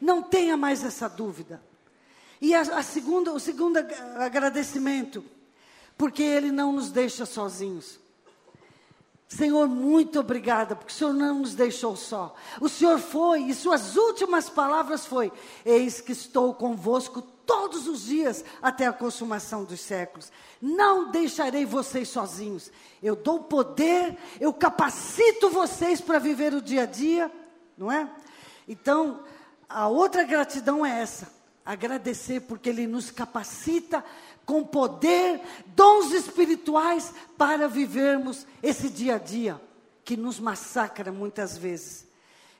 Não 0.00 0.22
tenha 0.22 0.56
mais 0.56 0.82
essa 0.82 1.08
dúvida. 1.08 1.62
E 2.40 2.54
a, 2.54 2.60
a 2.62 2.82
segunda, 2.82 3.32
o 3.32 3.38
segundo 3.38 3.78
agradecimento, 4.16 5.24
porque 5.96 6.22
Ele 6.22 6.50
não 6.50 6.72
nos 6.72 6.90
deixa 6.90 7.24
sozinhos. 7.24 8.01
Senhor, 9.36 9.66
muito 9.66 10.20
obrigada, 10.20 10.76
porque 10.76 10.92
o 10.92 10.94
Senhor 10.94 11.14
não 11.14 11.38
nos 11.38 11.54
deixou 11.54 11.96
só. 11.96 12.34
O 12.60 12.68
Senhor 12.68 12.98
foi, 12.98 13.44
e 13.44 13.54
suas 13.54 13.96
últimas 13.96 14.50
palavras 14.50 15.06
foi: 15.06 15.32
Eis 15.64 16.02
que 16.02 16.12
estou 16.12 16.52
convosco 16.52 17.22
todos 17.22 17.88
os 17.88 18.04
dias 18.04 18.44
até 18.60 18.86
a 18.86 18.92
consumação 18.92 19.64
dos 19.64 19.80
séculos. 19.80 20.30
Não 20.60 21.10
deixarei 21.10 21.64
vocês 21.64 22.10
sozinhos. 22.10 22.70
Eu 23.02 23.16
dou 23.16 23.44
poder, 23.44 24.18
eu 24.38 24.52
capacito 24.52 25.48
vocês 25.48 25.98
para 25.98 26.18
viver 26.18 26.52
o 26.52 26.60
dia 26.60 26.82
a 26.82 26.86
dia, 26.86 27.32
não 27.76 27.90
é? 27.90 28.06
Então, 28.68 29.20
a 29.66 29.88
outra 29.88 30.24
gratidão 30.24 30.84
é 30.84 31.00
essa: 31.00 31.32
agradecer 31.64 32.40
porque 32.40 32.68
Ele 32.68 32.86
nos 32.86 33.10
capacita 33.10 34.04
com 34.44 34.64
poder, 34.64 35.40
dons 35.66 36.12
espirituais 36.12 37.12
para 37.38 37.68
vivermos 37.68 38.46
esse 38.62 38.88
dia 38.88 39.16
a 39.16 39.18
dia 39.18 39.60
que 40.04 40.16
nos 40.16 40.40
massacra 40.40 41.12
muitas 41.12 41.56
vezes. 41.56 42.06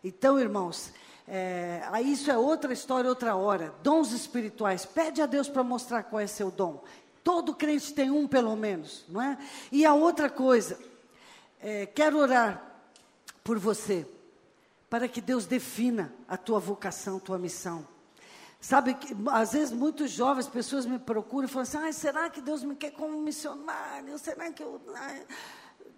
Então, 0.03 0.39
irmãos, 0.39 0.93
é, 1.27 1.83
isso 2.05 2.31
é 2.31 2.37
outra 2.37 2.73
história, 2.73 3.09
outra 3.09 3.35
hora. 3.37 3.75
Dons 3.83 4.13
espirituais. 4.13 4.85
Pede 4.85 5.23
a 5.23 5.27
Deus 5.27 5.49
para 5.49 5.63
mostrar 5.63 6.03
qual 6.05 6.21
é 6.21 6.27
seu 6.27 6.51
dom. 6.51 6.83
Todo 7.23 7.55
crente 7.55 7.95
tem 7.95 8.11
um, 8.11 8.27
pelo 8.27 8.55
menos, 8.57 9.05
não 9.09 9.23
é? 9.23 9.39
E 9.71 9.87
a 9.87 9.95
outra 9.95 10.29
coisa, 10.29 10.79
é, 11.61 11.87
quero 11.87 12.19
orar 12.19 12.63
por 13.45 13.59
você, 13.59 14.07
para 14.91 15.07
que 15.07 15.21
Deus 15.21 15.47
defina 15.47 16.13
a 16.29 16.37
tua 16.37 16.59
vocação, 16.59 17.21
tua 17.21 17.39
missão. 17.39 17.87
Sabe 18.63 18.95
que 18.95 19.13
às 19.33 19.55
vezes 19.55 19.73
muitos 19.73 20.13
jovens 20.13 20.47
pessoas 20.47 20.87
me 20.87 20.97
procuram 20.97 21.49
e 21.49 21.51
falam 21.51 21.65
assim: 21.65 21.79
ah, 21.79 21.93
será 21.93 22.31
que 22.31 22.41
Deus 22.41 22.63
me 22.63 22.77
quer 22.77 22.93
como 22.93 23.21
missionário? 23.21 24.17
Será 24.21 24.53
que 24.53 24.63
eu. 24.63 24.81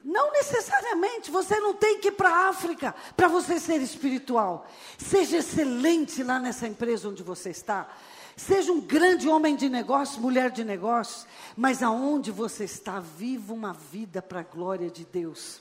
Não 0.03 0.33
necessariamente, 0.33 1.31
você 1.31 1.61
não 1.61 1.75
tem 1.75 1.99
que 2.01 2.09
ir 2.09 2.13
para 2.13 2.31
a 2.31 2.49
África 2.49 2.95
para 3.15 3.29
você 3.29 3.61
ser 3.61 3.83
espiritual. 3.83 4.67
Seja 4.97 5.37
excelente 5.37 6.23
lá 6.23 6.41
nessa 6.41 6.67
empresa 6.67 7.11
onde 7.11 7.23
você 7.23 7.51
está. 7.51 7.87
Seja 8.35 8.73
um 8.73 8.81
grande 8.81 9.29
homem 9.29 9.57
de 9.57 9.69
negócios, 9.69 10.19
mulher 10.19 10.51
de 10.51 10.65
negócios, 10.65 11.27
mas 11.55 11.83
aonde 11.83 12.31
você 12.31 12.65
está, 12.65 12.99
viva 12.99 13.53
uma 13.53 13.75
vida 13.75 14.23
para 14.23 14.41
a 14.41 14.43
glória 14.43 14.91
de 14.91 15.05
Deus. 15.05 15.61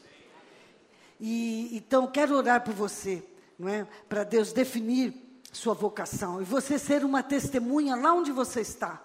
E 1.20 1.76
então 1.76 2.08
quero 2.08 2.34
orar 2.34 2.64
por 2.64 2.74
você, 2.74 3.22
não 3.60 3.68
é? 3.68 3.86
Para 4.08 4.24
Deus 4.24 4.54
definir 4.54 5.23
sua 5.54 5.74
vocação 5.74 6.42
e 6.42 6.44
você 6.44 6.80
ser 6.80 7.06
uma 7.06 7.22
testemunha 7.22 7.96
lá 7.96 8.14
onde 8.14 8.32
você 8.32 8.62
está. 8.62 9.02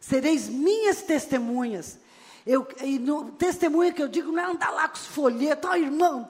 Sereis 0.00 0.48
minhas 0.48 1.02
testemunhas. 1.02 1.98
Eu, 2.46 2.66
e 2.82 2.98
no, 2.98 3.32
testemunha 3.32 3.92
que 3.92 4.02
eu 4.02 4.08
digo 4.08 4.30
não 4.30 4.40
é 4.40 4.44
andar 4.44 4.70
lá 4.70 4.88
com 4.88 4.96
os 4.96 5.06
folhetos, 5.06 5.68
oh, 5.70 5.74
irmão, 5.74 6.28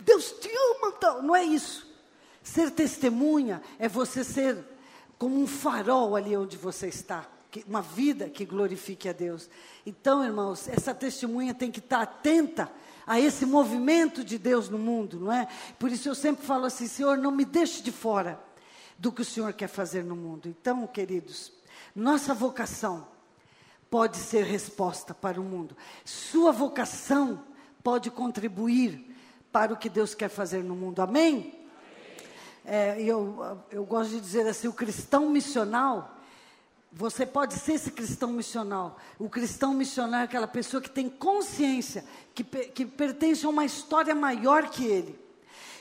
Deus 0.00 0.32
te 0.32 0.48
ama, 0.48 0.94
então. 0.96 1.22
não 1.22 1.34
é 1.34 1.42
isso. 1.42 1.86
Ser 2.42 2.70
testemunha 2.70 3.60
é 3.78 3.88
você 3.88 4.24
ser 4.24 4.64
como 5.18 5.38
um 5.40 5.46
farol 5.46 6.14
ali 6.14 6.36
onde 6.36 6.56
você 6.56 6.86
está, 6.86 7.26
que, 7.50 7.64
uma 7.68 7.82
vida 7.82 8.30
que 8.30 8.46
glorifique 8.46 9.08
a 9.08 9.12
Deus. 9.12 9.50
Então, 9.84 10.24
irmãos, 10.24 10.68
essa 10.68 10.94
testemunha 10.94 11.52
tem 11.52 11.70
que 11.70 11.80
estar 11.80 12.02
atenta 12.02 12.70
a 13.06 13.20
esse 13.20 13.44
movimento 13.44 14.22
de 14.22 14.38
Deus 14.38 14.68
no 14.68 14.78
mundo, 14.78 15.18
não 15.18 15.32
é? 15.32 15.48
Por 15.78 15.90
isso 15.90 16.08
eu 16.08 16.14
sempre 16.14 16.46
falo 16.46 16.66
assim, 16.66 16.86
Senhor, 16.86 17.18
não 17.18 17.30
me 17.30 17.44
deixe 17.44 17.82
de 17.82 17.90
fora 17.90 18.47
do 18.98 19.12
que 19.12 19.22
o 19.22 19.24
Senhor 19.24 19.52
quer 19.52 19.68
fazer 19.68 20.02
no 20.02 20.16
mundo. 20.16 20.48
Então, 20.48 20.86
queridos, 20.86 21.52
nossa 21.94 22.34
vocação 22.34 23.06
pode 23.88 24.16
ser 24.16 24.44
resposta 24.44 25.14
para 25.14 25.40
o 25.40 25.44
mundo. 25.44 25.76
Sua 26.04 26.50
vocação 26.50 27.44
pode 27.82 28.10
contribuir 28.10 29.16
para 29.52 29.72
o 29.72 29.76
que 29.76 29.88
Deus 29.88 30.14
quer 30.14 30.28
fazer 30.28 30.62
no 30.64 30.74
mundo. 30.74 31.00
Amém? 31.00 31.54
É, 32.64 33.00
eu, 33.00 33.62
eu 33.70 33.84
gosto 33.84 34.10
de 34.10 34.20
dizer 34.20 34.46
assim: 34.46 34.68
o 34.68 34.72
cristão 34.72 35.30
missional. 35.30 36.16
Você 36.90 37.26
pode 37.26 37.52
ser 37.52 37.74
esse 37.74 37.90
cristão 37.90 38.32
missional. 38.32 38.96
O 39.18 39.28
cristão 39.28 39.74
missionário 39.74 40.22
é 40.22 40.24
aquela 40.24 40.48
pessoa 40.48 40.82
que 40.82 40.88
tem 40.88 41.06
consciência 41.06 42.02
que, 42.34 42.42
que 42.42 42.86
pertence 42.86 43.44
a 43.44 43.48
uma 43.50 43.64
história 43.64 44.14
maior 44.14 44.70
que 44.70 44.86
ele. 44.86 45.27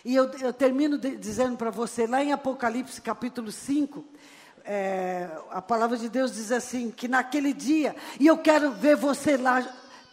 E 0.07 0.15
eu, 0.15 0.31
eu 0.39 0.53
termino 0.53 0.97
de, 0.97 1.17
dizendo 1.17 1.57
para 1.57 1.69
você, 1.69 2.07
lá 2.07 2.23
em 2.23 2.31
Apocalipse 2.31 3.01
capítulo 3.01 3.51
5, 3.51 4.05
é, 4.63 5.29
a 5.51 5.61
palavra 5.61 5.97
de 5.97 6.07
Deus 6.07 6.33
diz 6.33 6.49
assim: 6.49 6.89
que 6.89 7.09
naquele 7.09 7.51
dia, 7.51 7.93
e 8.17 8.25
eu 8.25 8.37
quero 8.37 8.71
ver 8.71 8.95
você 8.95 9.35
lá, 9.35 9.61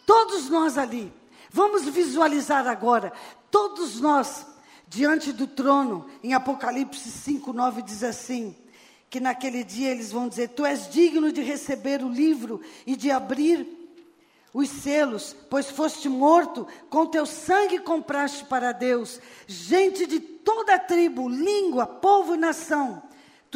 todos 0.05 0.49
nós 0.49 0.77
ali, 0.77 1.13
vamos 1.49 1.85
visualizar 1.85 2.67
agora, 2.67 3.13
todos 3.49 4.01
nós, 4.01 4.45
diante 4.85 5.31
do 5.31 5.47
trono, 5.47 6.05
em 6.21 6.33
Apocalipse 6.33 7.09
5, 7.09 7.53
9 7.53 7.81
diz 7.81 8.03
assim: 8.03 8.53
que 9.09 9.21
naquele 9.21 9.63
dia 9.63 9.91
eles 9.91 10.11
vão 10.11 10.27
dizer: 10.27 10.49
Tu 10.49 10.65
és 10.65 10.89
digno 10.89 11.31
de 11.31 11.41
receber 11.41 12.03
o 12.03 12.09
livro 12.09 12.59
e 12.85 12.97
de 12.97 13.11
abrir 13.11 13.65
os 14.55 14.69
selos, 14.69 15.35
pois 15.49 15.69
foste 15.69 16.07
morto, 16.07 16.65
com 16.89 17.05
teu 17.05 17.25
sangue 17.25 17.77
compraste 17.77 18.45
para 18.45 18.71
Deus, 18.71 19.19
gente 19.45 20.07
de 20.07 20.17
toda 20.17 20.79
tribo, 20.79 21.27
língua, 21.27 21.85
povo 21.85 22.35
e 22.35 22.37
nação. 22.37 23.03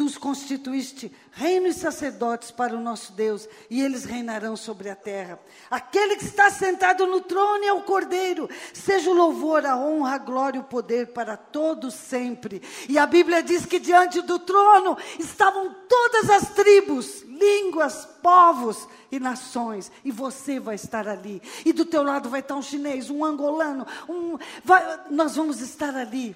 Tu 0.00 0.06
os 0.06 0.16
constituíste 0.16 1.12
reino 1.30 1.66
e 1.66 1.74
sacerdotes 1.74 2.50
para 2.50 2.74
o 2.74 2.80
nosso 2.80 3.12
Deus, 3.12 3.46
e 3.68 3.82
eles 3.82 4.06
reinarão 4.06 4.56
sobre 4.56 4.88
a 4.88 4.96
terra. 4.96 5.38
Aquele 5.70 6.16
que 6.16 6.24
está 6.24 6.48
sentado 6.48 7.06
no 7.06 7.20
trono 7.20 7.62
é 7.62 7.72
o 7.74 7.82
Cordeiro. 7.82 8.48
Seja 8.72 9.10
o 9.10 9.12
louvor, 9.12 9.66
a 9.66 9.76
honra, 9.76 10.14
a 10.14 10.18
glória 10.18 10.56
e 10.56 10.62
o 10.62 10.64
poder 10.64 11.08
para 11.08 11.36
todos 11.36 11.92
sempre. 11.92 12.62
E 12.88 12.96
a 12.98 13.04
Bíblia 13.04 13.42
diz 13.42 13.66
que 13.66 13.78
diante 13.78 14.22
do 14.22 14.38
trono 14.38 14.96
estavam 15.18 15.76
todas 15.86 16.30
as 16.30 16.48
tribos, 16.54 17.20
línguas, 17.24 18.08
povos 18.22 18.88
e 19.12 19.20
nações, 19.20 19.92
e 20.02 20.10
você 20.10 20.58
vai 20.58 20.76
estar 20.76 21.06
ali. 21.06 21.42
E 21.62 21.74
do 21.74 21.84
teu 21.84 22.02
lado 22.02 22.30
vai 22.30 22.40
estar 22.40 22.56
um 22.56 22.62
chinês, 22.62 23.10
um 23.10 23.22
angolano, 23.22 23.86
um, 24.08 24.38
vai, 24.64 24.98
nós 25.10 25.36
vamos 25.36 25.60
estar 25.60 25.94
ali. 25.94 26.34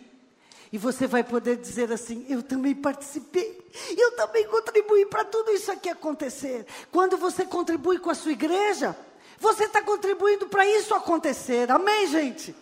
E 0.75 0.77
você 0.77 1.07
vai 1.07 1.23
poder 1.23 1.57
dizer 1.57 1.93
assim: 1.93 2.27
eu 2.29 2.43
também 2.43 2.75
participei, 2.75 3.65
eu 3.97 4.17
também 4.17 4.45
contribuí 4.49 5.07
para 5.07 5.25
tudo 5.25 5.53
isso 5.53 5.71
aqui 5.71 5.89
acontecer. 5.89 6.67
Quando 6.91 7.17
você 7.17 7.45
contribui 7.45 8.01
com 8.01 8.11
a 8.11 8.15
sua 8.15 8.33
igreja, 8.33 8.97
você 9.39 9.67
está 9.67 9.81
contribuindo 9.83 10.49
para 10.49 10.67
isso 10.67 10.93
acontecer. 10.93 11.71
Amém, 11.71 12.09
gente? 12.09 12.57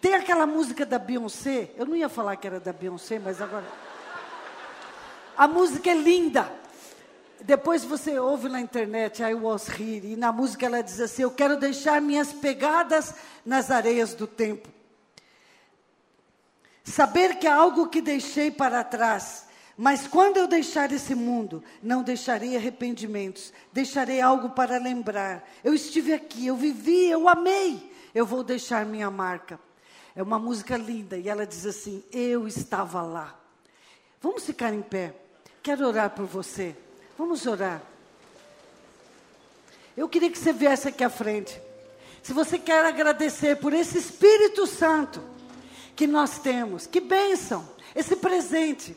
Tem 0.00 0.14
aquela 0.14 0.44
música 0.44 0.84
da 0.84 0.98
Beyoncé, 0.98 1.70
eu 1.76 1.86
não 1.86 1.94
ia 1.94 2.08
falar 2.08 2.34
que 2.34 2.48
era 2.48 2.58
da 2.58 2.72
Beyoncé, 2.72 3.20
mas 3.20 3.40
agora. 3.40 3.66
A 5.36 5.46
música 5.46 5.88
é 5.88 5.94
linda. 5.94 6.50
Depois 7.42 7.84
você 7.84 8.18
ouve 8.18 8.48
na 8.48 8.60
internet, 8.60 9.22
I 9.22 9.34
was 9.34 9.68
here, 9.68 10.04
e 10.04 10.16
na 10.16 10.32
música 10.32 10.66
ela 10.66 10.82
diz 10.82 11.00
assim: 11.00 11.22
Eu 11.22 11.30
quero 11.30 11.56
deixar 11.56 12.00
minhas 12.00 12.32
pegadas 12.32 13.14
nas 13.46 13.70
areias 13.70 14.14
do 14.14 14.26
tempo. 14.26 14.79
Saber 16.84 17.38
que 17.38 17.46
há 17.46 17.54
algo 17.54 17.88
que 17.88 18.00
deixei 18.00 18.50
para 18.50 18.82
trás, 18.82 19.46
mas 19.76 20.06
quando 20.06 20.36
eu 20.36 20.46
deixar 20.46 20.92
esse 20.92 21.14
mundo, 21.14 21.62
não 21.82 22.02
deixarei 22.02 22.56
arrependimentos, 22.56 23.52
deixarei 23.72 24.20
algo 24.20 24.50
para 24.50 24.78
lembrar. 24.78 25.48
Eu 25.64 25.72
estive 25.72 26.12
aqui, 26.12 26.46
eu 26.46 26.56
vivi, 26.56 27.08
eu 27.08 27.28
amei, 27.28 27.90
eu 28.14 28.26
vou 28.26 28.42
deixar 28.42 28.84
minha 28.84 29.10
marca. 29.10 29.58
É 30.14 30.22
uma 30.22 30.38
música 30.38 30.76
linda 30.76 31.16
e 31.16 31.28
ela 31.28 31.46
diz 31.46 31.64
assim: 31.64 32.04
Eu 32.12 32.46
estava 32.46 33.00
lá. 33.00 33.38
Vamos 34.20 34.44
ficar 34.44 34.74
em 34.74 34.82
pé. 34.82 35.14
Quero 35.62 35.86
orar 35.86 36.10
por 36.10 36.26
você. 36.26 36.76
Vamos 37.16 37.46
orar. 37.46 37.82
Eu 39.96 40.08
queria 40.08 40.30
que 40.30 40.38
você 40.38 40.52
viesse 40.52 40.88
aqui 40.88 41.04
à 41.04 41.10
frente. 41.10 41.60
Se 42.22 42.32
você 42.32 42.58
quer 42.58 42.84
agradecer 42.84 43.56
por 43.56 43.72
esse 43.72 43.96
Espírito 43.96 44.66
Santo 44.66 45.22
que 46.00 46.06
nós 46.06 46.38
temos, 46.38 46.86
que 46.86 46.98
bênção, 46.98 47.62
esse 47.94 48.16
presente. 48.16 48.96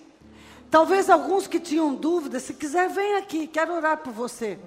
Talvez 0.72 1.10
alguns 1.10 1.47
que 1.47 1.60
tinham 1.60 1.93
dúvidas, 1.93 2.43
se 2.43 2.54
quiser, 2.54 2.88
vem 2.88 3.16
aqui, 3.16 3.45
quero 3.45 3.74
orar 3.74 3.97
por 3.97 4.14
você. 4.14 4.58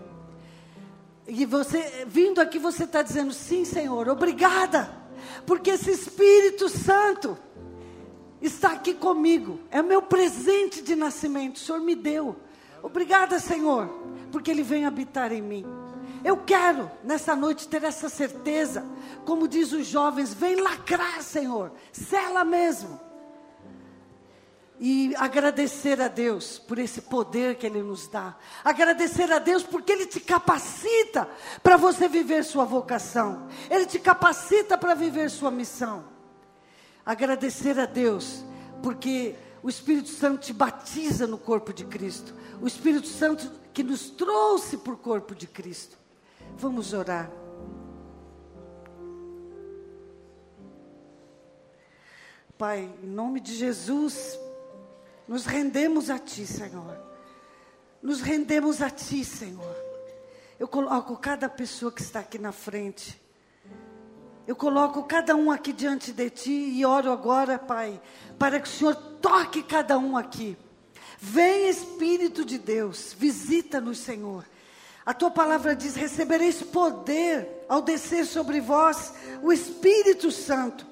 E 1.27 1.47
você, 1.47 2.05
vindo 2.07 2.39
aqui, 2.39 2.59
você 2.59 2.85
está 2.85 3.01
dizendo: 3.01 3.33
sim, 3.33 3.65
Senhor, 3.65 4.07
obrigada, 4.11 4.95
porque 5.47 5.71
esse 5.71 5.91
Espírito 5.91 6.69
Santo 6.69 7.39
está 8.43 8.73
aqui 8.73 8.93
comigo, 8.93 9.59
é 9.71 9.81
o 9.81 9.85
meu 9.85 10.03
presente 10.03 10.83
de 10.83 10.95
nascimento, 10.95 11.57
o 11.57 11.61
Senhor 11.61 11.81
me 11.81 11.95
deu. 11.95 12.37
Obrigada, 12.83 13.39
Senhor, 13.39 13.89
porque 14.31 14.51
Ele 14.51 14.63
vem 14.63 14.85
habitar 14.85 15.33
em 15.33 15.41
mim. 15.41 15.65
Eu 16.27 16.39
quero, 16.39 16.91
nessa 17.05 17.37
noite, 17.37 17.69
ter 17.69 17.85
essa 17.85 18.09
certeza. 18.09 18.85
Como 19.25 19.47
diz 19.47 19.71
os 19.71 19.87
jovens, 19.87 20.35
vem 20.35 20.57
lacrar, 20.57 21.23
Senhor. 21.23 21.71
Sela 21.93 22.45
mesmo. 22.45 23.01
e 24.81 25.15
agradecer 25.17 26.01
a 26.03 26.09
Deus 26.09 26.59
por 26.59 26.81
esse 26.81 27.03
poder 27.03 27.55
que 27.55 27.65
Ele 27.65 27.81
nos 27.81 28.09
dá. 28.09 28.37
Agradecer 28.65 29.31
a 29.31 29.39
Deus 29.39 29.63
porque 29.63 29.93
Ele 29.93 30.05
te 30.05 30.19
capacita 30.19 31.29
para 31.63 31.77
você 31.77 32.09
viver 32.09 32.45
sua 32.45 32.65
vocação. 32.65 33.47
Ele 33.71 33.87
te 33.87 34.01
capacita 34.01 34.77
para 34.77 34.95
viver 34.95 35.31
sua 35.31 35.53
missão. 35.53 36.05
Agradecer 37.07 37.79
a 37.79 37.87
Deus 37.87 38.45
porque 38.83 39.37
o 39.63 39.69
Espírito 39.69 40.09
Santo 40.09 40.41
te 40.41 40.53
batiza 40.53 41.25
no 41.25 41.39
corpo 41.39 41.73
de 41.73 41.85
Cristo. 41.85 42.35
O 42.61 42.67
Espírito 42.67 43.07
Santo 43.07 43.49
que 43.73 43.85
nos 43.85 44.11
trouxe 44.11 44.77
para 44.77 44.93
o 44.93 44.99
corpo 44.99 45.33
de 45.33 45.47
Cristo. 45.47 45.97
Vamos 46.59 46.95
orar. 46.95 47.31
Pai, 52.57 52.91
em 53.03 53.07
nome 53.07 53.41
de 53.41 53.55
Jesus, 53.55 54.39
nos 55.29 55.45
rendemos 55.45 56.09
a 56.09 56.19
Ti, 56.19 56.47
Senhor. 56.47 56.99
Nos 58.03 58.23
rendemos 58.23 58.81
a 58.81 58.89
Ti, 58.89 59.23
Senhor. 59.23 59.77
Eu 60.59 60.67
coloco 60.67 61.15
cada 61.19 61.47
pessoa 61.47 61.93
que 61.93 62.01
está 62.01 62.21
aqui 62.21 62.39
na 62.39 62.53
frente. 62.53 63.21
Eu 64.47 64.57
coloco 64.57 65.03
cada 65.03 65.37
um 65.37 65.51
aqui 65.51 65.75
diante 65.75 66.11
de 66.11 66.31
Ti 66.31 66.51
e 66.51 66.87
oro 66.87 67.13
agora, 67.13 67.59
Pai, 67.59 68.01
para 68.39 68.59
que 68.59 68.67
o 68.67 68.73
Senhor 68.73 68.95
toque 69.21 69.63
cada 69.63 69.99
um 69.99 70.17
aqui. 70.17 70.57
Vem 71.19 71.69
Espírito 71.69 72.47
de 72.47 72.57
Deus, 72.57 73.15
visita-nos, 73.19 73.99
Senhor. 73.99 74.47
A 75.07 75.15
tua 75.15 75.31
palavra 75.31 75.77
diz: 75.77 75.95
recebereis 75.95 76.61
poder 76.61 77.65
ao 77.69 77.81
descer 77.81 78.27
sobre 78.27 78.61
vós 78.61 79.15
o 79.41 79.53
Espírito 79.53 80.33
Santo 80.33 80.85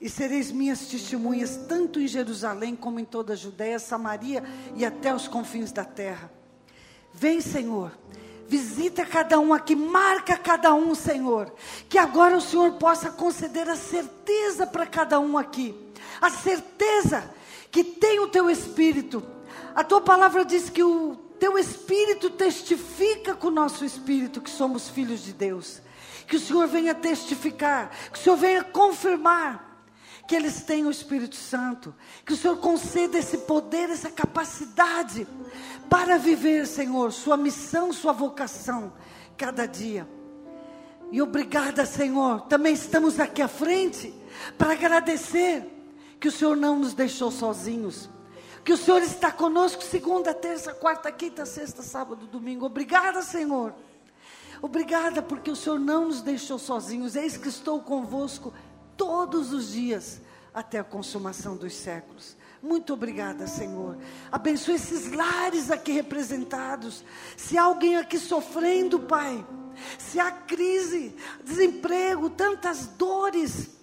e 0.00 0.10
sereis 0.10 0.50
minhas 0.50 0.80
testemunhas, 0.88 1.56
tanto 1.68 2.00
em 2.00 2.08
Jerusalém 2.08 2.74
como 2.74 2.98
em 2.98 3.04
toda 3.04 3.34
a 3.34 3.36
Judéia, 3.36 3.78
Samaria 3.78 4.42
e 4.74 4.84
até 4.84 5.14
os 5.14 5.28
confins 5.28 5.70
da 5.70 5.84
terra. 5.84 6.28
Vem, 7.14 7.40
Senhor, 7.40 7.92
visita 8.48 9.06
cada 9.06 9.38
um 9.38 9.54
aqui, 9.54 9.76
marca 9.76 10.36
cada 10.36 10.74
um, 10.74 10.92
Senhor. 10.92 11.54
Que 11.88 11.98
agora 11.98 12.36
o 12.36 12.40
Senhor 12.40 12.72
possa 12.72 13.10
conceder 13.10 13.68
a 13.70 13.76
certeza 13.76 14.66
para 14.66 14.86
cada 14.86 15.20
um 15.20 15.38
aqui, 15.38 15.72
a 16.20 16.30
certeza 16.30 17.30
que 17.70 17.84
tem 17.84 18.18
o 18.18 18.28
teu 18.28 18.50
Espírito. 18.50 19.22
A 19.72 19.84
tua 19.84 20.00
palavra 20.00 20.44
diz 20.44 20.68
que 20.68 20.82
o 20.82 21.25
teu 21.38 21.58
Espírito 21.58 22.30
testifica 22.30 23.34
com 23.34 23.48
o 23.48 23.50
nosso 23.50 23.84
Espírito 23.84 24.40
que 24.40 24.50
somos 24.50 24.88
filhos 24.88 25.22
de 25.22 25.32
Deus. 25.32 25.80
Que 26.26 26.36
o 26.36 26.40
Senhor 26.40 26.66
venha 26.66 26.94
testificar, 26.94 27.90
que 28.12 28.18
o 28.18 28.22
Senhor 28.22 28.36
venha 28.36 28.64
confirmar 28.64 29.66
que 30.26 30.34
eles 30.34 30.62
tenham 30.62 30.88
o 30.88 30.90
Espírito 30.90 31.36
Santo, 31.36 31.94
que 32.24 32.32
o 32.32 32.36
Senhor 32.36 32.56
conceda 32.56 33.16
esse 33.16 33.38
poder, 33.38 33.90
essa 33.90 34.10
capacidade 34.10 35.26
para 35.88 36.18
viver, 36.18 36.66
Senhor, 36.66 37.12
sua 37.12 37.36
missão, 37.36 37.92
sua 37.92 38.12
vocação, 38.12 38.92
cada 39.36 39.66
dia. 39.66 40.08
E 41.12 41.22
obrigada, 41.22 41.86
Senhor, 41.86 42.40
também 42.42 42.74
estamos 42.74 43.20
aqui 43.20 43.40
à 43.40 43.46
frente 43.46 44.12
para 44.58 44.72
agradecer 44.72 45.64
que 46.18 46.26
o 46.26 46.32
Senhor 46.32 46.56
não 46.56 46.76
nos 46.76 46.94
deixou 46.94 47.30
sozinhos, 47.30 48.10
que 48.66 48.72
o 48.72 48.76
Senhor 48.76 49.00
está 49.00 49.30
conosco 49.30 49.80
segunda, 49.80 50.34
terça, 50.34 50.74
quarta, 50.74 51.12
quinta, 51.12 51.46
sexta, 51.46 51.84
sábado, 51.84 52.26
domingo. 52.26 52.66
Obrigada, 52.66 53.22
Senhor. 53.22 53.72
Obrigada 54.60 55.22
porque 55.22 55.52
o 55.52 55.54
Senhor 55.54 55.78
não 55.78 56.06
nos 56.06 56.20
deixou 56.20 56.58
sozinhos. 56.58 57.14
Eis 57.14 57.36
que 57.36 57.48
estou 57.48 57.80
convosco 57.80 58.52
todos 58.96 59.52
os 59.52 59.70
dias 59.70 60.20
até 60.52 60.80
a 60.80 60.84
consumação 60.84 61.56
dos 61.56 61.74
séculos. 61.74 62.36
Muito 62.60 62.92
obrigada, 62.92 63.46
Senhor. 63.46 63.96
Abençoe 64.32 64.74
esses 64.74 65.12
lares 65.12 65.70
aqui 65.70 65.92
representados. 65.92 67.04
Se 67.36 67.56
há 67.56 67.62
alguém 67.62 67.94
aqui 67.96 68.18
sofrendo, 68.18 68.98
Pai, 68.98 69.46
se 69.96 70.18
há 70.18 70.32
crise, 70.32 71.14
desemprego, 71.44 72.28
tantas 72.28 72.88
dores, 72.88 73.75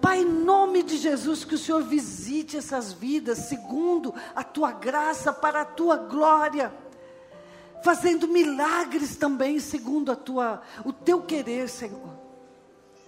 Pai, 0.00 0.20
em 0.20 0.24
nome 0.24 0.82
de 0.82 0.96
Jesus, 0.96 1.44
que 1.44 1.54
o 1.54 1.58
Senhor 1.58 1.82
visite 1.82 2.56
essas 2.56 2.92
vidas 2.92 3.38
segundo 3.38 4.14
a 4.34 4.42
tua 4.42 4.72
graça, 4.72 5.32
para 5.32 5.62
a 5.62 5.64
tua 5.64 5.96
glória, 5.96 6.72
fazendo 7.84 8.26
milagres 8.26 9.16
também 9.16 9.60
segundo 9.60 10.10
a 10.10 10.16
tua, 10.16 10.62
o 10.84 10.92
teu 10.92 11.22
querer, 11.22 11.68
Senhor. 11.68 12.18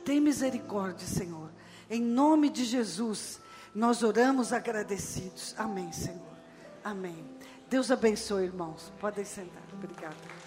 Tem 0.04 0.20
misericórdia, 0.20 1.06
Senhor. 1.06 1.50
Em 1.88 2.00
nome 2.00 2.50
de 2.50 2.64
Jesus, 2.64 3.40
nós 3.74 4.02
oramos 4.02 4.52
agradecidos. 4.52 5.54
Amém, 5.56 5.92
Senhor. 5.92 6.20
Amém. 6.84 7.24
Deus 7.68 7.90
abençoe, 7.90 8.44
irmãos. 8.44 8.92
Podem 9.00 9.24
sentar. 9.24 9.62
Obrigada. 9.72 10.41